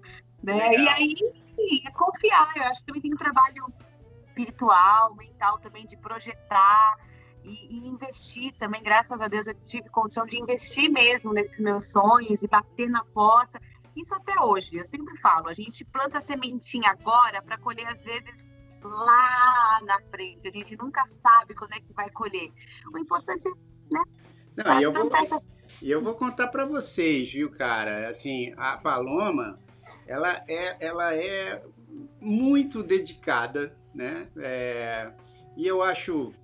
Né? 0.42 0.76
E 0.76 0.88
aí, 0.88 1.14
sim, 1.14 1.82
é 1.86 1.90
confiar. 1.90 2.56
Eu 2.56 2.64
acho 2.64 2.80
que 2.80 2.86
também 2.86 3.02
tem 3.02 3.12
um 3.12 3.18
trabalho 3.18 3.72
espiritual, 4.28 5.14
mental 5.14 5.58
também, 5.58 5.86
de 5.86 5.96
projetar. 5.98 6.96
E, 7.46 7.76
e, 7.76 7.88
investir 7.88 8.52
também, 8.58 8.82
graças 8.82 9.20
a 9.20 9.28
Deus, 9.28 9.46
eu 9.46 9.54
tive 9.54 9.88
condição 9.88 10.26
de 10.26 10.36
investir 10.36 10.90
mesmo 10.90 11.32
nesses 11.32 11.60
meus 11.60 11.92
sonhos 11.92 12.42
e 12.42 12.48
bater 12.48 12.90
na 12.90 13.04
porta. 13.04 13.60
Isso 13.94 14.12
até 14.14 14.38
hoje, 14.40 14.76
eu 14.76 14.84
sempre 14.86 15.16
falo, 15.18 15.48
a 15.48 15.54
gente 15.54 15.84
planta 15.84 16.18
a 16.18 16.20
sementinha 16.20 16.90
agora 16.90 17.40
para 17.40 17.56
colher 17.56 17.86
às 17.86 18.02
vezes 18.02 18.34
lá 18.82 19.80
na 19.84 20.00
frente. 20.10 20.48
A 20.48 20.50
gente 20.50 20.76
nunca 20.76 21.06
sabe 21.06 21.54
quando 21.54 21.72
é 21.72 21.80
que 21.80 21.92
vai 21.92 22.10
colher. 22.10 22.52
O 22.92 22.98
importante 22.98 23.46
é, 23.46 23.94
né? 23.94 24.02
Não, 24.56 24.80
e 24.80 24.82
eu 24.82 24.92
vou, 24.92 25.10
eu 25.80 26.02
vou 26.02 26.14
contar 26.14 26.48
para 26.48 26.64
vocês, 26.64 27.30
viu, 27.32 27.50
cara? 27.50 28.08
Assim, 28.08 28.52
a 28.56 28.76
Paloma, 28.76 29.56
ela 30.06 30.42
é, 30.48 30.84
ela 30.84 31.14
é 31.14 31.62
muito 32.20 32.82
dedicada, 32.82 33.76
né? 33.94 34.28
É, 34.36 35.12
e 35.56 35.66
eu 35.66 35.82
acho 35.82 36.34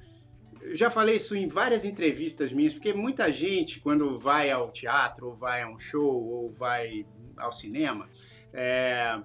eu 0.63 0.77
já 0.77 0.91
falei 0.91 1.17
isso 1.17 1.35
em 1.35 1.49
várias 1.49 1.85
entrevistas 1.85 2.53
minhas, 2.53 2.73
porque 2.73 2.95
muita 2.95 3.31
gente, 3.33 3.81
quando 3.81 4.19
vai 4.19 4.51
ao 4.51 4.71
teatro, 4.71 5.29
ou 5.29 5.35
vai 5.35 5.63
a 5.63 5.69
um 5.69 5.79
show, 5.79 6.23
ou 6.25 6.53
vai 6.53 7.05
ao 7.37 7.51
cinema, 7.51 8.09
é, 8.53 9.21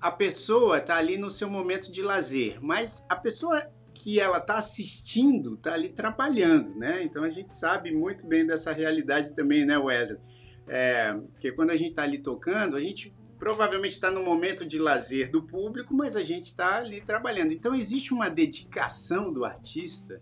a 0.00 0.10
pessoa 0.10 0.78
está 0.78 0.96
ali 0.96 1.16
no 1.16 1.30
seu 1.30 1.48
momento 1.48 1.92
de 1.92 2.02
lazer, 2.02 2.58
mas 2.60 3.04
a 3.08 3.16
pessoa 3.16 3.70
que 3.94 4.18
ela 4.18 4.38
está 4.38 4.54
assistindo 4.54 5.54
está 5.54 5.74
ali 5.74 5.90
trabalhando, 5.90 6.74
né? 6.74 7.02
Então 7.02 7.22
a 7.22 7.30
gente 7.30 7.52
sabe 7.52 7.92
muito 7.92 8.26
bem 8.26 8.46
dessa 8.46 8.72
realidade 8.72 9.34
também, 9.34 9.66
né, 9.66 9.76
Wesley? 9.76 10.18
É, 10.66 11.12
porque 11.12 11.52
quando 11.52 11.70
a 11.70 11.76
gente 11.76 11.90
está 11.90 12.02
ali 12.02 12.18
tocando, 12.18 12.76
a 12.76 12.80
gente 12.80 13.14
provavelmente 13.38 13.92
está 13.92 14.10
no 14.10 14.22
momento 14.22 14.64
de 14.64 14.78
lazer 14.78 15.30
do 15.30 15.42
público, 15.42 15.92
mas 15.94 16.16
a 16.16 16.22
gente 16.22 16.46
está 16.46 16.76
ali 16.76 17.00
trabalhando. 17.00 17.52
Então 17.52 17.74
existe 17.74 18.14
uma 18.14 18.30
dedicação 18.30 19.32
do 19.32 19.44
artista 19.44 20.20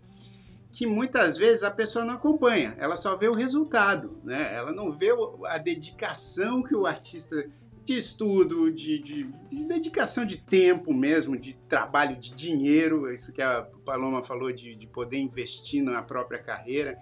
que 0.71 0.85
muitas 0.85 1.37
vezes 1.37 1.63
a 1.63 1.71
pessoa 1.71 2.05
não 2.05 2.13
acompanha, 2.13 2.75
ela 2.77 2.95
só 2.95 3.15
vê 3.15 3.27
o 3.27 3.33
resultado, 3.33 4.19
né? 4.23 4.55
Ela 4.55 4.71
não 4.71 4.91
vê 4.91 5.09
a 5.45 5.57
dedicação 5.57 6.63
que 6.63 6.75
o 6.75 6.85
artista 6.85 7.45
de 7.83 7.97
estudo, 7.97 8.71
de, 8.71 8.99
de, 8.99 9.23
de, 9.51 9.65
dedicação 9.65 10.25
de 10.25 10.37
tempo 10.37 10.93
mesmo, 10.93 11.37
de 11.37 11.55
trabalho, 11.67 12.15
de 12.15 12.31
dinheiro, 12.31 13.11
isso 13.11 13.33
que 13.33 13.41
a 13.41 13.67
Paloma 13.83 14.21
falou 14.21 14.51
de, 14.51 14.75
de 14.75 14.87
poder 14.87 15.17
investir 15.17 15.83
na 15.83 16.01
própria 16.01 16.39
carreira. 16.39 16.97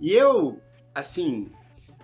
E 0.00 0.12
eu, 0.12 0.60
assim, 0.94 1.50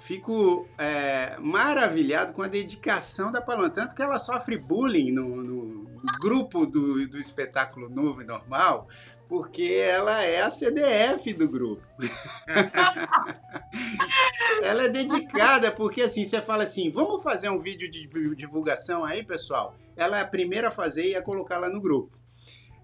fico 0.01 0.67
é, 0.79 1.37
maravilhado 1.41 2.33
com 2.33 2.43
a 2.43 2.49
dedicação 2.49 3.31
da 3.31 3.43
Paloma, 3.43 3.71
tanto 3.71 3.95
que 3.95 4.03
ela 4.03 4.19
sofre 4.19 4.57
bullying 4.57 5.13
no, 5.13 5.43
no 5.43 5.83
grupo 6.21 6.67
do, 6.67 7.07
do 7.09 7.19
espetáculo 7.19 7.89
novo 7.89 8.23
e 8.23 8.25
normal, 8.25 8.89
porque 9.33 9.63
ela 9.63 10.23
é 10.23 10.43
a 10.43 10.51
CDF 10.51 11.33
do 11.33 11.49
grupo. 11.49 11.83
ela 14.63 14.83
é 14.83 14.89
dedicada, 14.91 15.73
porque 15.73 16.03
assim, 16.03 16.23
você 16.23 16.43
fala 16.43 16.65
assim, 16.65 16.91
vamos 16.91 17.23
fazer 17.23 17.49
um 17.49 17.59
vídeo 17.59 17.91
de 17.91 18.07
divulgação 18.37 19.07
aí, 19.07 19.25
pessoal? 19.25 19.75
Ela 19.97 20.19
é 20.19 20.21
a 20.21 20.27
primeira 20.27 20.69
a 20.69 20.71
fazer 20.71 21.07
e 21.07 21.17
a 21.17 21.23
colocar 21.23 21.57
lá 21.57 21.71
no 21.71 21.81
grupo. 21.81 22.13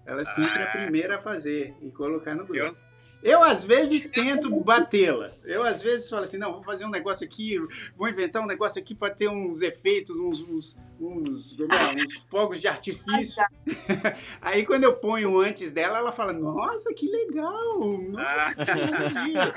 Ela 0.03 0.23
é 0.23 0.25
sempre 0.25 0.63
ah, 0.63 0.65
a 0.65 0.71
primeira 0.71 1.17
a 1.17 1.21
fazer 1.21 1.75
e 1.83 1.91
colocar 1.91 2.33
no 2.33 2.47
grupo. 2.47 2.57
Eu? 2.57 2.75
Eu, 3.21 3.43
às 3.43 3.63
vezes, 3.63 4.07
tento 4.07 4.49
batê-la. 4.63 5.31
Eu, 5.43 5.63
às 5.63 5.81
vezes, 5.81 6.09
falo 6.09 6.23
assim: 6.23 6.37
não, 6.37 6.53
vou 6.53 6.63
fazer 6.63 6.85
um 6.85 6.89
negócio 6.89 7.25
aqui, 7.25 7.57
vou 7.95 8.07
inventar 8.07 8.41
um 8.41 8.47
negócio 8.47 8.81
aqui 8.81 8.95
para 8.95 9.13
ter 9.13 9.27
uns 9.27 9.61
efeitos, 9.61 10.17
uns, 10.17 10.41
uns, 10.41 10.77
uns, 10.99 11.57
é, 11.59 12.01
uns 12.01 12.13
fogos 12.29 12.61
de 12.61 12.67
artifício. 12.67 13.43
Aí, 14.41 14.65
quando 14.65 14.85
eu 14.85 14.95
ponho 14.95 15.39
antes 15.39 15.73
dela, 15.73 15.97
ela 15.97 16.11
fala: 16.11 16.31
nossa, 16.31 16.93
que 16.93 17.09
legal! 17.09 17.79
Nossa, 17.79 18.55
que 18.55 18.91
maravilha! 18.91 19.53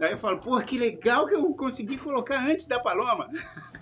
Aí 0.00 0.12
eu 0.12 0.18
falo: 0.18 0.38
pô, 0.38 0.58
que 0.62 0.78
legal 0.78 1.26
que 1.26 1.34
eu 1.34 1.54
consegui 1.54 1.98
colocar 1.98 2.42
antes 2.42 2.66
da 2.66 2.80
Paloma. 2.80 3.28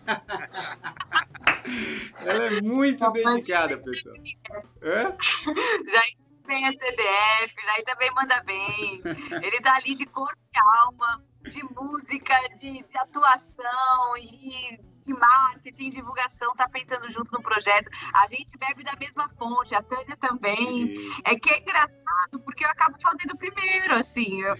ela 2.25 2.45
é 2.45 2.61
muito 2.61 3.11
dedicada, 3.13 3.77
pessoal. 3.85 4.17
Hã? 4.83 5.17
Já 5.91 6.03
bem 6.49 6.67
a 6.67 6.73
CDF, 6.73 7.55
aí 7.77 7.85
também 7.85 8.11
manda 8.13 8.43
bem. 8.43 9.03
Ele 9.43 9.61
tá 9.61 9.77
ali 9.77 9.95
de 9.95 10.07
corpo 10.07 10.35
e 10.55 10.59
alma, 10.83 11.23
de 11.43 11.63
música, 11.63 12.35
de, 12.57 12.83
de 12.83 12.99
atuação 12.99 14.17
e 14.17 14.81
de 15.03 15.13
marketing, 15.15 15.91
divulgação, 15.91 16.55
tá 16.57 16.69
pensando 16.69 17.11
junto 17.13 17.31
no 17.33 17.43
projeto. 17.43 17.91
A 18.15 18.27
gente 18.27 18.57
bebe 18.59 18.83
da 18.83 18.95
mesma 18.99 19.29
fonte, 19.39 19.75
a 19.75 19.83
Tânia 19.83 20.17
também. 20.17 20.97
É 21.25 21.39
que 21.39 21.51
é 21.51 21.59
engraçado, 21.59 22.41
porque 22.45 22.65
eu 22.65 22.71
acabo 22.71 22.99
fazendo 23.01 23.37
primeiro, 23.37 23.95
assim. 23.95 24.43
Eu, 24.43 24.57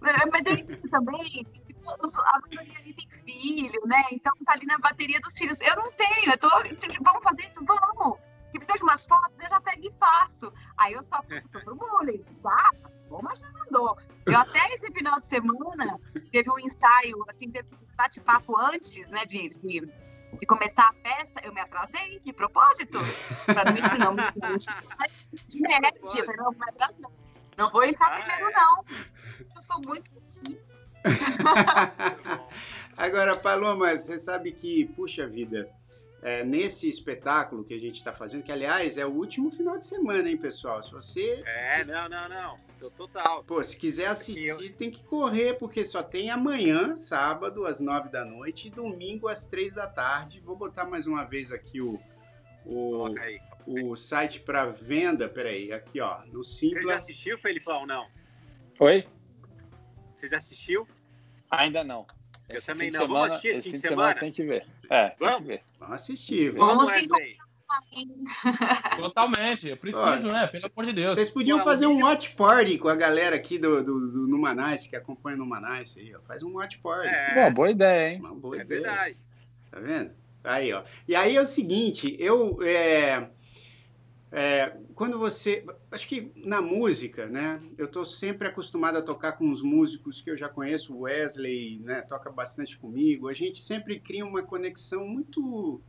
mas 0.00 0.46
eu 0.46 0.54
entendo 0.54 0.88
também 0.90 1.46
a 1.88 2.40
maioria 2.40 2.78
ali 2.78 2.92
tem 2.92 3.08
filho, 3.24 3.80
né? 3.86 4.04
Então 4.12 4.32
tá 4.44 4.52
ali 4.52 4.66
na 4.66 4.78
bateria 4.78 5.20
dos 5.20 5.32
filhos. 5.32 5.60
Eu 5.60 5.76
não 5.76 5.90
tenho, 5.92 6.32
eu 6.32 6.38
tô. 6.38 6.48
Vamos 6.48 7.22
fazer 7.22 7.42
isso? 7.48 7.64
Vamos! 7.64 8.27
Que 8.50 8.58
precisa 8.58 8.78
de 8.78 8.84
umas 8.84 9.06
fotos, 9.06 9.38
eu 9.38 9.48
já 9.48 9.60
pego 9.60 9.86
e 9.86 9.92
faço. 9.98 10.52
Aí 10.76 10.92
eu 10.92 11.02
só 11.02 11.22
pro 11.64 11.74
bullying, 11.76 12.24
tá? 12.42 12.70
Bom, 13.08 13.20
mas 13.22 13.38
já 13.38 13.50
mandou. 13.52 13.96
Eu 14.26 14.38
até 14.38 14.66
esse 14.74 14.90
final 14.92 15.18
de 15.18 15.26
semana 15.26 15.98
teve 16.30 16.50
um 16.50 16.58
ensaio, 16.58 17.24
assim, 17.28 17.50
teve 17.50 17.68
um 17.74 17.96
bate-papo 17.96 18.56
antes, 18.58 19.08
né, 19.08 19.24
de, 19.24 19.48
de, 19.48 19.92
de 20.38 20.46
começar 20.46 20.88
a 20.88 20.92
peça, 20.92 21.40
eu 21.42 21.52
me 21.54 21.60
atrasei 21.60 22.20
de 22.20 22.32
propósito. 22.32 22.98
Pra 23.46 23.64
não 23.64 23.72
me 23.72 23.80
não, 23.98 24.14
me 24.14 24.58
Gente, 25.48 26.18
eu 26.18 26.24
falei, 26.26 26.36
não, 26.36 26.50
me 26.50 26.68
atrasei. 26.68 27.06
Não 27.56 27.70
vou 27.70 27.82
entrar 27.82 28.06
Ah, 28.06 28.18
primeiro, 28.18 28.50
é? 28.50 28.52
não. 28.52 28.84
Eu 29.56 29.62
sou 29.62 29.80
muito 29.80 30.12
assim. 30.18 30.58
Agora, 32.96 33.36
Paloma, 33.36 33.96
você 33.96 34.18
sabe 34.18 34.52
que, 34.52 34.84
puxa 34.86 35.26
vida, 35.26 35.68
é, 36.22 36.42
nesse 36.44 36.88
espetáculo 36.88 37.64
que 37.64 37.74
a 37.74 37.78
gente 37.78 37.96
está 37.96 38.12
fazendo, 38.12 38.42
que 38.42 38.50
aliás 38.52 38.98
é 38.98 39.06
o 39.06 39.10
último 39.10 39.50
final 39.50 39.78
de 39.78 39.86
semana, 39.86 40.28
hein, 40.28 40.36
pessoal? 40.36 40.82
Se 40.82 40.90
você, 40.90 41.42
É, 41.46 41.84
não, 41.84 42.08
não, 42.08 42.28
não. 42.28 42.58
Tô 42.78 42.90
total. 42.90 43.42
pô, 43.44 43.62
se 43.62 43.76
quiser 43.76 44.06
Assim, 44.06 44.38
eu- 44.38 44.54
assistir, 44.56 44.74
tem 44.74 44.90
que 44.90 45.02
correr, 45.02 45.54
porque 45.54 45.84
só 45.84 46.02
tem 46.02 46.30
amanhã, 46.30 46.94
sábado, 46.96 47.66
às 47.66 47.80
nove 47.80 48.08
da 48.08 48.24
noite, 48.24 48.68
e 48.68 48.70
domingo, 48.70 49.26
às 49.28 49.46
três 49.46 49.74
da 49.74 49.86
tarde. 49.88 50.40
Vou 50.40 50.54
botar 50.56 50.84
mais 50.84 51.06
uma 51.06 51.24
vez 51.24 51.50
aqui 51.52 51.80
o, 51.80 51.94
o, 52.64 52.90
Coloca 52.90 53.20
aí. 53.22 53.40
o 53.66 53.96
site 53.96 54.40
para 54.40 54.66
venda. 54.66 55.28
Peraí, 55.28 55.72
aqui, 55.72 56.00
ó, 56.00 56.20
no 56.26 56.44
Você 56.44 56.68
já 56.68 56.76
Simpla. 56.76 56.94
assistiu, 56.94 57.38
Felipão? 57.38 57.84
Não. 57.86 58.06
Oi? 58.78 59.08
Você 60.14 60.28
já 60.28 60.36
assistiu? 60.36 60.86
Ainda 61.50 61.82
não. 61.82 62.06
Eu 62.48 62.56
Esse 62.56 62.66
também 62.66 62.90
não. 62.90 63.00
Vamos 63.00 63.12
semana- 63.14 63.34
assistir 63.34 63.48
esse 63.48 63.62
fim 63.62 63.62
de 63.62 63.68
fim 63.70 63.74
de 63.82 63.88
semana 63.88 64.08
semana? 64.14 64.20
tem 64.20 64.32
que 64.32 64.42
ver. 64.42 64.66
É, 64.90 65.12
Vamos? 65.20 65.46
ver. 65.46 65.62
Vamos 65.78 65.94
assistir, 65.96 66.50
velho. 66.52 66.64
Vamos 66.64 66.88
Vamos. 66.90 67.08
Totalmente. 68.96 69.68
Eu 69.68 69.76
preciso, 69.76 70.02
Ó, 70.02 70.32
né? 70.32 70.46
Pelo 70.46 70.70
amor 70.74 70.86
de 70.86 70.92
Deus. 70.94 71.14
Vocês 71.14 71.30
podiam 71.30 71.60
fazer 71.60 71.86
um 71.86 71.98
um 71.98 72.04
watch 72.04 72.30
party 72.30 72.78
com 72.78 72.88
a 72.88 72.94
galera 72.94 73.36
aqui 73.36 73.58
do, 73.58 73.82
do, 73.84 74.08
do 74.10 74.26
Numanice, 74.26 74.88
que 74.88 74.96
acompanha 74.96 75.36
o 75.36 75.40
Numanice 75.40 76.00
aí, 76.00 76.14
ó. 76.14 76.20
Faz 76.20 76.42
um 76.42 76.54
watch 76.54 76.78
party. 76.78 77.08
É, 77.08 77.44
Pô, 77.44 77.50
boa 77.56 77.70
ideia, 77.70 78.14
hein? 78.14 78.20
Uma 78.20 78.34
boa 78.34 78.56
é 78.56 78.60
ideia. 78.62 78.80
verdade. 78.82 79.16
Tá 79.70 79.80
vendo? 79.80 80.10
Aí, 80.44 80.72
ó. 80.72 80.82
E 81.06 81.14
aí 81.14 81.36
é 81.36 81.40
o 81.40 81.46
seguinte, 81.46 82.16
eu. 82.18 82.58
É, 82.62 83.28
é, 84.32 84.72
quando 84.98 85.16
você. 85.16 85.64
Acho 85.92 86.08
que 86.08 86.32
na 86.34 86.60
música, 86.60 87.26
né? 87.26 87.62
Eu 87.78 87.86
tô 87.86 88.04
sempre 88.04 88.48
acostumado 88.48 88.98
a 88.98 89.02
tocar 89.02 89.32
com 89.32 89.48
os 89.48 89.62
músicos 89.62 90.20
que 90.20 90.28
eu 90.28 90.36
já 90.36 90.48
conheço. 90.48 90.92
O 90.92 91.02
Wesley, 91.02 91.78
né? 91.84 92.02
Toca 92.02 92.32
bastante 92.32 92.76
comigo. 92.76 93.28
A 93.28 93.32
gente 93.32 93.62
sempre 93.62 94.00
cria 94.00 94.26
uma 94.26 94.42
conexão 94.42 95.06
muito. 95.06 95.80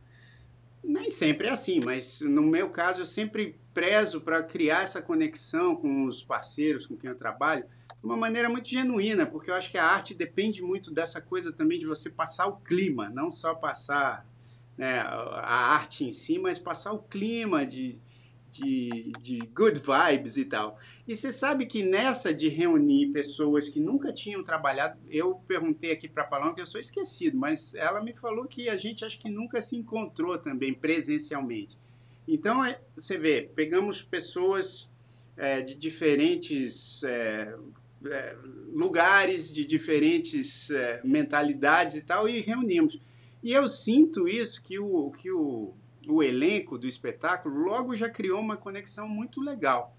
Nem 0.82 1.10
sempre 1.10 1.48
é 1.48 1.50
assim, 1.50 1.80
mas 1.84 2.20
no 2.20 2.42
meu 2.42 2.70
caso 2.70 3.00
eu 3.00 3.04
sempre 3.04 3.58
prezo 3.74 4.20
para 4.20 4.44
criar 4.44 4.84
essa 4.84 5.02
conexão 5.02 5.74
com 5.74 6.06
os 6.06 6.22
parceiros 6.22 6.86
com 6.86 6.96
quem 6.96 7.10
eu 7.10 7.18
trabalho 7.18 7.64
de 7.64 8.06
uma 8.06 8.16
maneira 8.16 8.48
muito 8.48 8.68
genuína, 8.68 9.26
porque 9.26 9.50
eu 9.50 9.54
acho 9.54 9.70
que 9.70 9.76
a 9.76 9.84
arte 9.84 10.14
depende 10.14 10.62
muito 10.62 10.90
dessa 10.90 11.20
coisa 11.20 11.52
também 11.52 11.78
de 11.78 11.84
você 11.84 12.08
passar 12.08 12.46
o 12.46 12.56
clima, 12.56 13.10
não 13.10 13.30
só 13.30 13.54
passar 13.54 14.26
né, 14.78 15.00
a 15.00 15.74
arte 15.74 16.06
em 16.06 16.10
si, 16.10 16.38
mas 16.38 16.58
passar 16.58 16.92
o 16.92 17.02
clima 17.02 17.66
de, 17.66 18.00
de, 18.50 19.12
de 19.20 19.38
good 19.54 19.80
vibes 19.80 20.36
e 20.36 20.44
tal. 20.44 20.78
E 21.06 21.16
você 21.16 21.32
sabe 21.32 21.66
que 21.66 21.82
nessa 21.82 22.34
de 22.34 22.48
reunir 22.48 23.08
pessoas 23.08 23.68
que 23.68 23.80
nunca 23.80 24.12
tinham 24.12 24.42
trabalhado, 24.42 24.98
eu 25.08 25.34
perguntei 25.46 25.92
aqui 25.92 26.08
para 26.08 26.24
a 26.24 26.26
Paloma 26.26 26.54
que 26.54 26.60
eu 26.60 26.66
sou 26.66 26.80
esquecido, 26.80 27.36
mas 27.36 27.74
ela 27.74 28.02
me 28.02 28.12
falou 28.12 28.46
que 28.46 28.68
a 28.68 28.76
gente 28.76 29.04
acho 29.04 29.18
que 29.18 29.30
nunca 29.30 29.62
se 29.62 29.76
encontrou 29.76 30.36
também 30.38 30.74
presencialmente. 30.74 31.78
Então, 32.26 32.64
é, 32.64 32.80
você 32.94 33.18
vê, 33.18 33.50
pegamos 33.54 34.02
pessoas 34.02 34.88
é, 35.36 35.60
de 35.60 35.74
diferentes 35.74 37.02
é, 37.02 37.54
é, 38.06 38.36
lugares, 38.72 39.52
de 39.52 39.64
diferentes 39.64 40.70
é, 40.70 41.00
mentalidades 41.04 41.96
e 41.96 42.02
tal, 42.02 42.28
e 42.28 42.40
reunimos. 42.40 43.00
E 43.42 43.52
eu 43.52 43.66
sinto 43.68 44.28
isso, 44.28 44.62
que 44.62 44.78
o, 44.78 45.10
que 45.12 45.30
o, 45.30 45.74
o 46.08 46.22
elenco 46.22 46.78
do 46.78 46.86
espetáculo 46.86 47.64
logo 47.64 47.94
já 47.94 48.08
criou 48.08 48.40
uma 48.40 48.56
conexão 48.56 49.08
muito 49.08 49.40
legal. 49.40 49.96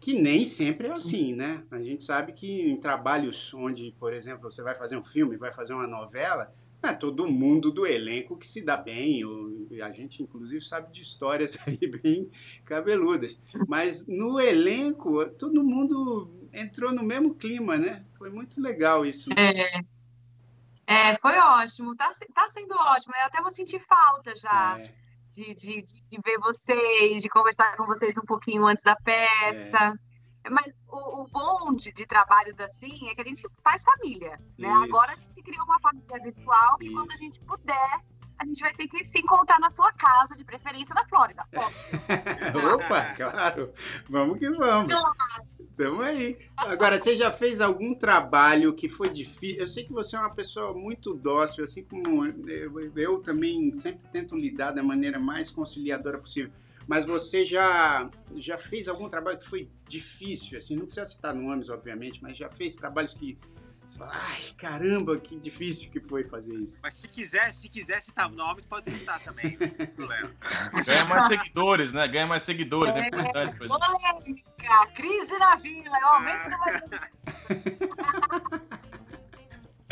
Que 0.00 0.14
nem 0.20 0.44
sempre 0.44 0.88
é 0.88 0.92
assim, 0.92 1.32
né? 1.34 1.62
A 1.70 1.80
gente 1.80 2.02
sabe 2.02 2.32
que 2.32 2.62
em 2.70 2.76
trabalhos 2.76 3.54
onde, 3.54 3.94
por 3.98 4.12
exemplo, 4.12 4.50
você 4.50 4.60
vai 4.62 4.74
fazer 4.74 4.96
um 4.96 5.04
filme, 5.04 5.36
vai 5.36 5.52
fazer 5.52 5.74
uma 5.74 5.86
novela, 5.86 6.52
não 6.82 6.90
é 6.90 6.92
todo 6.92 7.30
mundo 7.30 7.70
do 7.70 7.86
elenco 7.86 8.36
que 8.36 8.48
se 8.48 8.60
dá 8.62 8.76
bem. 8.76 9.24
ou- 9.24 9.52
a 9.82 9.90
gente, 9.92 10.22
inclusive, 10.22 10.60
sabe 10.60 10.92
de 10.92 11.00
histórias 11.00 11.56
aí 11.66 11.78
bem 12.02 12.28
cabeludas. 12.64 13.40
Mas 13.68 14.06
no 14.06 14.40
elenco, 14.40 15.24
todo 15.30 15.62
mundo 15.62 16.48
entrou 16.52 16.92
no 16.92 17.02
mesmo 17.02 17.34
clima, 17.34 17.76
né? 17.78 18.04
Foi 18.18 18.28
muito 18.28 18.60
legal 18.60 19.06
isso. 19.06 19.30
É, 20.86 21.16
foi 21.16 21.38
ótimo. 21.38 21.96
Tá, 21.96 22.12
tá 22.34 22.50
sendo 22.50 22.74
ótimo. 22.74 23.14
Eu 23.16 23.26
até 23.26 23.40
vou 23.40 23.52
sentir 23.52 23.80
falta 23.80 24.34
já 24.36 24.78
É, 24.80 25.01
de, 25.32 25.54
de, 25.54 25.82
de, 25.82 26.20
ver 26.24 26.38
vocês, 26.38 27.22
de 27.22 27.28
conversar 27.28 27.76
com 27.76 27.86
vocês 27.86 28.16
um 28.16 28.26
pouquinho 28.26 28.66
antes 28.66 28.82
da 28.82 28.96
peça. 28.96 29.98
Mas 30.50 30.72
o, 30.88 31.22
o 31.22 31.28
bom 31.28 31.74
de, 31.74 31.92
de 31.92 32.04
trabalhos 32.06 32.58
assim 32.60 33.08
é 33.08 33.14
que 33.14 33.20
a 33.20 33.24
gente 33.24 33.46
faz 33.62 33.82
família, 33.82 34.38
né? 34.58 34.68
Isso. 34.68 34.84
Agora 34.84 35.12
a 35.12 35.14
gente 35.14 35.42
criou 35.42 35.64
uma 35.64 35.80
família 35.80 36.18
virtual 36.22 36.78
que 36.78 36.90
quando 36.92 37.10
a 37.10 37.14
Isso. 37.14 37.24
gente 37.24 37.40
puder, 37.40 38.00
a 38.38 38.44
gente 38.44 38.60
vai 38.60 38.74
ter 38.74 38.88
que 38.88 39.04
se 39.04 39.20
encontrar 39.20 39.58
na 39.60 39.70
sua 39.70 39.92
casa, 39.92 40.36
de 40.36 40.44
preferência 40.44 40.94
na 40.94 41.06
Flórida. 41.06 41.44
Opa, 42.74 43.14
claro. 43.14 43.72
Vamos 44.10 44.38
que 44.38 44.50
vamos. 44.50 44.92
Tamo 45.76 46.02
aí. 46.02 46.36
Agora, 46.56 47.00
você 47.00 47.16
já 47.16 47.32
fez 47.32 47.60
algum 47.60 47.94
trabalho 47.94 48.74
que 48.74 48.88
foi 48.88 49.08
difícil? 49.08 49.60
Eu 49.60 49.66
sei 49.66 49.84
que 49.84 49.92
você 49.92 50.16
é 50.16 50.18
uma 50.18 50.34
pessoa 50.34 50.74
muito 50.74 51.14
dócil, 51.14 51.64
assim 51.64 51.82
como 51.82 52.26
eu, 52.26 52.92
eu 52.96 53.20
também 53.20 53.72
sempre 53.72 54.06
tento 54.10 54.36
lidar 54.36 54.72
da 54.72 54.82
maneira 54.82 55.18
mais 55.18 55.50
conciliadora 55.50 56.18
possível. 56.18 56.52
Mas 56.86 57.04
você 57.06 57.44
já, 57.44 58.10
já 58.36 58.58
fez 58.58 58.88
algum 58.88 59.08
trabalho 59.08 59.38
que 59.38 59.48
foi 59.48 59.70
difícil? 59.88 60.58
Assim, 60.58 60.76
não 60.76 60.84
precisa 60.84 61.06
citar 61.06 61.34
nomes, 61.34 61.68
obviamente, 61.68 62.22
mas 62.22 62.36
já 62.36 62.50
fez 62.50 62.76
trabalhos 62.76 63.14
que 63.14 63.38
você 63.86 63.98
fala, 63.98 64.12
ai, 64.14 64.41
caramba, 64.66 65.18
que 65.18 65.36
difícil 65.40 65.90
que 65.90 66.00
foi 66.00 66.22
fazer 66.24 66.54
isso. 66.54 66.80
Mas 66.84 66.94
se 66.94 67.08
quiser, 67.08 67.52
se 67.52 67.68
quiser 67.68 68.00
citar 68.00 68.30
nomes, 68.30 68.64
pode 68.64 68.88
citar 68.90 69.18
também, 69.20 69.58
não 69.60 69.68
tem 69.68 69.86
problema. 69.88 70.30
Ganha 70.86 71.04
mais 71.06 71.24
seguidores, 71.26 71.92
né? 71.92 72.06
Ganha 72.06 72.28
mais 72.28 72.44
seguidores, 72.44 72.94
é, 72.94 73.00
É. 73.00 73.08
importante 73.08 73.56
pra 73.56 73.66
gente. 73.66 73.80
polêmica, 73.80 74.86
crise 74.94 75.36
na 75.38 75.56
vila, 75.56 75.98
é 75.98 76.04
o 76.04 76.08
aumento 76.08 76.48
do 76.48 76.56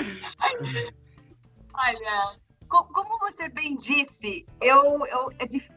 Olha, 1.75 2.37
co- 2.69 2.85
como 2.85 3.19
você 3.19 3.49
bem 3.49 3.75
disse, 3.75 4.47
eu, 4.61 5.05
eu- 5.07 5.33
é 5.41 5.47
difícil, 5.47 5.75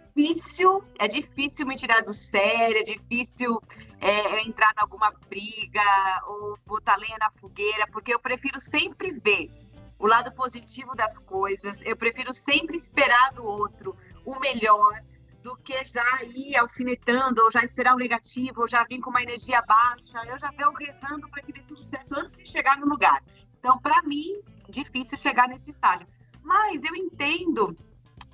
é 0.99 1.07
difícil 1.07 1.66
me 1.66 1.76
tirar 1.76 2.01
do 2.01 2.14
sério, 2.14 2.78
é 2.78 2.84
difícil 2.84 3.61
é, 3.99 4.41
entrar 4.41 4.74
em 4.78 4.82
alguma 4.82 5.11
briga 5.28 5.82
ou 6.28 6.57
botar 6.66 6.97
lenha 6.97 7.18
na 7.20 7.32
fogueira, 7.32 7.88
porque 7.91 8.14
eu 8.14 8.20
prefiro 8.20 8.59
sempre 8.59 9.11
ver 9.11 9.49
o 9.97 10.05
lado 10.05 10.32
positivo 10.34 10.95
das 10.95 11.18
coisas, 11.18 11.80
eu 11.84 11.95
prefiro 11.95 12.34
sempre 12.34 12.78
esperar 12.78 13.32
do 13.34 13.43
outro 13.43 13.95
o 14.26 14.39
melhor 14.39 15.01
do 15.41 15.57
que 15.57 15.84
já 15.86 16.24
ir 16.24 16.55
alfinetando, 16.55 17.41
ou 17.41 17.51
já 17.51 17.64
esperar 17.64 17.95
o 17.95 17.97
negativo, 17.97 18.61
ou 18.61 18.68
já 18.68 18.84
vir 18.86 18.99
com 18.99 19.09
uma 19.09 19.22
energia 19.22 19.61
baixa, 19.61 20.26
eu 20.26 20.39
já 20.39 20.49
venho 20.51 20.72
rezando 20.74 21.28
para 21.30 21.41
que 21.41 21.51
dê 21.51 21.61
tudo 21.61 21.84
certo 21.84 22.14
antes 22.16 22.38
de 22.38 22.45
chegar 22.45 22.78
no 22.78 22.88
lugar. 22.88 23.22
Então, 23.59 23.78
para 23.80 24.01
mim, 24.03 24.41
difícil 24.70 25.18
chegar 25.18 25.47
nesse 25.47 25.72
estágio. 25.72 26.07
Mas 26.41 26.82
eu 26.84 26.95
entendo 26.95 27.78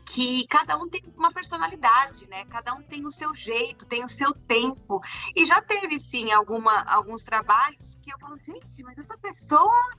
que 0.10 0.47
cada 0.47 0.76
um 0.76 0.89
tem 0.89 1.03
uma 1.16 1.32
personalidade, 1.32 2.28
né? 2.28 2.43
Cada 2.45 2.74
um 2.74 2.82
tem 2.82 3.05
o 3.05 3.12
seu 3.12 3.34
jeito, 3.34 3.86
tem 3.86 4.03
o 4.03 4.10
seu 4.10 4.34
tempo. 4.34 5.01
E 5.36 5.45
já 5.45 5.62
teve, 5.62 5.99
sim, 5.99 6.32
alguma, 6.32 6.82
alguns 6.84 7.24
trabalhos 7.24 7.95
que 8.01 8.12
eu 8.12 8.18
falo, 8.18 8.38
gente, 8.39 8.84
mas 8.84 8.97
essa 8.97 9.18
pessoa. 9.18 9.95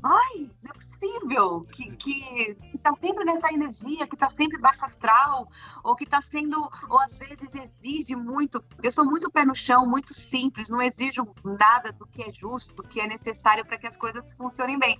Ai, 0.00 0.48
não 0.62 0.70
é 0.70 0.74
possível 0.74 1.66
que, 1.72 1.96
que, 1.96 2.54
que 2.54 2.78
tá 2.78 2.94
sempre 2.94 3.24
nessa 3.24 3.52
energia, 3.52 4.06
que 4.06 4.16
tá 4.16 4.28
sempre 4.28 4.56
baixo 4.56 4.84
astral, 4.84 5.48
ou 5.82 5.96
que 5.96 6.06
tá 6.06 6.22
sendo, 6.22 6.70
ou 6.88 7.00
às 7.00 7.18
vezes 7.18 7.52
exige 7.52 8.14
muito. 8.14 8.62
Eu 8.80 8.92
sou 8.92 9.04
muito 9.04 9.28
pé 9.28 9.44
no 9.44 9.56
chão, 9.56 9.84
muito 9.84 10.14
simples, 10.14 10.68
não 10.68 10.80
exijo 10.80 11.26
nada 11.44 11.90
do 11.90 12.06
que 12.06 12.22
é 12.22 12.32
justo, 12.32 12.72
do 12.74 12.84
que 12.84 13.00
é 13.00 13.08
necessário 13.08 13.66
para 13.66 13.76
que 13.76 13.88
as 13.88 13.96
coisas 13.96 14.32
funcionem 14.34 14.78
bem. 14.78 14.96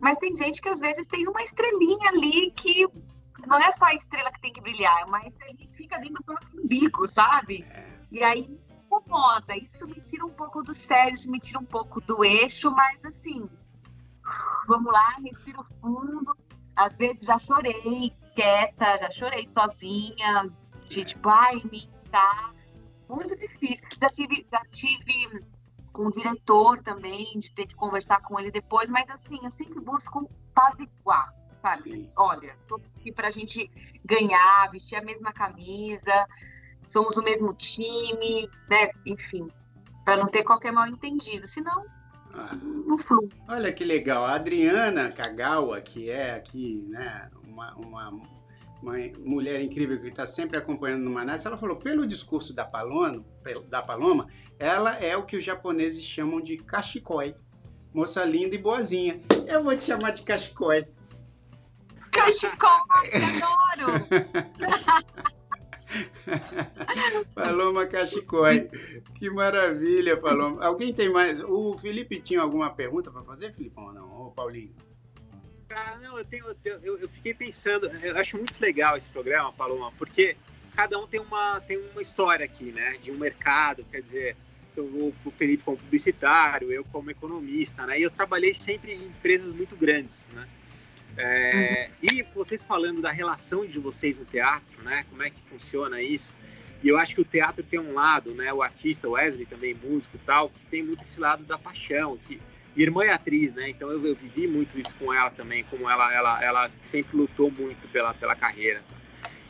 Mas 0.00 0.16
tem 0.16 0.34
gente 0.34 0.62
que 0.62 0.70
às 0.70 0.80
vezes 0.80 1.06
tem 1.06 1.28
uma 1.28 1.42
estrelinha 1.42 2.08
ali 2.08 2.50
que 2.52 2.86
não 3.46 3.58
é 3.58 3.72
só 3.72 3.86
a 3.86 3.94
estrela 3.94 4.30
que 4.32 4.40
tem 4.40 4.52
que 4.52 4.60
brilhar, 4.60 5.06
é 5.22 5.28
estrelinha 5.28 5.66
que 5.66 5.76
fica 5.76 5.98
dentro 5.98 6.14
do 6.14 6.24
próprio 6.24 6.62
umbigo, 6.62 7.06
sabe? 7.08 7.66
E 8.10 8.22
aí 8.22 8.58
incomoda. 8.90 9.56
Isso 9.56 9.86
me 9.86 10.00
tira 10.00 10.26
um 10.26 10.30
pouco 10.30 10.62
do 10.62 10.74
sério, 10.74 11.14
isso 11.14 11.30
me 11.30 11.38
tira 11.38 11.58
um 11.58 11.64
pouco 11.64 12.00
do 12.00 12.24
eixo, 12.24 12.70
mas 12.72 13.02
assim, 13.04 13.48
vamos 14.66 14.92
lá, 14.92 15.16
respiro 15.22 15.64
fundo. 15.80 16.36
Às 16.74 16.96
vezes 16.96 17.22
já 17.22 17.38
chorei 17.38 18.14
quieta, 18.34 18.98
já 19.02 19.10
chorei 19.12 19.48
sozinha, 19.48 20.50
de 20.86 21.04
tipo, 21.04 21.28
ai, 21.28 21.60
me 21.70 21.88
tá 22.10 22.52
muito 23.08 23.36
difícil. 23.36 23.86
Já 24.00 24.08
tive, 24.08 24.46
já 24.50 24.60
tive 24.70 25.44
com 25.92 26.06
o 26.06 26.10
diretor 26.10 26.82
também, 26.82 27.38
de 27.38 27.52
ter 27.52 27.66
que 27.66 27.74
conversar 27.74 28.20
com 28.22 28.38
ele 28.38 28.50
depois, 28.50 28.88
mas 28.88 29.08
assim, 29.10 29.38
eu 29.42 29.50
sempre 29.50 29.80
busco 29.80 30.30
apaziguar, 30.54 31.34
sabe? 31.60 32.10
Olha, 32.16 32.56
tô 32.68 32.76
aqui 32.98 33.12
pra 33.12 33.30
gente 33.30 33.70
ganhar, 34.04 34.70
vestir 34.70 34.96
a 34.96 35.02
mesma 35.04 35.32
camisa, 35.32 36.26
somos 36.88 37.16
o 37.16 37.22
mesmo 37.22 37.54
time, 37.56 38.48
né? 38.68 38.90
Enfim, 39.06 39.48
pra 40.04 40.16
não 40.16 40.26
ter 40.26 40.42
qualquer 40.42 40.72
mal 40.72 40.86
entendido, 40.86 41.46
senão 41.46 41.84
Ah, 42.32 42.54
não 42.54 42.96
flui. 42.98 43.28
olha 43.48 43.72
que 43.72 43.84
legal. 43.84 44.24
A 44.24 44.34
Adriana 44.34 45.10
Kagawa, 45.10 45.80
que 45.80 46.10
é 46.10 46.34
aqui, 46.34 46.84
né, 46.88 47.28
uma, 47.44 47.74
uma, 47.76 48.08
uma 48.82 48.94
mulher 49.18 49.60
incrível 49.60 50.00
que 50.00 50.08
está 50.08 50.24
sempre 50.26 50.58
acompanhando 50.58 51.02
no 51.04 51.10
Manaus, 51.10 51.44
ela 51.44 51.56
falou, 51.58 51.76
pelo 51.76 52.06
discurso 52.06 52.54
da 52.54 52.64
Paloma, 52.64 53.24
da 53.68 53.82
Paloma, 53.82 54.26
ela 54.58 54.96
é 54.96 55.16
o 55.16 55.24
que 55.24 55.36
os 55.36 55.44
japoneses 55.44 56.04
chamam 56.04 56.40
de 56.40 56.56
kashikoi. 56.56 57.34
Moça 57.92 58.24
linda 58.24 58.54
e 58.54 58.58
boazinha. 58.58 59.20
Eu 59.48 59.64
vou 59.64 59.76
te 59.76 59.82
chamar 59.82 60.12
de 60.12 60.22
kashikoi. 60.22 60.86
Cachecol, 62.10 62.86
adoro! 62.90 65.30
Paloma 67.34 67.86
Cachicói. 67.86 68.68
Que 69.14 69.30
maravilha, 69.30 70.16
Paloma. 70.16 70.64
Alguém 70.64 70.92
tem 70.92 71.10
mais? 71.10 71.42
O 71.42 71.76
Felipe 71.78 72.20
tinha 72.20 72.40
alguma 72.40 72.70
pergunta 72.70 73.10
para 73.10 73.22
fazer, 73.22 73.52
Filipão, 73.52 73.86
ou 73.86 73.92
não? 73.92 74.26
Ô, 74.26 74.30
Paulinho? 74.30 74.74
Cara, 75.68 75.98
não, 75.98 76.18
eu, 76.18 76.24
tenho, 76.24 76.44
eu, 76.64 76.98
eu 76.98 77.08
fiquei 77.08 77.32
pensando, 77.32 77.86
eu 77.86 78.16
acho 78.16 78.36
muito 78.36 78.60
legal 78.60 78.96
esse 78.96 79.08
programa, 79.08 79.52
Paloma, 79.52 79.92
porque 79.96 80.36
cada 80.74 80.98
um 80.98 81.06
tem 81.06 81.20
uma, 81.20 81.60
tem 81.60 81.78
uma 81.92 82.02
história 82.02 82.44
aqui, 82.44 82.72
né? 82.72 82.98
De 83.02 83.12
um 83.12 83.18
mercado, 83.18 83.84
quer 83.84 84.02
dizer, 84.02 84.36
eu, 84.76 85.14
o 85.24 85.30
Felipe 85.30 85.62
como 85.62 85.76
publicitário, 85.76 86.72
eu 86.72 86.84
como 86.84 87.10
economista, 87.10 87.86
né? 87.86 88.00
E 88.00 88.02
eu 88.02 88.10
trabalhei 88.10 88.52
sempre 88.52 88.94
em 88.94 89.06
empresas 89.06 89.54
muito 89.54 89.76
grandes, 89.76 90.26
né? 90.32 90.48
É, 91.16 91.90
E 92.02 92.22
vocês 92.34 92.64
falando 92.64 93.00
da 93.00 93.10
relação 93.10 93.66
de 93.66 93.78
vocês 93.78 94.18
no 94.18 94.24
teatro, 94.24 94.82
né? 94.82 95.04
Como 95.10 95.22
é 95.22 95.30
que 95.30 95.40
funciona 95.48 96.00
isso? 96.02 96.32
E 96.82 96.88
eu 96.88 96.96
acho 96.98 97.14
que 97.14 97.20
o 97.20 97.24
teatro 97.24 97.62
tem 97.62 97.78
um 97.78 97.92
lado, 97.92 98.32
né? 98.34 98.52
O 98.52 98.62
artista 98.62 99.08
Wesley 99.08 99.46
também 99.46 99.74
músico 99.74 100.16
e 100.16 100.20
tal, 100.20 100.48
que 100.48 100.60
tem 100.70 100.82
muito 100.82 101.02
esse 101.02 101.20
lado 101.20 101.44
da 101.44 101.58
paixão, 101.58 102.16
que 102.16 102.40
irmã 102.76 103.04
é 103.04 103.12
atriz, 103.12 103.52
né? 103.54 103.68
Então 103.68 103.90
eu, 103.90 104.04
eu 104.06 104.14
vivi 104.14 104.46
muito 104.46 104.78
isso 104.78 104.94
com 104.96 105.12
ela 105.12 105.30
também, 105.30 105.64
como 105.64 105.88
ela, 105.88 106.12
ela, 106.14 106.42
ela 106.42 106.70
sempre 106.86 107.16
lutou 107.16 107.50
muito 107.50 107.86
pela, 107.88 108.14
pela 108.14 108.34
carreira. 108.34 108.82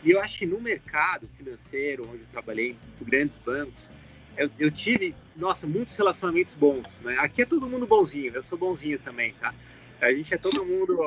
E 0.03 0.11
eu 0.11 0.21
acho 0.21 0.39
que 0.39 0.47
no 0.47 0.61
mercado 0.61 1.29
financeiro, 1.37 2.09
onde 2.09 2.23
eu 2.23 2.29
trabalhei, 2.33 2.77
em 3.01 3.05
grandes 3.05 3.39
bancos, 3.39 3.89
eu, 4.37 4.51
eu 4.59 4.71
tive, 4.71 5.15
nossa, 5.37 5.67
muitos 5.67 5.97
relacionamentos 5.97 6.55
bons, 6.55 6.87
né? 7.03 7.17
Aqui 7.19 7.43
é 7.43 7.47
todo 7.47 7.69
mundo 7.69 7.87
bonzinho, 7.87 8.33
eu 8.35 8.43
sou 8.43 8.57
bonzinho 8.57 8.99
também, 8.99 9.35
tá? 9.35 9.55
A 10.01 10.13
gente 10.13 10.33
é 10.35 10.39
todo 10.39 10.65
mundo. 10.65 10.99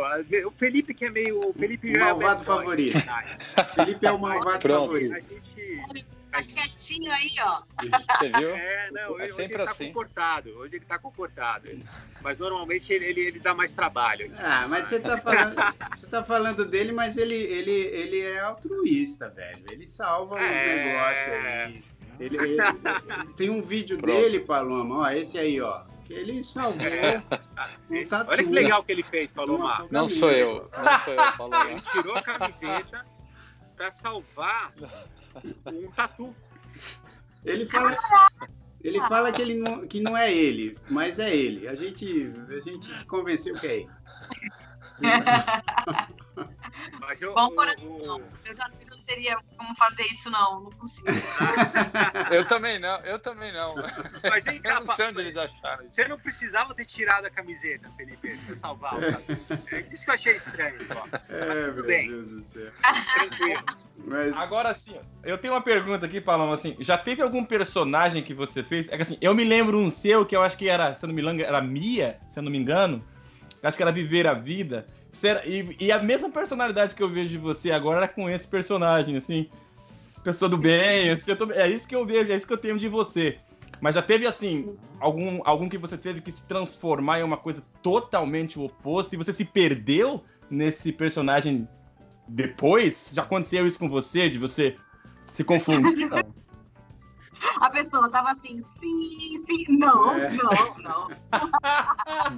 O 0.45 0.51
Felipe 0.51 0.93
que 0.93 1.05
é 1.05 1.09
meio. 1.09 1.49
O 1.49 1.53
Felipe 1.53 1.91
O 1.91 1.95
é 1.95 1.99
malvado 1.99 2.43
boy, 2.43 2.55
favorito. 2.57 2.97
Felipe 3.75 4.05
é 4.05 4.11
o 4.11 4.19
malvado 4.19 4.59
Pronto. 4.59 4.81
favorito. 4.87 5.13
A 5.15 5.19
gente. 5.19 6.03
Tá 6.31 6.41
quietinho 6.41 7.11
aí, 7.11 7.29
ó. 7.41 7.61
Você 7.79 8.29
viu? 8.39 8.49
É, 8.55 8.89
não, 8.91 9.19
É 9.19 9.25
hoje, 9.25 9.41
ele 9.43 9.53
tá 9.55 9.63
assim. 9.65 9.87
comportado. 9.87 10.49
Hoje 10.57 10.75
ele 10.77 10.85
tá 10.85 10.97
comportado. 10.97 11.69
Mas 12.23 12.39
normalmente 12.39 12.91
ele, 12.91 13.05
ele, 13.05 13.21
ele 13.21 13.39
dá 13.39 13.53
mais 13.53 13.71
trabalho. 13.71 14.31
Ah, 14.39 14.67
mas 14.67 14.87
você 14.87 14.99
tá 14.99 15.15
falando, 15.15 15.55
você 15.93 16.07
tá 16.07 16.23
falando 16.23 16.65
dele, 16.65 16.91
mas 16.91 17.17
ele, 17.17 17.35
ele, 17.35 17.71
ele 17.71 18.19
é 18.21 18.39
altruísta, 18.39 19.29
velho. 19.29 19.63
Ele 19.71 19.85
salva 19.85 20.35
os 20.37 20.41
É. 20.41 20.75
negócios 20.75 21.27
aí. 21.27 21.83
Ele, 22.19 22.37
ele- 22.37 22.47
ele- 22.53 23.33
tem 23.37 23.51
um 23.51 23.61
vídeo 23.61 23.99
Pronto. 23.99 24.15
dele, 24.15 24.39
Paloma, 24.39 24.97
ó, 25.01 25.09
esse 25.11 25.37
aí, 25.37 25.61
ó. 25.61 25.83
Que 26.06 26.14
ele 26.14 26.43
salvou 26.43 26.86
um 27.89 27.95
Isso. 27.95 28.12
tatu. 28.12 28.32
Olha 28.32 28.43
que 28.43 28.49
legal 28.49 28.84
que 28.84 28.91
ele 28.91 29.04
fez, 29.04 29.32
Palomar. 29.32 29.86
Não 29.89 30.08
sou 30.08 30.32
eu. 30.32 30.70
Não 30.76 30.99
sou 30.99 31.14
eu, 31.14 31.24
falou. 31.34 31.66
Ele 31.70 31.82
tirou 31.82 32.16
a 32.16 32.22
camiseta 32.22 33.06
pra 33.76 33.91
salvar 33.91 34.74
um 35.68 35.91
tatu. 35.91 36.36
Ele 37.45 37.66
fala, 37.66 37.97
ele 38.82 38.99
fala 39.01 39.32
que, 39.32 39.41
ele 39.41 39.56
não, 39.56 39.88
que 39.88 39.99
não 39.99 40.16
é 40.16 40.34
ele, 40.34 40.78
mas 40.89 41.20
é 41.20 41.36
ele. 41.36 41.68
A 41.68 41.76
gente, 41.76 42.32
a 42.49 42.60
gente 42.60 42.93
se 42.93 43.06
convenceu 43.06 43.56
que 43.56 43.68
é 43.68 43.76
ele. 43.78 43.89
Mas 46.99 47.21
eu, 47.21 47.34
Bom 47.34 47.45
o- 47.47 47.51
coração. 47.55 47.86
o- 47.86 48.21
Eu 48.45 48.55
já 48.55 48.67
não 48.89 48.97
teria 49.03 49.38
como 49.57 49.75
fazer 49.75 50.03
isso, 50.03 50.29
não. 50.31 50.63
Não 50.63 50.71
consigo. 50.71 51.07
Eu 52.31 52.45
também 52.45 52.79
não, 52.79 52.97
eu 53.01 53.19
também 53.19 53.51
não. 53.53 53.75
Mas 54.29 54.43
vem 54.43 54.59
cá, 54.61 54.75
Eu 54.75 54.86
não 54.86 54.93
sei 54.95 55.07
onde 55.07 55.21
eles 55.21 55.38
acharam 55.38 55.84
isso. 55.86 55.93
Você 55.93 56.07
não 56.07 56.17
precisava 56.17 56.73
ter 56.73 56.86
tirado 56.86 57.25
a 57.25 57.29
camiseta, 57.29 57.89
Felipe, 57.95 58.38
pra 58.47 58.57
salvar 58.57 58.95
o 58.97 59.01
tatu. 59.01 59.38
É 59.71 59.81
isso 59.93 60.03
que 60.05 60.09
eu 60.09 60.15
achei 60.15 60.34
estranho 60.36 60.84
só. 60.86 61.05
É, 61.29 61.65
tudo 61.65 61.75
meu 61.75 61.86
bem. 61.86 62.07
Deus 62.07 62.29
do 62.29 62.41
céu. 62.41 62.71
Tranquilo. 63.15 63.63
Mas, 64.05 64.34
Agora 64.34 64.73
sim, 64.73 64.97
eu 65.23 65.38
tenho 65.38 65.53
uma 65.53 65.61
pergunta 65.61 66.05
aqui, 66.05 66.19
Paloma, 66.19 66.55
assim, 66.55 66.75
já 66.79 66.97
teve 66.97 67.21
algum 67.21 67.45
personagem 67.45 68.23
que 68.23 68.34
você 68.34 68.63
fez? 68.63 68.89
É 68.89 68.95
que 68.97 69.03
assim, 69.03 69.17
eu 69.21 69.34
me 69.36 69.43
lembro 69.43 69.77
um 69.77 69.89
seu 69.89 70.25
que 70.25 70.36
eu 70.36 70.41
acho 70.41 70.57
que 70.57 70.67
era, 70.67 70.95
se 70.95 71.05
eu 71.05 71.07
não 71.07 71.13
me 71.15 71.21
engano, 71.21 71.41
era 71.41 71.61
Mia, 71.61 72.19
se 72.27 72.39
eu 72.39 72.43
não 72.43 72.51
me 72.51 72.57
engano. 72.57 73.05
Acho 73.61 73.77
que 73.77 73.84
era 73.84 73.91
Viver 73.93 74.27
a 74.27 74.34
Vida. 74.34 74.88
E, 75.45 75.86
e 75.86 75.91
a 75.91 76.01
mesma 76.01 76.30
personalidade 76.30 76.95
que 76.95 77.03
eu 77.03 77.09
vejo 77.09 77.30
de 77.30 77.38
você 77.38 77.72
agora 77.72 77.97
era 77.99 78.07
com 78.07 78.30
esse 78.30 78.47
personagem, 78.47 79.16
assim. 79.16 79.49
Pessoa 80.24 80.49
do 80.49 80.57
bem, 80.57 81.09
assim, 81.09 81.32
eu 81.32 81.38
tô- 81.38 81.51
é 81.51 81.70
isso 81.70 81.88
que 81.88 81.95
eu 81.95 82.05
vejo, 82.05 82.32
é 82.32 82.36
isso 82.36 82.47
que 82.47 82.53
eu 82.53 82.57
tenho 82.57 82.78
de 82.80 82.88
você. 82.88 83.38
Mas 83.82 83.95
já 83.95 84.01
teve, 84.01 84.26
assim, 84.26 84.76
algum, 84.99 85.41
algum 85.43 85.68
que 85.68 85.78
você 85.78 85.97
teve 85.97 86.22
que 86.22 86.32
se 86.32 86.43
transformar 86.45 87.20
em 87.20 87.24
uma 87.24 87.36
coisa 87.38 87.61
totalmente 87.82 88.57
o 88.57 88.64
oposto 88.64 89.14
e 89.14 89.18
você 89.18 89.34
se 89.34 89.43
perdeu 89.43 90.24
nesse 90.49 90.91
personagem 90.91 91.68
depois? 92.28 93.11
Já 93.14 93.24
aconteceu 93.24 93.68
isso 93.68 93.78
com 93.78 93.89
você, 93.89 94.30
de 94.30 94.39
você 94.39 94.78
se 95.32 95.43
confundir? 95.43 96.09
A 97.59 97.70
pessoa 97.70 98.09
tava 98.09 98.32
assim, 98.32 98.57
sim, 98.80 99.43
sim, 99.45 99.66
não, 99.68 100.18
É. 100.18 100.30
não, 100.32 100.78
não. 100.78 101.09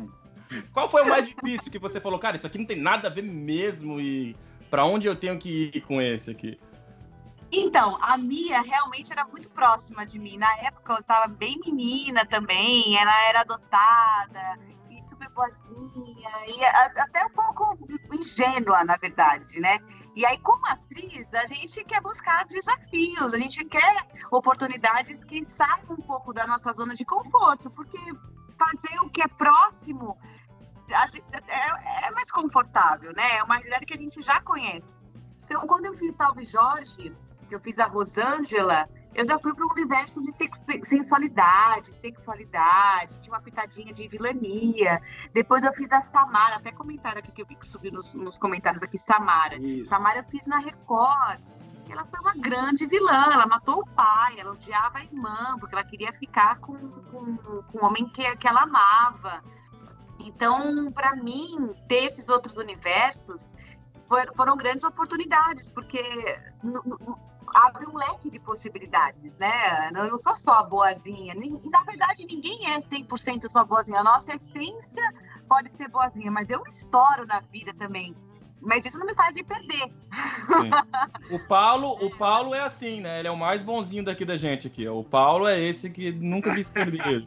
Qual 0.74 0.90
foi 0.90 1.04
o 1.04 1.10
mais 1.10 1.28
difícil 1.28 1.72
que 1.72 1.80
você 1.80 2.00
falou, 2.00 2.20
cara, 2.20 2.38
isso 2.38 2.48
aqui 2.48 2.58
não 2.58 2.66
tem 2.66 2.80
nada 2.80 3.08
a 3.08 3.12
ver 3.12 3.24
mesmo 3.24 4.00
e 4.00 4.36
pra 4.70 4.86
onde 4.86 5.08
eu 5.08 5.16
tenho 5.16 5.38
que 5.38 5.72
ir 5.74 5.82
com 5.82 6.02
esse 6.02 6.32
aqui? 6.32 6.60
Então, 7.52 7.98
a 8.02 8.18
Mia 8.18 8.62
realmente 8.62 9.12
era 9.12 9.24
muito 9.26 9.50
próxima 9.50 10.06
de 10.06 10.20
mim. 10.20 10.38
Na 10.38 10.52
época 10.60 10.94
eu 10.94 11.04
tava 11.04 11.28
bem 11.28 11.60
menina 11.64 12.26
também, 12.26 12.98
ela 12.98 13.30
era 13.30 13.42
adotada 13.42 14.60
e 14.90 15.02
super 15.10 15.30
boazinha, 15.30 16.30
e 16.48 16.66
até 16.66 17.26
um 17.26 17.30
pouco 17.30 17.78
ingênua, 18.14 18.84
na 18.84 18.98
verdade, 18.98 19.60
né? 19.60 19.80
E 20.16 20.26
aí, 20.26 20.38
como 20.40 20.66
atriz, 20.66 21.28
a 21.34 21.48
gente 21.48 21.84
quer 21.84 22.02
buscar 22.02 22.46
desafios, 22.46 23.34
a 23.34 23.38
gente 23.38 23.64
quer 23.66 24.08
oportunidades 24.32 25.24
que 25.26 25.46
saiam 25.48 25.92
um 25.92 26.02
pouco 26.02 26.34
da 26.34 26.48
nossa 26.48 26.74
zona 26.74 26.94
de 26.94 27.06
conforto, 27.06 27.70
porque 27.70 27.98
fazer 28.58 29.00
o 29.02 29.10
que 29.10 29.22
é 29.22 29.28
próximo 29.28 30.18
é, 30.90 32.08
é 32.08 32.12
mais 32.12 32.32
confortável, 32.32 33.12
né? 33.14 33.38
É 33.38 33.44
uma 33.44 33.56
realidade 33.56 33.86
que 33.86 33.94
a 33.94 33.98
gente 33.98 34.22
já 34.22 34.40
conhece. 34.42 34.84
Então, 35.44 35.66
quando 35.68 35.86
eu 35.86 35.94
fiz 35.98 36.16
Salve 36.16 36.46
Jorge, 36.46 37.16
que 37.48 37.56
eu 37.56 37.60
fiz 37.60 37.78
a 37.80 37.86
Rosângela, 37.86 38.88
eu 39.14 39.26
já 39.26 39.40
fui 39.40 39.54
para 39.54 39.66
um 39.66 39.72
universo 39.72 40.22
de 40.22 40.32
sex- 40.34 40.62
sensualidade, 40.84 41.94
sexualidade, 41.96 43.20
tinha 43.20 43.34
uma 43.34 43.42
pitadinha 43.42 43.94
de 43.94 44.08
vilania. 44.08 45.02
Depois 45.34 45.64
eu 45.64 45.74
fiz 45.74 45.92
a 45.92 46.02
Samara, 46.04 46.56
até 46.58 46.72
comentaram 46.72 47.20
aqui 47.20 47.32
que 47.32 47.42
eu 47.42 47.46
vi 47.46 47.56
que 47.56 47.66
subiu 47.66 47.92
nos, 47.92 48.14
nos 48.14 48.38
comentários 48.38 48.84
aqui, 48.84 48.98
Samara. 48.98 49.56
isso. 49.56 49.90
Samara 49.90 50.20
eu 50.20 50.24
fiz 50.26 50.46
na 50.46 50.60
Record. 50.60 51.40
Ela 51.90 52.06
foi 52.06 52.20
uma 52.20 52.34
grande 52.36 52.86
vilã, 52.86 53.26
ela 53.32 53.46
matou 53.46 53.80
o 53.80 53.88
pai, 53.88 54.40
ela 54.40 54.52
odiava 54.52 54.98
a 55.00 55.04
irmã, 55.04 55.56
porque 55.60 55.76
ela 55.76 55.84
queria 55.84 56.12
ficar 56.14 56.60
com, 56.60 56.76
com, 56.78 57.38
com 57.38 57.78
o 57.78 57.86
homem 57.86 58.08
que, 58.10 58.36
que 58.38 58.48
ela 58.48 58.64
amava. 58.64 59.44
Então, 60.20 60.92
para 60.92 61.16
mim, 61.16 61.76
ter 61.88 62.06
esses 62.06 62.28
outros 62.28 62.58
universos 62.58 63.54
for- 64.08 64.34
foram 64.36 64.58
grandes 64.58 64.84
oportunidades, 64.84 65.70
porque 65.70 66.02
abre 67.54 67.86
um 67.86 67.96
leque 67.96 68.30
de 68.30 68.40
possibilidades, 68.40 69.38
né? 69.38 69.90
Eu 69.96 70.10
não 70.10 70.18
sou 70.18 70.36
só 70.36 70.64
boazinha. 70.64 71.36
Na 71.66 71.84
verdade, 71.84 72.26
ninguém 72.26 72.72
é 72.72 72.80
100% 72.82 73.50
só 73.50 73.64
boazinha. 73.64 74.00
A 74.00 74.04
nossa 74.04 74.34
essência 74.34 75.14
pode 75.48 75.70
ser 75.72 75.88
boazinha, 75.90 76.32
mas 76.32 76.50
eu 76.50 76.64
estouro 76.68 77.26
na 77.28 77.40
vida 77.40 77.74
também. 77.74 78.16
Mas 78.66 78.86
isso 78.86 78.98
não 78.98 79.06
me 79.06 79.14
faz 79.14 79.36
me 79.36 79.44
perder. 79.44 79.92
O 81.32 81.40
Paulo, 81.40 81.92
o 82.04 82.10
Paulo 82.10 82.54
é 82.54 82.62
assim, 82.62 83.00
né? 83.02 83.20
Ele 83.20 83.28
é 83.28 83.32
o 83.32 83.38
mais 83.38 83.62
bonzinho 83.62 84.04
daqui 84.04 84.26
da 84.26 84.36
gente 84.38 84.68
aqui. 84.68 84.88
O 84.88 85.04
Paulo 85.04 85.48
é 85.48 85.60
esse 85.60 85.90
que 85.90 86.12
nunca 86.12 86.52
vi 86.52 86.64
se 86.64 86.72
perder. 86.72 87.24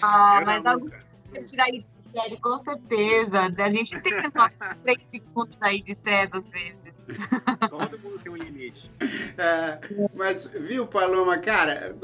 Ah, 0.00 0.38
Eu 0.40 0.46
mas 0.46 0.66
algum 0.66 0.88
dia 0.88 1.44
tirar 1.44 1.66
de 1.70 1.84
série, 2.12 2.36
com 2.38 2.58
certeza. 2.58 3.40
A 3.42 3.70
gente 3.70 4.00
tem 4.00 4.22
que 4.22 4.36
nossos 4.36 4.58
três 4.82 4.98
segundos 5.10 5.56
aí 5.60 5.82
de 5.82 5.94
série 5.94 6.30
às 6.32 6.46
vezes. 6.48 6.78
Todo 7.68 7.98
mundo 7.98 8.18
tem 8.20 8.32
um 8.32 8.36
limite. 8.36 8.90
É, 9.36 9.80
mas, 10.14 10.46
viu, 10.46 10.86
Paloma, 10.86 11.38
cara, 11.38 11.96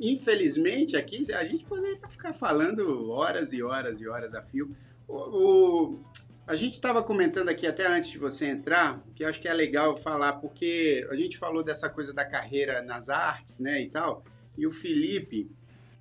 infelizmente 0.00 0.96
aqui 0.96 1.24
a 1.34 1.44
gente 1.44 1.64
poderia 1.64 1.98
ficar 2.08 2.32
falando 2.32 3.10
horas 3.10 3.52
e 3.52 3.62
horas 3.62 4.00
e 4.00 4.08
horas 4.08 4.34
a 4.34 4.42
fio. 4.42 4.74
O, 5.08 5.16
o- 5.16 6.04
A 6.46 6.56
gente 6.56 6.74
estava 6.74 7.02
comentando 7.02 7.48
aqui 7.48 7.66
até 7.66 7.86
antes 7.86 8.10
de 8.10 8.18
você 8.18 8.44
entrar, 8.46 9.02
que 9.16 9.24
acho 9.24 9.40
que 9.40 9.48
é 9.48 9.54
legal 9.54 9.96
falar, 9.96 10.34
porque 10.34 11.06
a 11.10 11.16
gente 11.16 11.38
falou 11.38 11.62
dessa 11.62 11.88
coisa 11.88 12.12
da 12.12 12.24
carreira 12.24 12.82
nas 12.82 13.08
artes, 13.08 13.60
né, 13.60 13.80
e 13.80 13.88
tal, 13.88 14.22
e 14.56 14.66
o 14.66 14.70
Felipe 14.70 15.50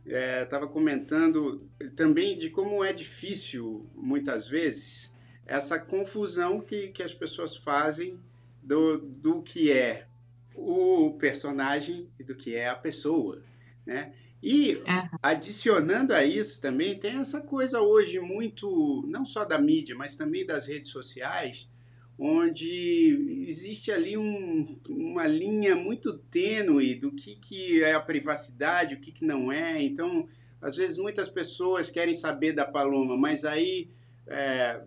estava 0.06 0.66
é, 0.66 0.68
comentando 0.68 1.66
também 1.96 2.38
de 2.38 2.50
como 2.50 2.84
é 2.84 2.92
difícil, 2.92 3.90
muitas 3.96 4.46
vezes, 4.46 5.14
essa 5.46 5.80
confusão 5.80 6.60
que, 6.60 6.90
que 6.90 7.02
as 7.02 7.14
pessoas 7.14 7.56
fazem 7.56 8.20
do, 8.62 8.98
do 8.98 9.42
que 9.42 9.72
é 9.72 10.08
o 10.54 11.16
personagem 11.18 12.10
e 12.20 12.24
do 12.24 12.36
que 12.36 12.54
é 12.54 12.68
a 12.68 12.76
pessoa, 12.76 13.42
né? 13.86 14.14
E 14.46 14.84
adicionando 15.22 16.14
a 16.14 16.26
isso 16.26 16.60
também 16.60 17.00
tem 17.00 17.18
essa 17.18 17.40
coisa 17.40 17.80
hoje 17.80 18.20
muito 18.20 19.02
não 19.08 19.24
só 19.24 19.46
da 19.46 19.58
mídia, 19.58 19.96
mas 19.96 20.18
também 20.18 20.46
das 20.46 20.68
redes 20.68 20.92
sociais, 20.92 21.72
onde 22.20 23.46
existe 23.48 23.90
ali 23.90 24.18
um, 24.18 24.78
uma 24.90 25.26
linha 25.26 25.78
muito 25.78 26.18
tênue 26.18 26.94
do 26.96 27.14
que, 27.14 27.38
que 27.38 27.82
é 27.82 27.94
a 27.94 28.02
privacidade, 28.02 28.96
o 28.96 29.00
que, 29.00 29.14
que 29.14 29.24
não 29.24 29.50
é. 29.50 29.82
Então, 29.82 30.28
às 30.62 30.76
vezes 30.76 30.98
muitas 30.98 31.30
pessoas 31.30 31.90
querem 31.90 32.14
saber 32.14 32.52
da 32.52 32.66
Paloma, 32.66 33.16
mas 33.16 33.46
aí 33.46 33.92
é, 34.28 34.84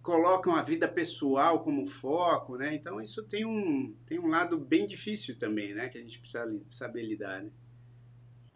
colocam 0.00 0.56
a 0.56 0.62
vida 0.62 0.88
pessoal 0.88 1.62
como 1.62 1.84
foco, 1.84 2.56
né? 2.56 2.74
Então 2.74 2.98
isso 2.98 3.22
tem 3.24 3.44
um, 3.44 3.94
tem 4.06 4.18
um 4.18 4.28
lado 4.28 4.58
bem 4.58 4.86
difícil 4.86 5.38
também, 5.38 5.74
né? 5.74 5.90
Que 5.90 5.98
a 5.98 6.00
gente 6.00 6.18
precisa 6.18 6.46
saber 6.66 7.02
lidar, 7.02 7.42
né? 7.42 7.50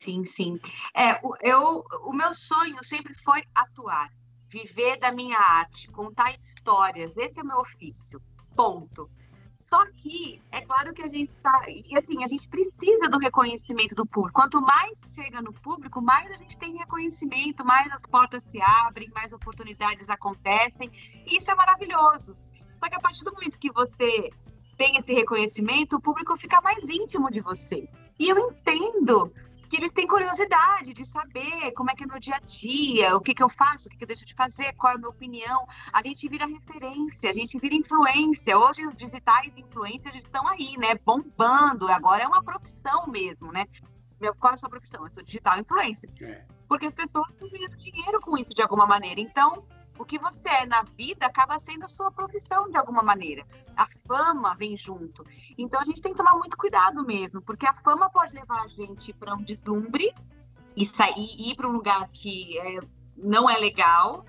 Sim, 0.03 0.24
sim. 0.24 0.59
É, 0.94 1.20
eu, 1.42 1.84
o 2.05 2.12
meu 2.12 2.32
sonho 2.34 2.82
sempre 2.82 3.12
foi 3.22 3.42
atuar, 3.55 4.11
viver 4.48 4.98
da 4.98 5.12
minha 5.12 5.38
arte, 5.38 5.90
contar 5.90 6.34
histórias. 6.36 7.14
Esse 7.16 7.38
é 7.38 7.42
o 7.42 7.46
meu 7.46 7.59
ofício. 7.59 8.20
Ponto. 8.57 9.11
Só 9.59 9.86
que 9.92 10.42
é 10.51 10.62
claro 10.62 10.92
que 10.92 11.03
a 11.03 11.09
gente 11.09 11.32
sabe, 11.38 11.84
e 11.86 11.96
assim, 11.96 12.24
a 12.24 12.26
gente 12.26 12.48
precisa 12.48 13.09
do 13.09 13.18
reconhecimento 13.18 13.94
do 13.94 14.05
público. 14.05 14.40
Quanto 14.40 14.61
mais 14.61 14.98
chega 15.14 15.40
no 15.40 15.53
público, 15.53 16.03
mais 16.03 16.28
a 16.30 16.34
gente 16.34 16.59
tem 16.59 16.76
reconhecimento, 16.76 17.64
mais 17.64 17.92
as 17.92 18.01
portas 18.01 18.42
se 18.42 18.61
abrem, 18.61 19.09
mais 19.14 19.32
oportunidades 19.32 20.09
acontecem. 20.09 20.90
E 21.24 21.36
isso 21.36 21.51
é 21.51 21.55
maravilhoso. 21.55 22.36
Só 22.80 22.88
que 22.88 22.96
a 22.96 23.01
partir 23.01 23.22
do 23.22 23.32
momento 23.32 23.59
que 23.59 23.70
você 23.70 24.30
tem 24.76 24.96
esse 24.96 25.12
reconhecimento, 25.12 25.96
o 25.96 26.01
público 26.01 26.36
fica 26.36 26.61
mais 26.62 26.88
íntimo 26.88 27.30
de 27.30 27.40
você. 27.40 27.88
E 28.18 28.28
eu 28.28 28.38
entendo 28.38 29.32
que 29.70 29.76
eles 29.76 29.92
têm 29.92 30.04
curiosidade 30.04 30.92
de 30.92 31.04
saber 31.04 31.70
como 31.76 31.92
é 31.92 31.94
que 31.94 32.02
é 32.02 32.06
meu 32.06 32.18
dia 32.18 32.34
a 32.34 32.40
dia, 32.40 33.14
o 33.14 33.20
que, 33.20 33.32
que 33.32 33.42
eu 33.42 33.48
faço, 33.48 33.86
o 33.86 33.90
que, 33.90 33.96
que 33.96 34.02
eu 34.02 34.08
deixo 34.08 34.24
de 34.24 34.34
fazer, 34.34 34.72
qual 34.72 34.92
é 34.92 34.96
a 34.96 34.98
minha 34.98 35.08
opinião. 35.08 35.64
A 35.92 36.02
gente 36.02 36.28
vira 36.28 36.44
referência, 36.44 37.30
a 37.30 37.32
gente 37.32 37.56
vira 37.56 37.76
influência. 37.76 38.58
Hoje 38.58 38.84
os 38.84 38.96
digitais 38.96 39.52
influencers 39.56 40.16
estão 40.16 40.46
aí, 40.48 40.76
né? 40.76 40.98
Bombando. 41.06 41.86
Agora 41.86 42.24
é 42.24 42.26
uma 42.26 42.42
profissão 42.42 43.06
mesmo, 43.06 43.52
né? 43.52 43.64
Qual 44.40 44.50
é 44.50 44.54
a 44.54 44.58
sua 44.58 44.68
profissão? 44.68 45.04
Eu 45.04 45.10
sou 45.10 45.22
digital 45.22 45.56
influencer. 45.60 46.10
É. 46.20 46.44
Porque 46.68 46.86
as 46.86 46.94
pessoas 46.94 47.28
estão 47.30 47.48
ganhando 47.48 47.76
dinheiro 47.76 48.20
com 48.20 48.36
isso 48.36 48.52
de 48.52 48.62
alguma 48.62 48.86
maneira. 48.86 49.20
Então, 49.20 49.64
o 50.01 50.05
que 50.07 50.18
você 50.18 50.48
é 50.48 50.64
na 50.64 50.82
vida 50.96 51.26
acaba 51.26 51.59
sendo 51.59 51.84
a 51.84 51.88
sua 51.88 52.11
profissão 52.11 52.70
de 52.70 52.76
alguma 52.78 53.03
maneira. 53.03 53.46
A 53.76 53.86
fama 54.07 54.55
vem 54.55 54.74
junto. 54.74 55.22
Então 55.59 55.78
a 55.78 55.84
gente 55.84 56.01
tem 56.01 56.12
que 56.12 56.16
tomar 56.16 56.34
muito 56.38 56.57
cuidado 56.57 57.05
mesmo, 57.05 57.42
porque 57.42 57.66
a 57.66 57.74
fama 57.74 58.09
pode 58.09 58.34
levar 58.34 58.62
a 58.62 58.66
gente 58.66 59.12
para 59.12 59.34
um 59.34 59.42
deslumbre 59.42 60.11
e 60.74 60.86
sair 60.86 61.36
ir 61.38 61.55
para 61.55 61.68
um 61.68 61.72
lugar 61.72 62.09
que 62.09 62.59
é, 62.59 62.80
não 63.14 63.48
é 63.48 63.59
legal. 63.59 64.24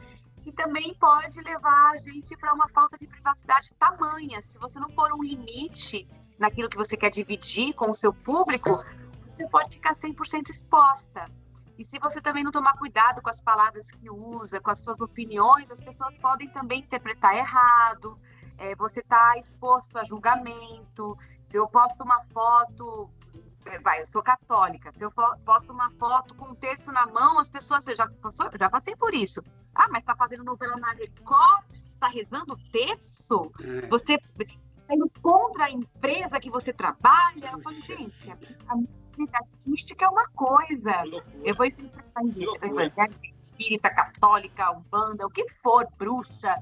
E 0.46 0.52
também 0.52 0.94
pode 0.96 1.40
levar 1.40 1.92
a 1.92 1.98
gente 1.98 2.36
para 2.36 2.54
uma 2.54 2.68
falta 2.68 2.98
de 2.98 3.08
privacidade 3.08 3.74
tamanha. 3.80 4.42
Se 4.42 4.58
você 4.58 4.78
não 4.78 4.90
pôr 4.90 5.14
um 5.14 5.24
limite 5.24 6.06
naquilo 6.38 6.68
que 6.68 6.76
você 6.76 6.98
quer 6.98 7.12
dividir 7.12 7.74
com 7.76 7.92
o 7.92 7.96
seu 7.96 8.12
público, 8.12 8.76
você 9.38 9.48
pode 9.48 9.70
ficar 9.70 9.96
100% 9.96 10.50
exposta. 10.50 11.32
E 11.82 11.86
se 11.86 11.98
você 11.98 12.22
também 12.22 12.44
não 12.44 12.52
tomar 12.52 12.78
cuidado 12.78 13.24
com 13.24 13.30
as 13.32 13.42
palavras 13.42 13.90
que 13.90 14.08
usa, 14.08 14.62
com 14.62 14.70
as 14.70 14.78
suas 14.78 15.02
opiniões, 15.02 15.72
as 15.72 15.82
pessoas 15.82 16.16
podem 16.20 16.48
também 16.50 16.82
interpretar 16.82 17.36
errado. 17.36 18.20
É, 18.56 18.76
você 18.76 19.00
está 19.00 19.36
exposto 19.38 19.98
a 19.98 20.04
julgamento. 20.04 21.18
Se 21.50 21.58
eu 21.58 21.68
posto 21.68 22.04
uma 22.04 22.22
foto, 22.26 23.10
é, 23.66 23.80
vai, 23.80 24.00
eu 24.00 24.06
sou 24.06 24.22
católica. 24.22 24.92
Se 24.96 25.04
eu 25.04 25.12
posto 25.44 25.74
uma 25.74 25.90
foto 25.94 26.36
com 26.36 26.50
um 26.50 26.56
terço 26.56 26.92
na 26.92 27.08
mão, 27.08 27.40
as 27.40 27.50
pessoas, 27.50 27.88
eu 27.88 27.96
já, 27.96 28.08
passou, 28.08 28.48
já 28.60 28.70
passei 28.70 28.96
por 28.96 29.16
isso. 29.16 29.42
Ah, 29.74 29.88
mas 29.90 30.04
está 30.04 30.16
fazendo 30.16 30.44
novela 30.44 30.78
na 30.78 30.92
Record? 30.92 31.66
Está 31.88 32.10
rezando 32.10 32.56
terço? 32.72 33.52
É. 33.60 33.88
Você 33.88 34.20
está 34.38 34.94
indo 34.94 35.12
contra 35.20 35.66
a 35.66 35.72
empresa 35.72 36.40
que 36.40 36.52
você 36.52 36.72
trabalha? 36.72 37.54
Eu 37.54 37.60
falo, 37.60 37.76
gente, 37.76 38.32
a 38.68 39.01
minha 39.22 39.40
artística 39.40 40.06
é 40.06 40.08
uma 40.08 40.28
coisa. 40.30 41.04
Eu 41.44 41.56
vou 41.56 41.66
enfrentar 41.66 42.22
evangélica, 42.62 43.28
espírita, 43.48 43.90
católica, 43.90 44.72
umbanda, 44.72 45.26
o 45.26 45.30
que 45.30 45.48
for, 45.62 45.88
bruxa, 45.98 46.56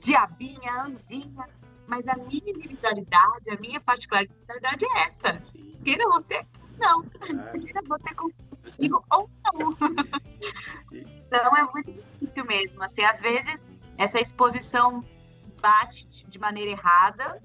diabinha, 0.00 0.82
anjinha. 0.84 1.48
Mas 1.86 2.06
a 2.06 2.14
minha 2.14 2.50
individualidade, 2.50 3.50
a 3.50 3.56
minha 3.56 3.80
particularidade 3.80 4.84
é 4.84 5.02
essa. 5.04 5.40
Queira 5.84 6.04
você, 6.04 6.46
não. 6.78 7.02
Queira 7.02 7.80
você 7.86 8.14
comigo 8.14 9.04
ou 9.10 9.28
não. 9.44 9.76
Então 10.92 11.56
é 11.56 11.62
muito 11.72 11.92
difícil 11.92 12.44
mesmo. 12.44 12.82
Assim, 12.82 13.02
às 13.02 13.20
vezes, 13.20 13.70
essa 13.98 14.20
exposição 14.20 15.04
bate 15.60 16.06
de 16.26 16.38
maneira 16.38 16.70
errada, 16.70 17.42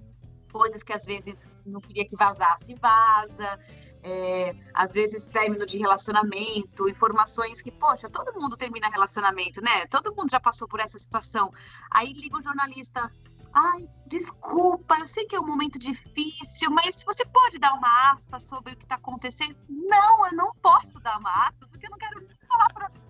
coisas 0.52 0.84
que 0.84 0.94
às 0.94 1.06
vezes 1.06 1.50
não 1.66 1.82
queria 1.82 2.06
que 2.08 2.16
vazasse, 2.16 2.76
vaza 2.76 3.60
é, 4.06 4.56
às 4.72 4.92
vezes 4.92 5.24
término 5.24 5.66
de 5.66 5.80
relacionamento, 5.80 6.88
informações 6.88 7.60
que, 7.60 7.72
poxa, 7.72 8.08
todo 8.08 8.40
mundo 8.40 8.56
termina 8.56 8.88
relacionamento, 8.88 9.60
né? 9.62 9.88
Todo 9.88 10.16
mundo 10.16 10.30
já 10.30 10.40
passou 10.40 10.68
por 10.68 10.80
essa 10.80 11.00
situação. 11.00 11.52
Aí 11.90 12.14
liga 12.14 12.38
o 12.38 12.44
jornalista, 12.44 13.12
ai, 13.52 13.90
desculpa, 14.06 15.00
eu 15.00 15.08
sei 15.08 15.26
que 15.26 15.36
é 15.36 15.40
um 15.40 15.48
momento 15.48 15.80
difícil, 15.80 16.70
mas 16.70 17.04
você 17.04 17.26
pode 17.26 17.58
dar 17.58 17.74
uma 17.74 18.12
aspa 18.12 18.40
sobre 18.40 18.74
o 18.74 18.78
que 18.78 18.86
está 18.86 18.96
acontecendo? 18.96 19.58
Não, 19.68 20.28
eu 20.28 20.34
não 20.34 20.54
posso 20.62 21.00
dar 21.00 21.18
uma 21.18 21.32
aspa, 21.32 21.68
porque 21.68 21.88
eu 21.88 21.90
não 21.90 21.98
quero 21.98 22.28
falar 22.48 22.72
para 22.74 22.90
mim 22.90 23.02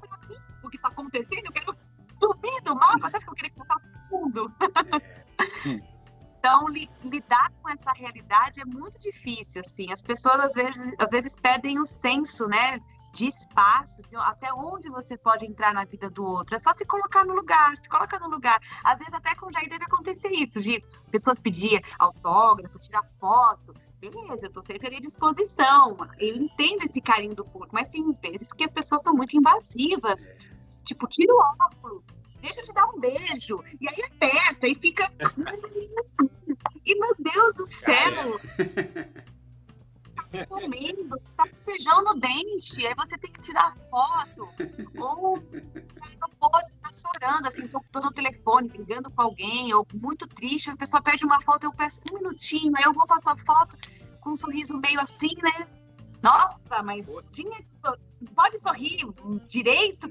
o 0.63 0.69
que 0.69 0.77
está 0.77 0.87
acontecendo, 0.87 1.45
eu 1.45 1.51
quero 1.51 1.77
sumir 2.21 2.61
do 2.63 2.73
mapa, 2.73 3.09
você 3.09 3.17
acha 3.17 3.25
que 3.25 3.31
eu 3.31 3.35
queria 3.35 3.51
contar 3.51 3.81
tudo? 4.09 4.55
É. 5.67 5.94
Então, 6.45 6.67
li, 6.67 6.87
lidar 7.03 7.51
com 7.59 7.69
essa 7.71 7.91
realidade 7.91 8.61
é 8.61 8.65
muito 8.65 8.99
difícil, 8.99 9.61
assim. 9.61 9.91
As 9.91 10.03
pessoas, 10.03 10.39
às 10.39 10.53
vezes, 10.53 10.93
às 10.99 11.09
vezes 11.09 11.35
perdem 11.35 11.79
o 11.79 11.87
senso, 11.87 12.45
né? 12.45 12.79
De 13.11 13.25
espaço, 13.25 13.99
de 14.03 14.15
até 14.15 14.53
onde 14.53 14.87
você 14.87 15.17
pode 15.17 15.43
entrar 15.43 15.73
na 15.73 15.85
vida 15.85 16.07
do 16.07 16.23
outro. 16.23 16.55
É 16.55 16.59
só 16.59 16.71
se 16.75 16.85
colocar 16.85 17.25
no 17.25 17.33
lugar, 17.33 17.75
se 17.77 17.89
coloca 17.89 18.19
no 18.19 18.29
lugar. 18.29 18.59
Às 18.83 18.99
vezes 18.99 19.11
até 19.15 19.33
com 19.33 19.47
o 19.47 19.51
Jair 19.51 19.67
deve 19.67 19.85
acontecer 19.85 20.29
isso, 20.33 20.61
de 20.61 20.83
pessoas 21.09 21.39
pedir 21.39 21.81
autógrafo, 21.97 22.77
tirar 22.77 23.01
foto. 23.19 23.73
Beleza, 23.99 24.45
eu 24.45 24.51
tô 24.51 24.61
sempre 24.67 24.85
ali 24.85 24.97
à 24.97 25.01
disposição. 25.01 25.97
Eu 26.19 26.35
entendo 26.35 26.83
esse 26.83 27.01
carinho 27.01 27.33
do 27.33 27.43
público, 27.43 27.73
mas 27.73 27.89
tem 27.89 28.03
vezes 28.21 28.53
que 28.53 28.65
as 28.65 28.71
pessoas 28.71 29.01
são 29.01 29.15
muito 29.15 29.35
invasivas. 29.35 30.29
Tipo, 30.83 31.07
tira 31.07 31.33
o 31.33 31.39
óculos, 31.39 32.03
deixa 32.45 32.61
eu 32.61 32.65
te 32.65 32.73
dar 32.73 32.85
um 32.87 32.99
beijo. 32.99 33.63
E 33.81 33.89
aí 33.89 34.03
aperta 34.03 34.67
e 34.67 34.75
fica. 34.75 35.11
e 36.85 36.99
meu 36.99 37.15
Deus 37.19 37.55
do 37.55 37.65
céu! 37.65 38.39
Tá 40.31 40.45
comendo, 40.47 41.17
tá 41.37 41.47
com 41.47 41.55
feijão 41.63 42.03
no 42.03 42.15
dente, 42.15 42.85
aí 42.85 42.93
você 42.95 43.17
tem 43.17 43.31
que 43.31 43.41
tirar 43.41 43.73
foto. 43.89 44.49
Ou 44.97 45.39
tá 45.39 46.09
no 46.19 46.49
tá 46.81 46.89
chorando, 46.91 47.47
assim, 47.47 47.67
tô, 47.67 47.81
tô 47.89 48.01
no 48.01 48.11
telefone, 48.11 48.67
brigando 48.67 49.09
com 49.11 49.21
alguém, 49.21 49.73
ou 49.73 49.87
muito 49.93 50.27
triste, 50.27 50.69
a 50.69 50.75
pessoa 50.75 51.01
pede 51.01 51.23
uma 51.23 51.41
foto, 51.41 51.63
eu 51.63 51.73
peço 51.73 52.01
um 52.11 52.15
minutinho, 52.15 52.73
aí 52.75 52.83
eu 52.83 52.91
vou 52.91 53.07
passar 53.07 53.37
foto 53.37 53.77
com 54.19 54.31
um 54.31 54.35
sorriso 54.35 54.77
meio 54.77 54.99
assim, 54.99 55.35
né? 55.41 55.67
Nossa, 56.21 56.83
mas 56.83 57.07
tinha 57.31 57.63
pode 58.33 58.59
sorrir 58.59 59.05
direito? 59.47 60.09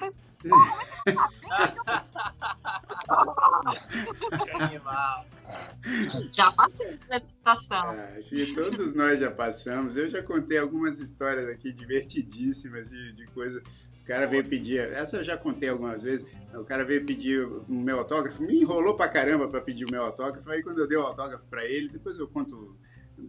Já 6.33 6.53
passei 6.53 6.99
essa 7.09 7.25
situação. 7.27 7.93
É, 7.93 8.19
acho 8.19 8.29
que 8.31 8.55
todos 8.55 8.95
nós 8.95 9.21
já 9.21 9.31
passamos. 9.31 9.97
Eu 9.97 10.09
já 10.09 10.23
contei 10.23 10.59
algumas 10.59 10.99
histórias 10.99 11.49
aqui 11.49 11.73
divertidíssimas 11.73 12.91
de, 12.91 13.13
de 13.13 13.27
coisa. 13.29 13.63
O 14.03 14.07
cara 14.07 14.27
veio 14.27 14.47
pedir, 14.47 14.81
essa 14.81 15.17
eu 15.19 15.25
já 15.25 15.37
contei 15.37 15.69
algumas 15.69 16.03
vezes. 16.03 16.27
O 16.55 16.65
cara 16.65 16.85
veio 16.85 17.07
pedir 17.07 17.45
o 17.45 17.65
meu 17.69 17.99
autógrafo, 17.99 18.43
me 18.43 18.61
enrolou 18.61 18.97
pra 18.97 19.09
caramba 19.09 19.49
pra 19.49 19.61
pedir 19.61 19.87
o 19.87 19.91
meu 19.91 20.03
autógrafo. 20.03 20.51
Aí 20.51 20.63
quando 20.63 20.79
eu 20.79 20.87
dei 20.87 20.99
o 20.99 21.03
autógrafo 21.03 21.45
pra 21.49 21.65
ele, 21.65 21.89
depois 21.89 22.19
eu 22.19 22.29
conto 22.29 22.77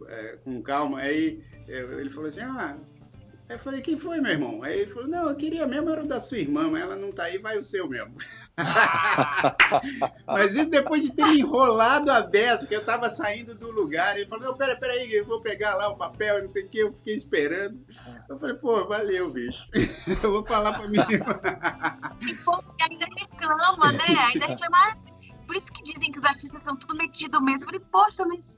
é, 0.06 0.36
com 0.44 0.62
calma. 0.62 0.98
Aí 0.98 1.42
ele 1.66 2.10
falou 2.10 2.28
assim: 2.28 2.40
Ah, 2.40 2.76
Aí 3.48 3.54
eu 3.54 3.60
falei, 3.60 3.80
quem 3.80 3.96
foi, 3.96 4.20
meu 4.20 4.32
irmão? 4.32 4.60
Aí 4.64 4.80
ele 4.80 4.90
falou, 4.90 5.08
não, 5.08 5.28
eu 5.28 5.36
queria 5.36 5.66
mesmo 5.68 5.88
era 5.88 6.02
o 6.02 6.06
da 6.06 6.18
sua 6.18 6.38
irmã, 6.38 6.68
mas 6.68 6.82
ela 6.82 6.96
não 6.96 7.12
tá 7.12 7.24
aí, 7.24 7.38
vai 7.38 7.56
o 7.56 7.62
seu 7.62 7.88
mesmo. 7.88 8.16
mas 10.26 10.56
isso 10.56 10.68
depois 10.68 11.00
de 11.00 11.12
ter 11.12 11.24
me 11.26 11.38
enrolado 11.38 12.10
a 12.10 12.22
beça, 12.22 12.64
porque 12.64 12.74
eu 12.74 12.84
tava 12.84 13.08
saindo 13.08 13.54
do 13.54 13.70
lugar. 13.70 14.16
Ele 14.16 14.26
falou, 14.26 14.46
não, 14.46 14.56
pera, 14.56 14.74
pera 14.76 14.94
aí, 14.94 15.14
eu 15.14 15.24
vou 15.24 15.40
pegar 15.40 15.76
lá 15.76 15.88
o 15.88 15.96
papel, 15.96 16.42
não 16.42 16.48
sei 16.48 16.64
o 16.64 16.68
que, 16.68 16.78
eu 16.78 16.92
fiquei 16.92 17.14
esperando. 17.14 17.78
Eu 18.28 18.36
falei, 18.36 18.56
pô, 18.56 18.84
valeu, 18.84 19.30
bicho. 19.30 19.64
eu 20.22 20.32
vou 20.32 20.44
falar 20.44 20.72
pra 20.72 20.84
irmã. 20.84 21.06
E 22.20 22.82
ainda 22.82 23.06
reclama, 23.16 23.92
né? 23.92 24.04
Ainda 24.32 24.46
reclama. 24.46 24.96
Por 25.46 25.54
isso 25.54 25.72
que 25.72 25.84
dizem 25.84 26.10
que 26.10 26.18
os 26.18 26.24
artistas 26.24 26.62
são 26.62 26.74
tudo 26.74 26.96
metido 26.96 27.40
mesmo. 27.40 27.62
Eu 27.62 27.66
falei, 27.66 27.80
poxa, 27.92 28.26
mas 28.26 28.55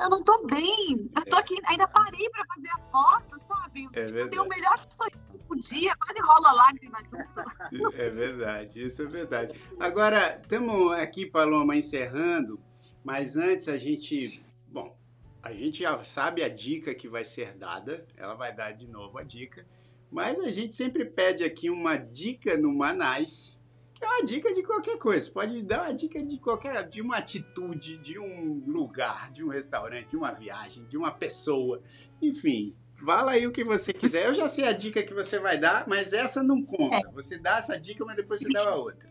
eu 0.00 0.08
não 0.08 0.22
tô 0.22 0.46
bem. 0.46 1.10
Eu 1.14 1.24
tô 1.26 1.36
aqui, 1.36 1.56
ainda 1.66 1.86
parei 1.88 2.28
pra 2.30 2.44
fazer 2.46 2.68
a 2.68 2.78
foto, 2.90 3.40
sabe? 3.46 3.88
É 3.92 4.04
verdade. 4.04 4.30
Deu 4.30 4.42
o 4.44 4.48
melhor 4.48 4.78
sorriso 4.90 5.28
que 5.30 5.38
podia, 5.38 5.94
quase 5.96 6.20
rola 6.20 6.52
lágrima 6.52 6.98
junto. 7.04 7.94
É 7.94 8.08
verdade, 8.08 8.84
isso 8.84 9.02
é 9.02 9.06
verdade. 9.06 9.60
Agora, 9.78 10.40
estamos 10.40 10.92
aqui, 10.92 11.26
Paloma, 11.26 11.76
encerrando, 11.76 12.58
mas 13.04 13.36
antes 13.36 13.68
a 13.68 13.76
gente. 13.76 14.42
Bom, 14.66 14.96
a 15.42 15.52
gente 15.52 15.82
já 15.82 16.02
sabe 16.02 16.42
a 16.42 16.48
dica 16.48 16.94
que 16.94 17.08
vai 17.08 17.24
ser 17.24 17.54
dada, 17.54 18.06
ela 18.16 18.34
vai 18.34 18.54
dar 18.54 18.72
de 18.72 18.88
novo 18.88 19.18
a 19.18 19.22
dica, 19.22 19.66
mas 20.10 20.40
a 20.40 20.50
gente 20.50 20.74
sempre 20.74 21.04
pede 21.04 21.44
aqui 21.44 21.68
uma 21.68 21.96
dica 21.96 22.56
no 22.56 22.74
Manais 22.74 23.59
é 24.00 24.06
uma 24.06 24.24
dica 24.24 24.52
de 24.54 24.62
qualquer 24.62 24.98
coisa. 24.98 25.30
Pode 25.30 25.62
dar 25.62 25.82
uma 25.82 25.94
dica 25.94 26.22
de 26.22 26.38
qualquer, 26.38 26.88
de 26.88 27.02
uma 27.02 27.18
atitude, 27.18 27.98
de 27.98 28.18
um 28.18 28.62
lugar, 28.66 29.30
de 29.30 29.44
um 29.44 29.48
restaurante, 29.48 30.08
de 30.08 30.16
uma 30.16 30.32
viagem, 30.32 30.84
de 30.86 30.96
uma 30.96 31.10
pessoa. 31.10 31.82
Enfim, 32.20 32.74
fala 33.04 33.32
aí 33.32 33.46
o 33.46 33.52
que 33.52 33.64
você 33.64 33.92
quiser. 33.92 34.26
Eu 34.26 34.34
já 34.34 34.48
sei 34.48 34.66
a 34.66 34.72
dica 34.72 35.02
que 35.02 35.14
você 35.14 35.38
vai 35.38 35.58
dar, 35.58 35.86
mas 35.88 36.12
essa 36.12 36.42
não 36.42 36.62
conta. 36.62 36.96
É. 36.96 37.12
Você 37.12 37.38
dá 37.38 37.58
essa 37.58 37.78
dica, 37.78 38.04
mas 38.04 38.16
depois 38.16 38.40
você 38.40 38.52
dá 38.52 38.70
a 38.70 38.74
outra. 38.74 39.08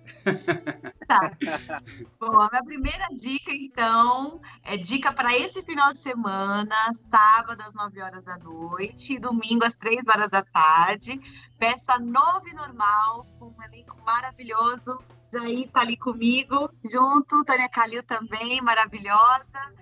Tá. 1.07 1.31
Bom, 2.19 2.39
a 2.39 2.49
minha 2.51 2.63
primeira 2.63 3.07
dica, 3.15 3.51
então, 3.51 4.39
é 4.63 4.77
dica 4.77 5.11
para 5.11 5.35
esse 5.35 5.61
final 5.63 5.91
de 5.91 5.99
semana, 5.99 6.75
sábado 7.09 7.61
às 7.61 7.73
9 7.73 8.01
horas 8.01 8.23
da 8.23 8.37
noite, 8.37 9.19
domingo 9.19 9.65
às 9.65 9.75
3 9.75 10.07
horas 10.07 10.29
da 10.29 10.43
tarde. 10.43 11.19
Peça 11.57 11.97
nove 11.97 12.53
normal, 12.53 13.25
com 13.39 13.47
um 13.47 13.63
elenco 13.63 13.97
maravilhoso. 14.05 14.99
Daí 15.31 15.67
tá 15.67 15.81
ali 15.81 15.97
comigo, 15.97 16.69
junto, 16.91 17.43
Tânia 17.43 17.69
Calil 17.69 18.03
também, 18.03 18.61
maravilhosa. 18.61 19.73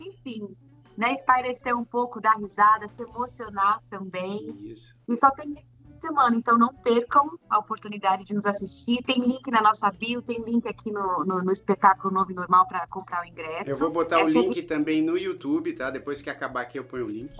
Enfim, 0.00 0.56
né, 0.98 1.14
espairecer 1.14 1.78
um 1.78 1.84
pouco, 1.84 2.20
dar 2.20 2.36
risada, 2.36 2.88
se 2.88 3.00
emocionar 3.00 3.80
também. 3.88 4.52
Isso. 4.64 4.96
E 5.06 5.16
só 5.16 5.30
tem 5.30 5.52
esse 5.52 5.62
fim 5.62 5.94
de 5.94 6.00
semana, 6.00 6.36
então 6.36 6.58
não 6.58 6.74
percam 6.74 7.38
a 7.48 7.56
oportunidade 7.56 8.24
de 8.24 8.34
nos 8.34 8.44
assistir. 8.44 9.00
Tem 9.04 9.20
link 9.20 9.48
na 9.48 9.62
nossa 9.62 9.88
bio, 9.92 10.20
tem 10.20 10.42
link 10.42 10.66
aqui 10.66 10.90
no, 10.90 11.24
no, 11.24 11.40
no 11.40 11.52
espetáculo 11.52 12.12
Novo 12.12 12.32
e 12.32 12.34
Normal 12.34 12.66
para 12.66 12.84
comprar 12.88 13.22
o 13.22 13.24
ingresso. 13.24 13.70
Eu 13.70 13.76
vou 13.76 13.92
botar 13.92 14.18
É 14.18 14.24
o 14.24 14.26
que 14.26 14.32
link 14.32 14.62
também 14.62 15.00
no 15.00 15.16
YouTube, 15.16 15.72
tá? 15.72 15.88
Depois 15.88 16.20
que 16.20 16.28
acabar 16.28 16.62
aqui 16.62 16.80
eu 16.80 16.84
ponho 16.84 17.06
o 17.06 17.10
link. 17.10 17.32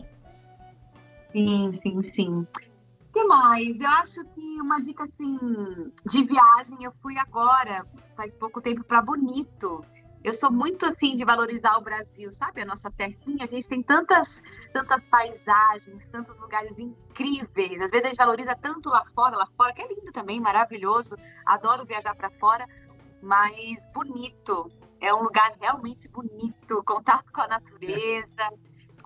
Sim, 1.32 1.72
sim, 1.82 2.02
sim. 2.14 2.46
O 3.08 3.12
que 3.12 3.24
mais? 3.24 3.80
Eu 3.80 3.88
acho 3.88 4.24
que 4.24 4.62
uma 4.62 4.80
dica 4.80 5.02
assim 5.02 5.90
de 6.06 6.22
viagem, 6.22 6.84
eu 6.84 6.92
fui 7.02 7.18
agora, 7.18 7.84
faz 8.16 8.36
pouco 8.36 8.62
tempo, 8.62 8.84
para 8.84 9.02
Bonito. 9.02 9.84
Eu 10.22 10.34
sou 10.34 10.50
muito 10.50 10.84
assim 10.84 11.14
de 11.14 11.24
valorizar 11.24 11.76
o 11.78 11.80
Brasil, 11.80 12.32
sabe? 12.32 12.62
A 12.62 12.64
nossa 12.64 12.90
terrinha, 12.90 13.44
a 13.44 13.46
gente 13.46 13.68
tem 13.68 13.82
tantas, 13.82 14.42
tantas 14.72 15.06
paisagens, 15.06 16.06
tantos 16.08 16.38
lugares 16.40 16.76
incríveis. 16.78 17.80
Às 17.80 17.90
vezes 17.90 18.04
a 18.04 18.08
gente 18.08 18.16
valoriza 18.16 18.54
tanto 18.56 18.88
lá 18.88 19.04
fora, 19.14 19.36
lá 19.36 19.46
fora, 19.56 19.72
que 19.72 19.80
é 19.80 19.88
lindo 19.88 20.12
também, 20.12 20.40
maravilhoso. 20.40 21.16
Adoro 21.46 21.84
viajar 21.84 22.14
para 22.16 22.30
fora, 22.30 22.66
mas 23.22 23.76
bonito. 23.94 24.70
É 25.00 25.14
um 25.14 25.22
lugar 25.22 25.52
realmente 25.60 26.08
bonito, 26.08 26.82
contato 26.82 27.30
com 27.32 27.40
a 27.40 27.46
natureza, 27.46 28.50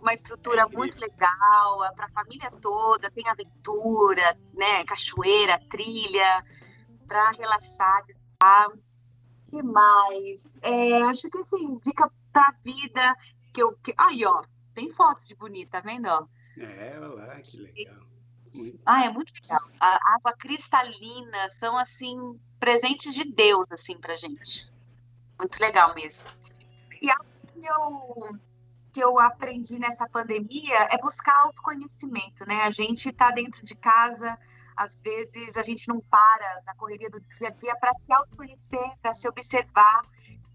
uma 0.01 0.15
estrutura 0.15 0.67
muito 0.69 0.99
legal, 0.99 1.85
é 1.85 1.93
para 1.95 2.07
a 2.07 2.11
família 2.11 2.51
toda, 2.61 3.11
tem 3.11 3.29
aventura, 3.29 4.37
né, 4.55 4.85
cachoeira, 4.85 5.61
trilha, 5.71 6.45
para 7.07 7.31
relaxar, 7.31 8.05
tá? 8.39 8.73
Que 9.53 9.63
mais? 9.63 10.43
É, 10.63 11.03
acho 11.03 11.29
que 11.29 11.37
assim, 11.39 11.79
dica 11.85 12.11
pra 12.33 12.55
vida 12.65 13.17
que 13.53 13.63
eu. 13.63 13.77
Que... 13.77 13.95
Aí, 13.99 14.25
ó, 14.25 14.43
tem 14.75 14.91
fotos 14.93 15.27
de 15.29 15.35
bonita, 15.35 15.73
tá 15.73 15.81
vendo? 15.81 16.07
Ó? 16.07 16.27
É, 16.59 16.99
olha 16.99 17.09
lá, 17.27 17.41
que 17.41 17.59
legal. 17.61 18.03
Muito- 18.55 18.81
Ah, 18.87 19.05
é 19.05 19.11
muito 19.11 19.33
legal. 19.43 19.61
A 19.79 20.15
água 20.15 20.33
cristalina 20.35 21.51
são 21.51 21.77
assim 21.77 22.17
presentes 22.59 23.15
de 23.15 23.25
Deus 23.25 23.67
assim 23.71 23.99
pra 23.99 24.17
gente. 24.17 24.73
Muito 25.39 25.59
legal 25.61 25.95
mesmo. 25.95 26.25
E 27.01 27.11
algo 27.11 27.27
que 27.47 27.65
eu 27.65 28.39
que 28.93 29.01
eu 29.03 29.19
aprendi 29.19 29.79
nessa 29.79 30.07
pandemia 30.07 30.87
é 30.91 30.99
buscar 30.99 31.35
autoconhecimento, 31.45 32.47
né? 32.47 32.57
A 32.63 32.71
gente 32.71 33.11
tá 33.11 33.31
dentro 33.31 33.65
de 33.65 33.75
casa, 33.75 34.39
às 34.83 35.01
vezes 35.01 35.57
a 35.57 35.63
gente 35.63 35.87
não 35.89 36.01
para 36.01 36.63
na 36.67 36.75
correria 36.75 37.09
do 37.09 37.21
dia 37.21 37.49
a 37.49 37.51
dia 37.51 37.77
para 37.77 37.95
se 37.95 38.13
autoconhecer, 38.13 38.93
para 39.01 39.15
se 39.15 39.29
observar. 39.29 40.03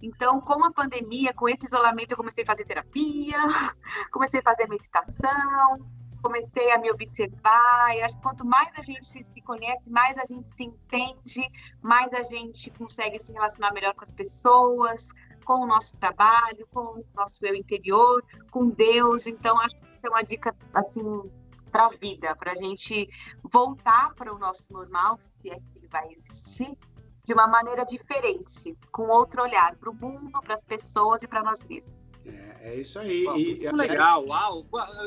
Então, 0.01 0.39
com 0.41 0.63
a 0.63 0.71
pandemia, 0.71 1.33
com 1.33 1.47
esse 1.49 1.65
isolamento, 1.65 2.11
eu 2.11 2.17
comecei 2.17 2.43
a 2.43 2.47
fazer 2.47 2.65
terapia, 2.65 3.37
comecei 4.11 4.41
a 4.41 4.43
fazer 4.43 4.67
meditação, 4.67 5.79
comecei 6.21 6.71
a 6.71 6.77
me 6.77 6.91
observar. 6.91 7.95
E 7.95 8.01
acho 8.01 8.15
que 8.17 8.21
quanto 8.21 8.45
mais 8.45 8.69
a 8.77 8.81
gente 8.81 9.23
se 9.23 9.41
conhece, 9.41 9.89
mais 9.89 10.17
a 10.17 10.25
gente 10.25 10.47
se 10.55 10.63
entende, 10.63 11.49
mais 11.81 12.11
a 12.13 12.23
gente 12.23 12.69
consegue 12.71 13.17
se 13.19 13.31
relacionar 13.31 13.73
melhor 13.73 13.93
com 13.95 14.03
as 14.03 14.11
pessoas, 14.11 15.07
com 15.45 15.61
o 15.61 15.65
nosso 15.65 15.95
trabalho, 15.97 16.67
com 16.71 16.99
o 16.99 17.05
nosso 17.15 17.43
eu 17.45 17.55
interior, 17.55 18.23
com 18.51 18.69
Deus. 18.69 19.25
Então, 19.25 19.57
acho 19.61 19.77
que 19.77 19.91
isso 19.93 20.05
é 20.05 20.09
uma 20.09 20.21
dica 20.21 20.55
assim 20.73 21.31
para 21.71 21.85
a 21.85 21.89
vida, 21.89 22.35
para 22.35 22.51
a 22.51 22.55
gente 22.55 23.07
voltar 23.43 24.13
para 24.15 24.33
o 24.33 24.37
nosso 24.37 24.71
normal, 24.71 25.19
se 25.41 25.49
é 25.49 25.55
que 25.55 25.77
ele 25.77 25.87
vai 25.87 26.07
existir, 26.13 26.77
de 27.23 27.33
uma 27.33 27.47
maneira 27.47 27.85
diferente, 27.85 28.77
com 28.91 29.07
outro 29.07 29.43
olhar 29.43 29.75
para 29.75 29.89
o 29.89 29.93
mundo, 29.93 30.41
para 30.41 30.53
as 30.53 30.63
pessoas 30.63 31.21
e 31.23 31.27
para 31.27 31.43
nós 31.43 31.63
mesmos. 31.65 31.93
É, 32.25 32.71
é 32.71 32.75
isso 32.75 32.99
aí. 32.99 33.23
Pô, 33.23 33.35
E, 33.35 33.45
muito 33.45 33.67
aliás, 33.67 33.89
legal, 33.89 34.25
uau. 34.25 34.65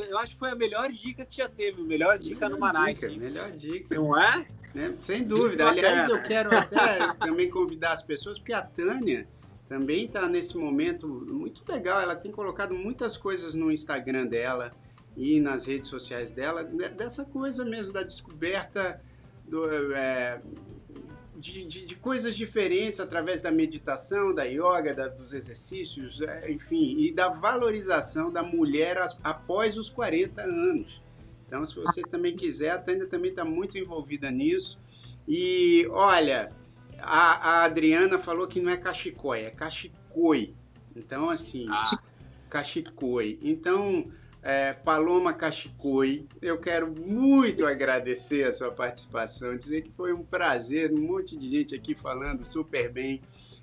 Eu 0.08 0.18
acho 0.18 0.32
que 0.32 0.38
foi 0.38 0.50
a 0.50 0.54
melhor 0.54 0.90
dica 0.90 1.24
que 1.24 1.36
já 1.36 1.48
teve, 1.48 1.80
a 1.80 1.84
melhor 1.84 2.18
dica 2.18 2.48
no 2.48 2.56
melhor 2.56 2.72
Manais. 2.72 3.00
dica, 3.00 3.12
melhor 3.12 3.50
dica. 3.52 3.94
Não 3.94 4.18
é? 4.18 4.46
né? 4.74 4.96
Sem 5.00 5.24
dúvida. 5.24 5.64
Bacana. 5.64 5.88
Aliás, 5.88 6.08
eu 6.08 6.22
quero 6.22 6.50
até 6.56 7.14
também 7.14 7.50
convidar 7.50 7.92
as 7.92 8.02
pessoas, 8.02 8.38
porque 8.38 8.52
a 8.52 8.62
Tânia 8.62 9.28
também 9.68 10.06
está 10.06 10.28
nesse 10.28 10.56
momento 10.56 11.06
muito 11.08 11.62
legal. 11.70 12.00
Ela 12.00 12.16
tem 12.16 12.30
colocado 12.30 12.74
muitas 12.74 13.16
coisas 13.16 13.54
no 13.54 13.70
Instagram 13.70 14.26
dela 14.26 14.72
e 15.20 15.38
nas 15.38 15.66
redes 15.66 15.88
sociais 15.90 16.32
dela, 16.32 16.64
de- 16.64 16.88
dessa 16.88 17.24
coisa 17.24 17.64
mesmo 17.64 17.92
da 17.92 18.02
descoberta 18.02 19.00
do, 19.46 19.70
é, 19.94 20.40
de, 21.36 21.64
de- 21.66 21.84
de 21.84 21.94
coisas 21.96 22.34
diferentes 22.34 23.00
através 23.00 23.40
da 23.42 23.50
meditação, 23.50 24.34
da 24.34 24.44
yoga, 24.44 24.94
da- 24.94 25.08
dos 25.08 25.32
exercícios, 25.32 26.20
é, 26.22 26.50
enfim, 26.50 26.96
e 26.98 27.12
da 27.12 27.28
valorização 27.28 28.32
da 28.32 28.42
mulher 28.42 28.96
após 29.22 29.76
os 29.76 29.88
40 29.90 30.42
anos. 30.42 31.02
Então, 31.46 31.64
se 31.66 31.74
você 31.74 32.02
também 32.02 32.34
quiser, 32.36 32.70
a 32.70 32.78
Tânia 32.78 33.06
também 33.06 33.30
está 33.30 33.44
muito 33.44 33.76
envolvida 33.76 34.30
nisso. 34.30 34.78
E 35.26 35.86
olha, 35.90 36.50
a, 36.98 37.60
a 37.60 37.64
Adriana 37.64 38.18
falou 38.18 38.46
que 38.46 38.60
não 38.60 38.70
é 38.70 38.76
cachicói, 38.76 39.40
é 39.42 39.50
cachicoi. 39.50 40.54
Então, 40.94 41.28
assim, 41.28 41.66
Ah. 41.68 41.82
cachicoi. 42.48 43.38
Então, 43.42 44.10
é, 44.42 44.72
Paloma 44.72 45.34
Cachicoi, 45.34 46.26
eu 46.40 46.58
quero 46.58 46.90
muito 46.90 47.66
agradecer 47.66 48.44
a 48.44 48.52
sua 48.52 48.70
participação, 48.70 49.56
dizer 49.56 49.82
que 49.82 49.92
foi 49.92 50.12
um 50.12 50.22
prazer, 50.22 50.90
um 50.92 51.00
monte 51.00 51.36
de 51.36 51.46
gente 51.48 51.74
aqui 51.74 51.94
falando 51.94 52.44
super 52.44 52.90
bem 52.90 53.20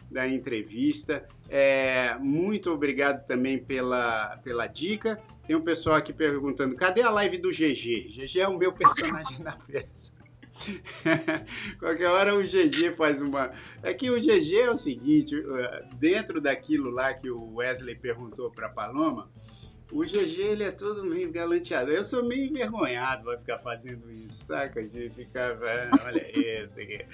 da 0.09 0.27
entrevista. 0.27 1.27
É, 1.49 2.15
muito 2.19 2.71
obrigado 2.71 3.25
também 3.25 3.57
pela, 3.57 4.37
pela 4.43 4.67
dica. 4.67 5.21
Tem 5.45 5.55
um 5.55 5.61
pessoal 5.61 5.95
aqui 5.95 6.13
perguntando: 6.13 6.75
cadê 6.75 7.01
a 7.01 7.09
live 7.09 7.37
do 7.37 7.49
GG? 7.49 8.09
GG 8.09 8.39
é 8.39 8.47
o 8.47 8.57
meu 8.57 8.71
personagem 8.71 9.39
da 9.43 9.53
peça. 9.53 10.15
Qualquer 11.79 12.07
hora 12.07 12.35
o 12.35 12.41
GG 12.41 12.95
faz 12.95 13.21
uma. 13.21 13.51
É 13.83 13.93
que 13.93 14.09
o 14.09 14.19
GG 14.19 14.59
é 14.59 14.69
o 14.69 14.75
seguinte: 14.75 15.35
uh, 15.35 15.95
dentro 15.95 16.41
daquilo 16.41 16.89
lá 16.89 17.13
que 17.13 17.29
o 17.29 17.55
Wesley 17.55 17.95
perguntou 17.95 18.49
para 18.49 18.69
Paloma, 18.69 19.29
o 19.91 20.01
GG 20.01 20.41
ele 20.41 20.63
é 20.63 20.71
todo 20.71 21.03
meio 21.03 21.31
galanteado. 21.31 21.91
Eu 21.91 22.03
sou 22.03 22.23
meio 22.25 22.45
envergonhado 22.45 23.25
vai 23.25 23.37
ficar 23.37 23.57
fazendo 23.57 24.11
isso, 24.11 24.45
saca? 24.45 24.83
De 24.83 25.09
ficar, 25.09 25.57
ah, 25.63 25.89
olha 26.05 26.21
aí, 26.21 26.63
não 26.63 26.69
sei 26.69 26.83
o 26.83 26.87
quê. 26.87 27.05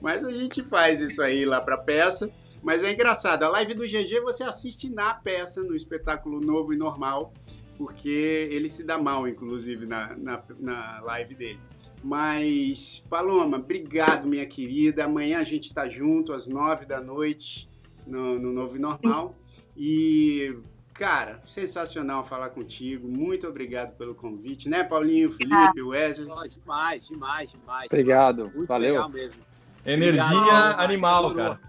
Mas 0.00 0.24
a 0.24 0.30
gente 0.30 0.64
faz 0.64 1.00
isso 1.00 1.22
aí 1.22 1.44
lá 1.44 1.60
pra 1.60 1.76
peça. 1.76 2.30
Mas 2.62 2.84
é 2.84 2.92
engraçado, 2.92 3.42
a 3.42 3.48
live 3.48 3.74
do 3.74 3.84
GG 3.84 4.20
você 4.22 4.44
assiste 4.44 4.88
na 4.88 5.14
peça, 5.14 5.62
no 5.62 5.74
espetáculo 5.74 6.40
novo 6.40 6.72
e 6.72 6.76
normal. 6.76 7.32
porque 7.76 8.48
ele 8.50 8.68
se 8.68 8.84
dá 8.84 8.96
mal, 8.96 9.26
inclusive, 9.26 9.86
na, 9.86 10.16
na, 10.16 10.42
na 10.60 11.00
live 11.00 11.34
dele. 11.34 11.60
Mas, 12.02 13.02
Paloma, 13.08 13.58
obrigado, 13.58 14.26
minha 14.26 14.46
querida. 14.46 15.04
Amanhã 15.04 15.38
a 15.38 15.44
gente 15.44 15.64
está 15.64 15.88
junto 15.88 16.32
às 16.32 16.46
nove 16.46 16.84
da 16.84 17.00
noite 17.00 17.68
no, 18.06 18.38
no 18.38 18.52
Novo 18.52 18.76
e 18.76 18.78
Normal. 18.78 19.34
E, 19.76 20.56
cara, 20.94 21.40
sensacional 21.44 22.22
falar 22.24 22.50
contigo. 22.50 23.08
Muito 23.08 23.46
obrigado 23.46 23.96
pelo 23.96 24.14
convite, 24.14 24.68
né, 24.68 24.84
Paulinho, 24.84 25.30
Felipe, 25.30 25.82
Wesley? 25.82 26.26
Demais, 26.50 27.06
demais, 27.08 27.50
demais. 27.50 27.86
Obrigado, 27.86 28.50
Muito 28.54 28.68
valeu. 28.68 28.94
legal 28.94 29.08
mesmo. 29.08 29.40
Energia 29.84 30.24
Obrigado, 30.38 30.80
animal, 30.80 31.34
cara. 31.34 31.60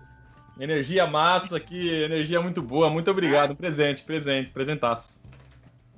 Energia 0.59 1.07
massa 1.07 1.57
aqui, 1.57 1.89
energia 1.89 2.39
muito 2.39 2.61
boa. 2.61 2.89
Muito 2.89 3.09
obrigado. 3.09 3.55
Presente, 3.55 4.03
presente, 4.03 4.51
presentaço. 4.51 5.17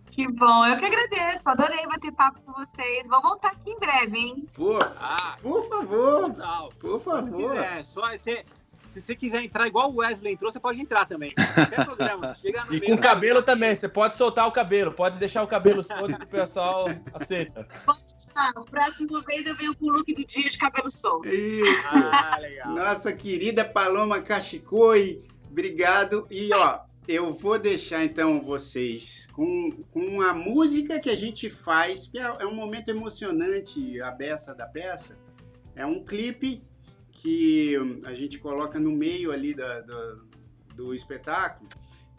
Que 0.09 0.25
bom, 0.31 0.65
eu 0.65 0.77
que 0.77 0.85
agradeço. 0.85 1.49
Adorei 1.49 1.85
bater 1.87 2.13
papo 2.13 2.39
com 2.45 2.53
vocês. 2.53 3.05
Vou 3.09 3.21
voltar 3.21 3.49
aqui 3.49 3.71
em 3.71 3.77
breve, 3.77 4.17
hein? 4.17 4.45
Pô, 4.53 4.79
Ah, 4.97 5.35
por 5.41 5.67
favor, 5.67 6.33
por 6.79 7.01
favor. 7.01 7.51
quiser, 7.51 7.83
só 7.83 8.09
você, 8.17 8.45
se 8.95 9.07
você 9.07 9.15
quiser 9.15 9.43
entrar 9.43 9.67
igual 9.67 9.91
o 9.91 9.97
Wesley 9.97 10.33
entrou, 10.33 10.49
você 10.49 10.59
pode 10.59 10.79
entrar 10.79 11.05
também. 11.05 11.33
Qualquer 11.33 11.83
programa. 11.85 12.33
Chega 12.33 12.63
no 12.63 12.73
E 12.73 12.79
meio 12.79 12.95
com 12.95 13.01
cabelo 13.01 13.41
também, 13.41 13.75
você 13.75 13.89
pode 13.89 14.15
soltar 14.15 14.47
o 14.47 14.51
cabelo, 14.51 14.93
pode 14.93 15.19
deixar 15.19 15.43
o 15.43 15.47
cabelo 15.47 15.83
solto 15.83 16.17
que 16.17 16.23
o 16.23 16.27
pessoal 16.27 16.87
aceita. 17.13 17.67
Pode 17.85 18.05
estar. 18.17 18.53
Próxima 18.71 19.21
vez 19.23 19.45
eu 19.45 19.55
venho 19.55 19.75
com 19.75 19.85
o 19.85 19.89
look 19.89 20.13
do 20.13 20.25
dia 20.25 20.49
de 20.49 20.57
cabelo 20.57 20.89
solto. 20.89 21.27
Isso. 21.27 21.89
Ah, 21.91 22.37
legal. 22.39 22.73
Nossa 22.73 23.11
querida 23.11 23.65
Paloma 23.65 24.21
Cachicoi, 24.21 25.21
obrigado. 25.49 26.25
E 26.31 26.53
ó, 26.53 26.79
eu 27.05 27.33
vou 27.33 27.59
deixar 27.59 28.03
então 28.03 28.41
vocês 28.41 29.27
com, 29.33 29.71
com 29.91 30.21
a 30.21 30.33
música 30.33 30.99
que 30.99 31.09
a 31.09 31.15
gente 31.17 31.49
faz, 31.49 32.07
que 32.07 32.17
é, 32.17 32.23
é 32.23 32.45
um 32.45 32.55
momento 32.55 32.89
emocionante, 32.89 33.99
a 34.01 34.11
beça 34.11 34.55
da 34.55 34.65
peça. 34.65 35.17
É 35.75 35.85
um 35.85 36.01
clipe 36.01 36.63
que 37.25 37.75
a 38.03 38.13
gente 38.13 38.37
coloca 38.37 38.79
no 38.79 38.91
meio 38.91 39.31
ali 39.31 39.51
da, 39.55 39.81
da- 39.81 40.15
do 40.75 40.93
espetáculo, 40.93 41.67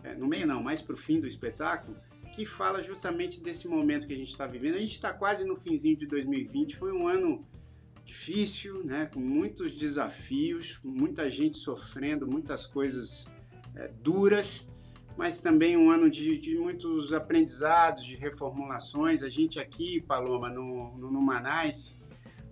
É, 0.03 0.15
no 0.15 0.27
meio 0.27 0.47
não, 0.47 0.63
mais 0.63 0.81
pro 0.81 0.97
fim 0.97 1.19
do 1.21 1.27
espetáculo, 1.27 1.97
que 2.35 2.45
fala 2.45 2.81
justamente 2.83 3.41
desse 3.41 3.67
momento 3.67 4.07
que 4.07 4.13
a 4.13 4.17
gente 4.17 4.31
está 4.31 4.47
vivendo. 4.47 4.75
A 4.77 4.81
gente 4.81 4.93
está 4.93 5.13
quase 5.13 5.43
no 5.45 5.57
finzinho 5.57 5.97
de 5.97 6.07
2020, 6.07 6.77
foi 6.77 6.93
um 6.93 7.09
ano 7.09 7.45
difícil, 8.05 8.85
né? 8.85 9.07
com 9.07 9.19
muitos 9.21 9.75
desafios, 9.75 10.79
muita 10.85 11.29
gente 11.31 11.57
sofrendo, 11.57 12.27
muitas 12.29 12.67
coisas 12.67 13.27
é, 13.75 13.89
duras, 14.01 14.67
mas 15.17 15.41
também 15.41 15.77
um 15.77 15.91
ano 15.91 16.09
de, 16.11 16.37
de 16.39 16.57
muitos 16.57 17.13
aprendizados, 17.13 18.05
de 18.05 18.15
reformulações. 18.17 19.23
A 19.23 19.29
gente 19.29 19.59
aqui, 19.59 20.01
Paloma, 20.01 20.49
no, 20.49 20.97
no 20.99 21.11
Numanais, 21.11 21.99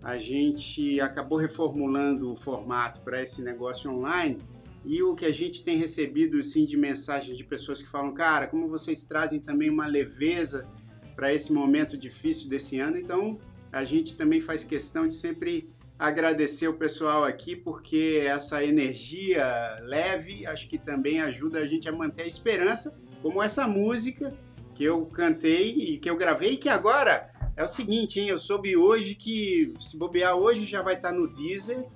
a 0.05 0.19
gente 0.19 1.01
acabou 1.01 1.39
reformulando 1.39 2.31
o 2.31 2.37
formato 2.37 3.01
para 3.01 3.23
esse 3.23 3.41
negócio 3.41 3.91
online 3.91 4.39
e 4.85 5.03
o 5.03 5.15
que 5.15 5.25
a 5.25 5.33
gente 5.33 5.65
tem 5.65 5.79
recebido 5.79 6.39
assim, 6.39 6.67
de 6.67 6.77
mensagens 6.77 7.39
de 7.39 7.43
pessoas 7.43 7.81
que 7.81 7.89
falam, 7.89 8.13
cara, 8.13 8.47
como 8.47 8.69
vocês 8.69 9.03
trazem 9.03 9.41
também 9.41 9.71
uma 9.71 9.87
leveza 9.87 10.69
para 11.17 11.33
esse 11.33 11.51
momento 11.51 11.97
difícil 11.97 12.51
desse 12.51 12.79
ano, 12.79 12.99
então 12.99 13.39
a 13.73 13.83
gente 13.83 14.15
também 14.15 14.43
faz 14.43 14.63
questão 14.63 15.09
de 15.09 15.15
sempre 15.15 15.71
agradecer 15.99 16.69
o 16.69 16.75
pessoal 16.75 17.25
aqui, 17.25 17.57
porque 17.57 18.23
essa 18.27 18.63
energia 18.63 19.79
leve 19.85 20.45
acho 20.47 20.69
que 20.69 20.77
também 20.77 21.21
ajuda 21.21 21.61
a 21.61 21.67
gente 21.67 21.89
a 21.89 21.93
manter 21.93 22.23
a 22.23 22.27
esperança, 22.27 22.95
como 23.23 23.43
essa 23.43 23.67
música 23.67 24.37
que 24.75 24.85
eu 24.85 25.07
cantei 25.07 25.71
e 25.71 25.99
que 25.99 26.11
eu 26.11 26.17
gravei, 26.17 26.53
e 26.53 26.57
que 26.57 26.69
agora 26.69 27.31
é 27.57 27.65
o 27.65 27.69
seguinte, 27.69 28.21
hein? 28.21 28.29
Eu 28.29 28.39
soube 28.39 28.77
hoje 28.77 29.15
que, 29.15 29.73
se 29.79 29.97
bobear 29.97 30.35
hoje, 30.37 30.65
já 30.65 30.83
vai 30.83 30.95
estar 30.95 31.13
no 31.13 31.29
Deezer, 31.29 31.87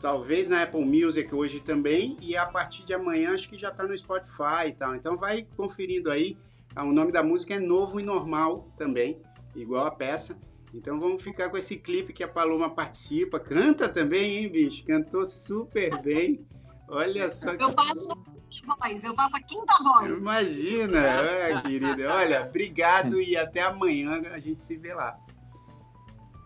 talvez 0.00 0.48
na 0.48 0.62
Apple 0.62 0.84
Music 0.84 1.34
hoje 1.34 1.60
também, 1.60 2.16
e 2.20 2.36
a 2.36 2.46
partir 2.46 2.84
de 2.84 2.94
amanhã 2.94 3.34
acho 3.34 3.48
que 3.48 3.56
já 3.56 3.68
está 3.68 3.84
no 3.84 3.96
Spotify 3.96 4.68
e 4.68 4.72
tal. 4.72 4.94
Então 4.94 5.16
vai 5.16 5.46
conferindo 5.56 6.10
aí. 6.10 6.36
Ah, 6.74 6.84
O 6.84 6.92
nome 6.92 7.12
da 7.12 7.22
música 7.22 7.54
é 7.54 7.58
Novo 7.58 8.00
e 8.00 8.02
Normal 8.02 8.72
também, 8.76 9.20
igual 9.54 9.84
a 9.84 9.90
peça. 9.90 10.38
Então 10.72 11.00
vamos 11.00 11.20
ficar 11.22 11.50
com 11.50 11.56
esse 11.56 11.76
clipe 11.76 12.12
que 12.12 12.22
a 12.22 12.28
Paloma 12.28 12.70
participa. 12.70 13.40
Canta 13.40 13.88
também, 13.88 14.38
hein, 14.38 14.48
bicho? 14.48 14.84
Cantou 14.84 15.26
super 15.26 16.00
bem. 16.00 16.46
Olha 16.88 17.28
só 17.28 17.56
que. 17.56 17.62
Eu 17.62 17.74
quinta 17.74 18.29
voz, 18.66 19.04
eu 19.04 19.14
faço 19.14 19.36
a 19.36 19.40
quinta 19.40 19.74
voz. 19.82 20.10
Imagina, 20.10 20.98
é, 20.98 21.60
querida. 21.62 22.14
Olha, 22.14 22.44
obrigado 22.44 23.20
e 23.20 23.36
até 23.36 23.62
amanhã 23.62 24.20
a 24.32 24.38
gente 24.38 24.62
se 24.62 24.76
vê 24.76 24.94
lá. 24.94 25.16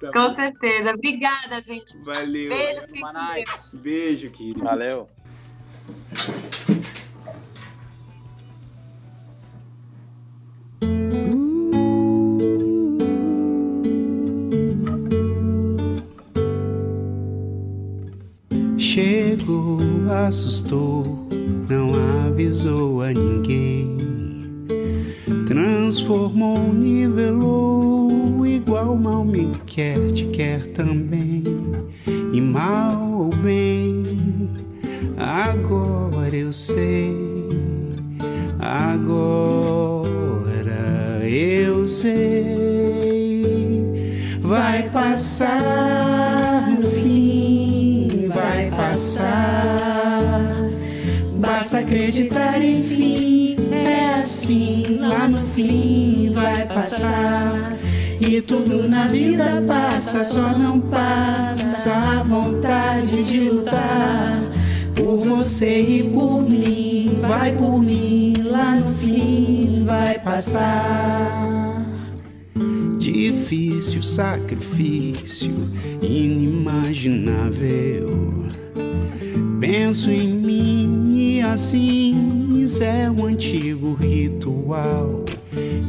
Tá 0.00 0.12
Com 0.12 0.28
bom? 0.28 0.34
certeza. 0.34 0.90
Obrigada, 0.90 1.62
gente. 1.62 1.96
Valeu. 1.98 2.50
Beijo. 2.50 2.80
Deus. 2.86 3.70
Beijo, 3.74 4.30
querido. 4.30 4.60
Valeu. 4.60 5.08
Chegou, 18.78 19.78
assustou, 20.28 21.23
não 21.68 21.92
avisou 22.26 23.02
a 23.02 23.12
ninguém. 23.12 23.96
Transformou, 25.46 26.72
nivelou, 26.72 28.46
igual 28.46 28.96
mal 28.96 29.24
me 29.24 29.52
quer, 29.66 29.98
te 30.12 30.26
quer 30.26 30.66
também. 30.68 31.44
E 32.32 32.40
mal 32.40 33.12
ou 33.12 33.30
bem, 33.36 34.02
agora 35.16 36.36
eu 36.36 36.52
sei. 36.52 37.14
Agora 38.58 40.04
eu 41.26 41.86
sei. 41.86 42.74
Vai 44.40 44.88
passar 44.90 46.03
Basta 51.64 51.78
acreditar, 51.78 52.62
enfim, 52.62 53.56
é 53.72 54.20
assim. 54.20 54.98
Lá 55.00 55.26
no 55.26 55.38
fim 55.38 56.28
vai 56.30 56.66
passar. 56.66 57.78
E 58.20 58.42
tudo 58.42 58.86
na 58.86 59.06
vida 59.06 59.64
passa, 59.66 60.22
só 60.24 60.58
não 60.58 60.78
passa 60.78 61.90
a 61.90 62.22
vontade 62.22 63.24
de 63.24 63.48
lutar 63.48 64.42
por 64.94 65.16
você 65.16 65.80
e 65.80 66.02
por 66.02 66.42
mim. 66.42 67.16
Vai 67.22 67.52
por 67.52 67.82
mim, 67.82 68.34
lá 68.44 68.76
no 68.76 68.92
fim 68.92 69.84
vai 69.86 70.18
passar. 70.18 71.82
Difícil 72.98 74.02
sacrifício, 74.02 75.54
inimaginável. 76.02 77.64
Penso 79.58 80.10
em 80.10 80.28
mim 80.28 81.03
assim, 81.52 82.64
é 82.80 83.10
um 83.10 83.26
antigo 83.26 83.94
ritual. 83.94 85.24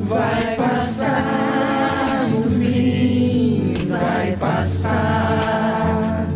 Vai 0.00 0.56
passar 0.56 2.28
no 2.30 2.42
fim, 2.58 3.74
vai 3.88 4.36
passar. 4.36 6.26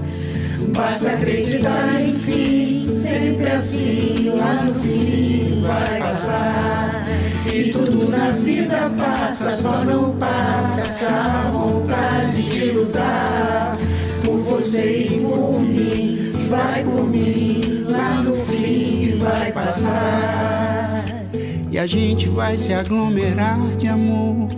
Basta 0.74 1.10
acreditar, 1.12 2.02
enfim, 2.02 2.68
sempre 2.80 3.48
assim, 3.52 4.30
lá 4.34 4.64
no 4.64 4.74
fim 4.74 5.35
E 7.52 7.70
tudo 7.70 8.08
na 8.08 8.30
vida 8.30 8.90
passa, 8.96 9.50
só 9.50 9.84
não 9.84 10.16
passa 10.16 11.10
a 11.10 11.50
vontade 11.50 12.42
de 12.42 12.70
lutar 12.70 13.76
por 14.24 14.38
você 14.38 15.08
e 15.10 15.20
por 15.20 15.60
mim. 15.60 16.32
Vai 16.48 16.84
por 16.84 17.06
mim, 17.06 17.84
lá 17.86 18.22
no 18.22 18.34
fim 18.46 19.18
vai 19.18 19.52
passar. 19.52 21.04
E 21.70 21.78
a 21.78 21.84
gente 21.84 22.30
vai 22.30 22.56
se 22.56 22.72
aglomerar 22.72 23.58
de 23.76 23.86
amor. 23.86 24.48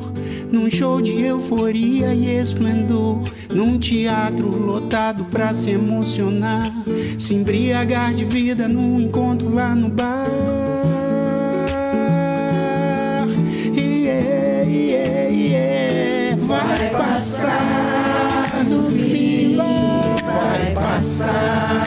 Num 0.53 0.71
show 0.71 1.03
de 1.03 1.21
euforia 1.21 2.15
e 2.15 2.37
esplendor. 2.39 3.21
Num 3.53 3.79
teatro 3.79 4.47
lotado 4.49 5.25
pra 5.25 5.53
se 5.53 5.71
emocionar. 5.71 6.73
Se 7.19 7.35
embriagar 7.35 8.15
de 8.15 8.25
vida 8.25 8.69
num 8.69 9.01
encontro 9.01 9.53
lá 9.53 9.75
no 9.75 9.89
bar. 9.89 10.68
passar, 17.19 18.65
no 18.65 18.93
fim 18.93 19.57
vai 19.57 20.73
passar. 20.73 21.85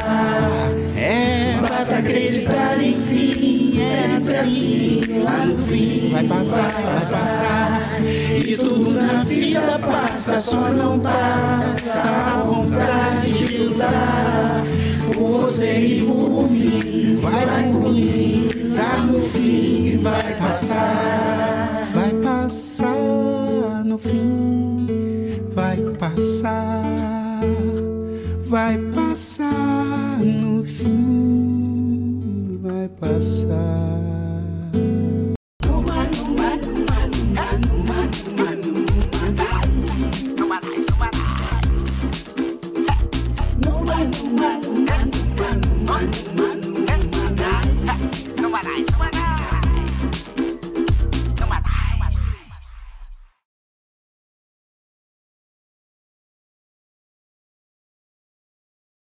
É, 0.98 1.58
basta 1.62 2.00
acreditar, 2.00 2.84
enfim, 2.84 3.80
é 3.82 4.20
sempre 4.20 4.36
assim. 4.36 5.02
Lá 5.24 5.46
no 5.46 5.58
fim 5.58 6.10
vai 6.12 6.26
passar, 6.26 6.74
vai 6.74 6.94
passar. 6.96 8.02
E 8.46 8.58
tudo 8.58 8.92
na 8.92 9.24
vida 9.24 9.80
passa, 9.80 10.38
só 10.38 10.68
não 10.68 11.00
passa 11.00 12.10
a 12.10 12.44
vontade 12.44 13.32
de 13.32 13.58
lutar. 13.58 14.66
Por 15.14 15.42
você 15.44 15.80
e 15.80 16.06
por 16.06 16.52
mim, 16.52 17.18
vai 17.22 17.72
por 17.72 17.90
mim. 17.90 18.50
Tá 18.76 18.98
no 18.98 19.18
fim, 19.18 19.98
vai 20.02 20.36
passar, 20.36 21.90
vai 21.94 22.10
passar 22.16 23.86
no 23.86 23.98
fim 23.98 24.81
vai 25.72 25.78
passar. 25.98 27.42
Vai 28.46 28.78
passar 28.94 30.20
no 30.20 30.64
fim, 30.64 32.60
vai 32.62 32.90
passar. 33.00 34.11